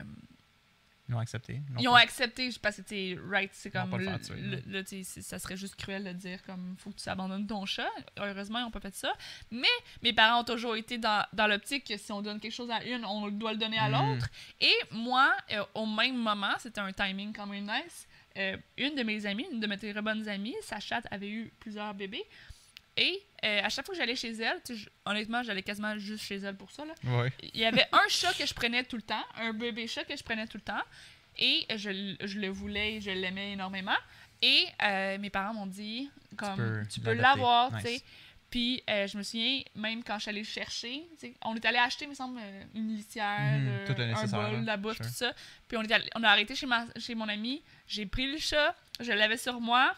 [1.07, 1.61] Ils l'ont accepté.
[1.77, 3.95] ils ont accepté parce que, tu sais, right, c'est Ils comme.
[3.95, 4.35] le le- tuer,
[4.65, 7.87] le- c'est- ça serait juste cruel de dire, comme, faut que tu abandonnes ton chat.
[8.17, 9.13] Heureusement, ils n'ont pas fait ça.
[9.51, 9.67] Mais
[10.01, 12.83] mes parents ont toujours été dans, dans l'optique que si on donne quelque chose à
[12.83, 13.91] une, on doit le donner à Mm.
[14.15, 14.27] l'autre.
[14.59, 18.07] Et moi, euh, au même moment, c'était un timing quand même nice.
[18.37, 21.51] Euh, une de mes amies, une de mes très bonnes amies, sa chatte avait eu
[21.59, 22.23] plusieurs bébés.
[22.97, 26.37] Et euh, à chaque fois que j'allais chez elle, je- honnêtement, j'allais quasiment juste chez
[26.37, 26.85] elle pour ça.
[26.85, 26.93] Là.
[27.03, 27.31] Ouais.
[27.53, 30.15] Il y avait un chat que je prenais tout le temps, un bébé chat que
[30.15, 30.81] je prenais tout le temps.
[31.37, 31.89] Et je,
[32.39, 33.97] le voulais et je l'aimais énormément.
[34.41, 38.01] Et euh, mes parents m'ont dit, comme, tu peux, l'avoir, tu sais.
[38.55, 41.03] Puis euh, je me souviens, même quand je suis allée le chercher,
[41.43, 44.65] on est allé acheter, il me semble, euh, une litière, Mhm, euh, un bol, de
[44.65, 45.05] la bouffe, Sure.
[45.07, 45.33] tout ça.
[45.67, 48.37] Puis on, est allé- on a arrêté chez, ma, chez mon ami, j'ai pris le
[48.37, 49.93] chat, je l'avais sur moi.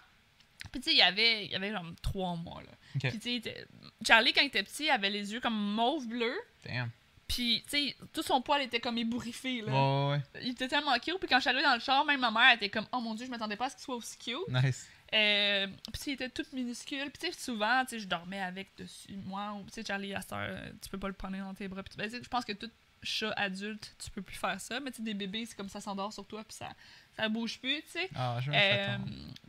[0.72, 2.72] Puis tu sais, il y avait, il y avait genre trois mois, là.
[3.00, 6.34] Puis tu sais, il Charlie, quand il était petit, avait les yeux comme mauve-bleu.
[6.66, 6.90] Damn.
[7.28, 9.72] Puis, tu sais, tout son poil était comme ébouriffé, là.
[9.72, 11.20] Ouais, ouais, Il était tellement cute.
[11.20, 13.14] Puis quand je suis arrivée dans le char, même ma mère était comme, oh mon
[13.14, 14.38] dieu, je m'attendais pas à ce qu'il soit aussi cute.
[14.50, 14.90] Nice.
[15.14, 17.10] Euh, puis il était tout minuscule.
[17.12, 19.54] Puis tu sais, souvent, tu sais, je dormais avec dessus moi.
[19.54, 21.84] Ou tu sais, Charlie, à heure, euh, tu peux pas le prendre dans tes bras.
[21.84, 22.70] Puis, ben, je pense que tout
[23.04, 24.80] chat adulte, tu peux plus faire ça.
[24.80, 26.70] Mais tu sais, des bébés, c'est comme ça s'endort sur toi, puis ça,
[27.16, 28.10] ça bouge plus, tu sais.
[28.16, 28.98] Ah, je me Euh,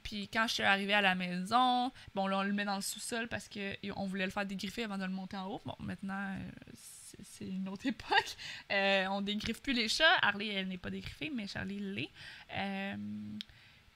[0.04, 2.82] puis quand je suis arrivée à la maison, bon là on le met dans le
[2.82, 5.60] sous-sol parce que on voulait le faire dégriffer avant de le monter en haut.
[5.66, 8.36] Bon maintenant euh, c'est- c'est une autre époque.
[8.70, 10.16] Euh, on dégriffe plus les chats.
[10.22, 12.10] Harley elle n'est pas dégriffée mais Charlie l'est.
[12.52, 12.96] Euh,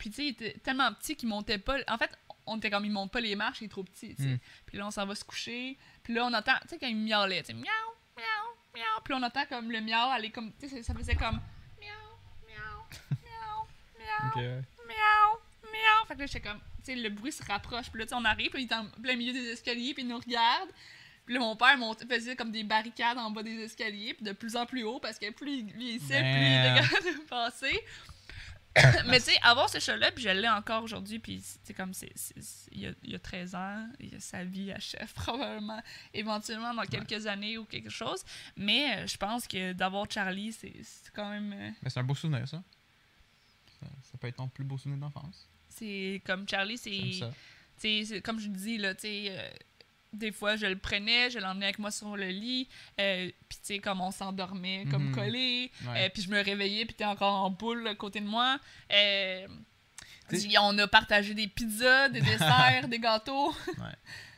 [0.03, 1.77] puis tu sais il était tellement petit qu'il montait pas.
[1.87, 2.11] En fait
[2.45, 4.17] on était comme il monte pas les marches il est trop petit.
[4.17, 4.29] tu sais.
[4.31, 4.39] Mm.
[4.67, 5.79] Puis là on s'en va se coucher.
[6.03, 7.63] Puis là on entend tu sais quand il miaulait, tu sais miaou
[8.17, 9.01] miaou miaou.
[9.05, 11.39] Puis là, on entend comme le miaou aller comme tu sais ça faisait comme
[11.81, 12.19] miaou
[12.49, 12.83] miaou
[13.23, 13.69] miaou
[14.35, 14.63] miaou ouais.
[14.89, 15.39] miaou,
[15.73, 16.07] miaou.
[16.09, 17.91] Fait que là, j'étais comme, tu sais, le bruit se rapproche.
[17.91, 20.03] Puis là, tu sais, on arrive, puis il est en plein milieu des escaliers, puis
[20.03, 20.69] il nous regarde.
[21.25, 24.33] Puis là, mon père montait, faisait comme des barricades en bas des escaliers, puis de
[24.33, 27.85] plus en plus haut, parce que plus il vieillissait, plus il était capable de passer.
[29.07, 32.13] Mais tu sais, avoir ce chat-là, puis je l'ai encore aujourd'hui, puis c'est comme, c'est,
[32.73, 35.83] il, y a, il y a 13 ans, il a sa vie à chef, probablement,
[36.15, 38.25] éventuellement dans quelques années ou quelque chose.
[38.57, 40.73] Mais euh, je pense que d'avoir Charlie, c'est,
[41.13, 41.53] quand même.
[41.53, 42.63] euh, Mais c'est un beau souvenir, ça.
[43.81, 43.87] ça.
[44.11, 45.47] ça peut être ton plus beau souvenir d'enfance.
[45.69, 49.51] c'est comme Charlie, c'est- comme je dis, là, tu sais, euh,
[50.13, 52.69] des fois, je le prenais, je l'emmenais avec moi sur le lit,
[53.01, 55.15] euh, puis tu sais, comme on s'endormait, comme Mhm.
[55.15, 56.07] collé, Ouais.
[56.07, 58.59] euh, puis je me réveillais, puis t'es encore en boule à côté de moi.
[58.93, 59.47] Euh,
[60.61, 62.21] on a partagé des pizzas, des
[62.81, 63.55] desserts, des gâteaux.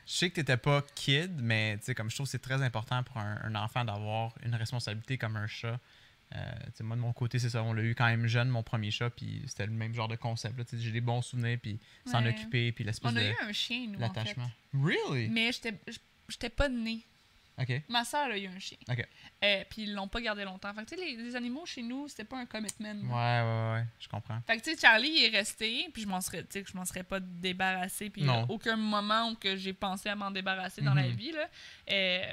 [0.06, 2.60] Je sais que t'étais pas kid, mais tu sais, comme je trouve que c'est très
[2.62, 5.78] important pour un, un enfant d'avoir une responsabilité comme un chat.
[6.36, 7.62] Euh, moi, de mon côté, c'est ça.
[7.62, 10.16] On l'a eu quand même jeune, mon premier chat, puis c'était le même genre de
[10.16, 10.76] concept.
[10.76, 12.30] J'ai des bons souvenirs, puis s'en Ouais.
[12.30, 14.20] occuper, puis l'espèce On a de eu un chien, nous, en fait.
[14.20, 14.50] l'attachement.
[14.72, 15.28] Really?
[15.28, 15.74] Mais j'étais
[16.28, 17.00] j'étais pas née.
[17.56, 17.82] Ok.
[17.88, 18.76] Ma soeur a eu un chien.
[18.88, 19.06] Ok.
[19.44, 20.74] Euh, puis ils l'ont pas gardé longtemps.
[20.74, 22.88] Fait que tu sais, les, les animaux chez nous, c'était pas un commitment.
[22.94, 24.40] Ouais, ouais, ouais, je comprends.
[24.44, 26.70] Fait que tu sais, Charlie il est resté, puis je m'en serais, tu sais, que
[26.70, 30.82] je m'en serais pas débarrassé, puis aucun moment où que j'ai pensé à m'en débarrasser
[30.82, 31.14] dans la Mhm.
[31.14, 31.48] vie là.
[31.92, 32.26] Euh,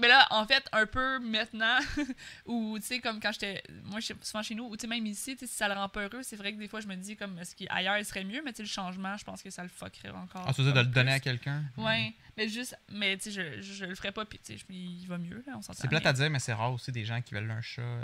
[0.00, 1.78] mais là, en fait, un peu maintenant,
[2.46, 4.86] où tu sais, comme quand j'étais, moi, je suis souvent chez nous, ou tu sais,
[4.88, 6.80] même ici, tu sais, si ça le rend pas heureux, c'est vrai que des fois,
[6.80, 9.24] je me dis comme, est-ce qu'ailleurs il serait mieux, mais tu sais, le changement, je
[9.24, 10.44] pense que ça le fuckerait encore.
[10.46, 11.64] Ah, tu veux dire de le donner à quelqu'un?
[11.76, 14.64] Ouais, mais juste, mais tu sais, je, je, je le ferais pas, puis tu sais,
[14.68, 15.78] il va mieux, là, on s'entend.
[15.80, 18.02] C'est plate à dire, mais c'est rare aussi des gens qui veulent un chat euh,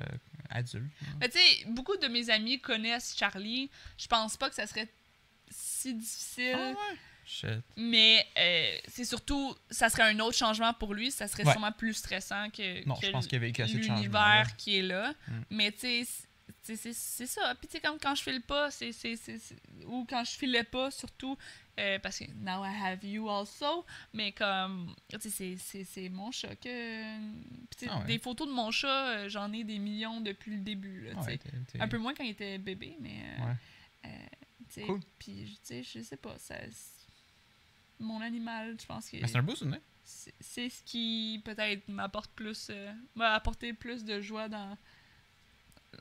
[0.48, 0.92] adulte.
[1.20, 3.70] Mais tu sais, beaucoup de mes amis connaissent Charlie.
[3.98, 4.88] Je pense pas que ça serait
[5.50, 6.54] si difficile.
[6.54, 6.98] Ah ouais?
[7.32, 7.61] Shit.
[7.77, 11.12] Mais euh, c'est surtout, ça serait un autre changement pour lui.
[11.12, 11.52] Ça serait Ouais.
[11.52, 15.12] sûrement plus stressant que, Non, que je pense qu'il assez l'univers qui est là.
[15.28, 15.32] Mm.
[15.51, 16.05] Mais tu sais,
[16.62, 16.93] c'est-
[17.27, 17.55] ça.
[17.55, 18.90] Puis tu sais, comme quand je file pas, c'est
[19.86, 21.39] ou quand je filais pas, surtout,
[21.78, 23.86] euh, parce que now I have you also.
[24.12, 27.31] Mais comme, tu sais, c'est- mon chat que.
[27.77, 28.07] Puis Ah ouais.
[28.07, 31.05] des photos de mon chat, euh, j'en ai des millions depuis le début.
[31.05, 31.39] Là, sais.
[31.74, 33.23] Ouais, Un peu moins quand il était bébé, mais.
[34.05, 34.09] euh,
[34.86, 35.01] Cool.
[35.19, 36.55] Puis, tu sais, je sais pas, ça.
[38.01, 39.81] Mon animal, je pense que Mais c'est un beau souvenir.
[40.02, 42.68] c'est c'est ce qui peut-être m'apporte plus.
[42.70, 44.77] euh, m'a apporté plus de joie dans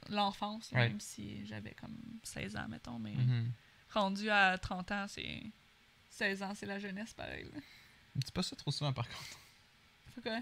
[0.10, 0.88] l'enfance, Ouais.
[0.90, 3.52] même si j'avais comme 16 ans, mettons, mais Mhm.
[3.92, 5.44] rendu à 30 ans, c'est.
[6.10, 7.46] 16 ans, c'est la jeunesse, pareil.
[7.54, 7.60] là.
[8.16, 10.40] Dis pas ça trop souvent, par contre.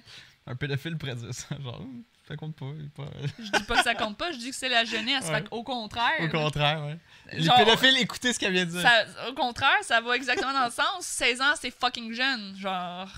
[0.47, 1.59] Un pédophile dire ça.
[1.59, 1.85] Genre,
[2.27, 2.65] ça compte pas.
[3.39, 5.25] je dis pas que ça compte pas, je dis que c'est la jeunesse.
[5.25, 5.39] Ouais.
[5.41, 6.19] Fait au contraire.
[6.21, 6.97] Au contraire, ouais.
[7.33, 8.81] Les genre, pédophiles, écoutez ce qu'elle vient de dire.
[8.81, 11.05] ça- au contraire, ça va exactement dans le sens.
[11.05, 12.55] 16 ans, c'est fucking jeune.
[12.57, 13.09] Genre.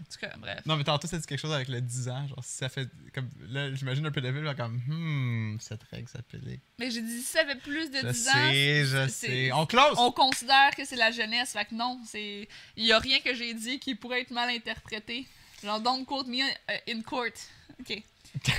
[0.00, 0.60] En tout cas, bref.
[0.64, 2.26] Non, mais tantôt, ça dit quelque chose avec le 10 ans.
[2.28, 2.88] Genre, si ça fait.
[3.12, 6.60] Comme, là, j'imagine un pédophile, genre, comme, hmm, cette règle s'applique.
[6.78, 9.52] Mais j'ai dit, si ça fait plus de Je 10 ans, sais, je c'est- sais.
[9.52, 9.96] On close!
[9.98, 11.52] on considère que c'est la jeunesse.
[11.52, 12.48] Fait que non, c'est.
[12.76, 15.26] Il y a rien que j'ai dit qui pourrait être mal interprété.
[15.62, 17.32] Genre, don't quote me uh, in court.
[17.80, 18.02] Ok.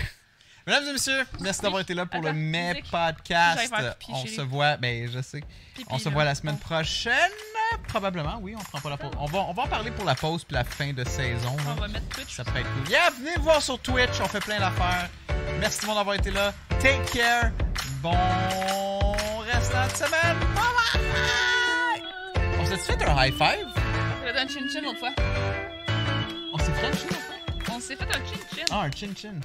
[0.67, 2.91] Mesdames et messieurs, merci d'avoir été là pour le Mai musique.
[2.91, 3.73] Podcast.
[4.09, 5.41] On se voit, ben, je sais.
[5.73, 6.11] Pipi, On se là.
[6.11, 7.31] voit la semaine prochaine.
[7.87, 9.11] Probablement, oui, on prend pas la pause.
[9.17, 11.55] On va, on va en parler pour la pause puis la fin de saison.
[11.57, 11.63] là.
[11.77, 12.35] On va mettre Twitch.
[12.35, 12.89] Ça pourrait être cool.
[12.89, 15.09] Yeah, venez me voir sur Twitch, on fait plein d'affaires.
[15.59, 16.53] Merci tout le monde d'avoir été là.
[16.79, 17.51] Take care.
[18.01, 18.15] Bon
[19.51, 20.37] restant de semaine.
[20.55, 22.03] Bye bye.
[22.59, 23.67] On s'est fait un high five?
[24.25, 25.68] J'ai fait un chin-chin l'autre fois.
[27.71, 28.65] On s'est fait un chin-chin.
[28.71, 29.39] Ah, un chin chin.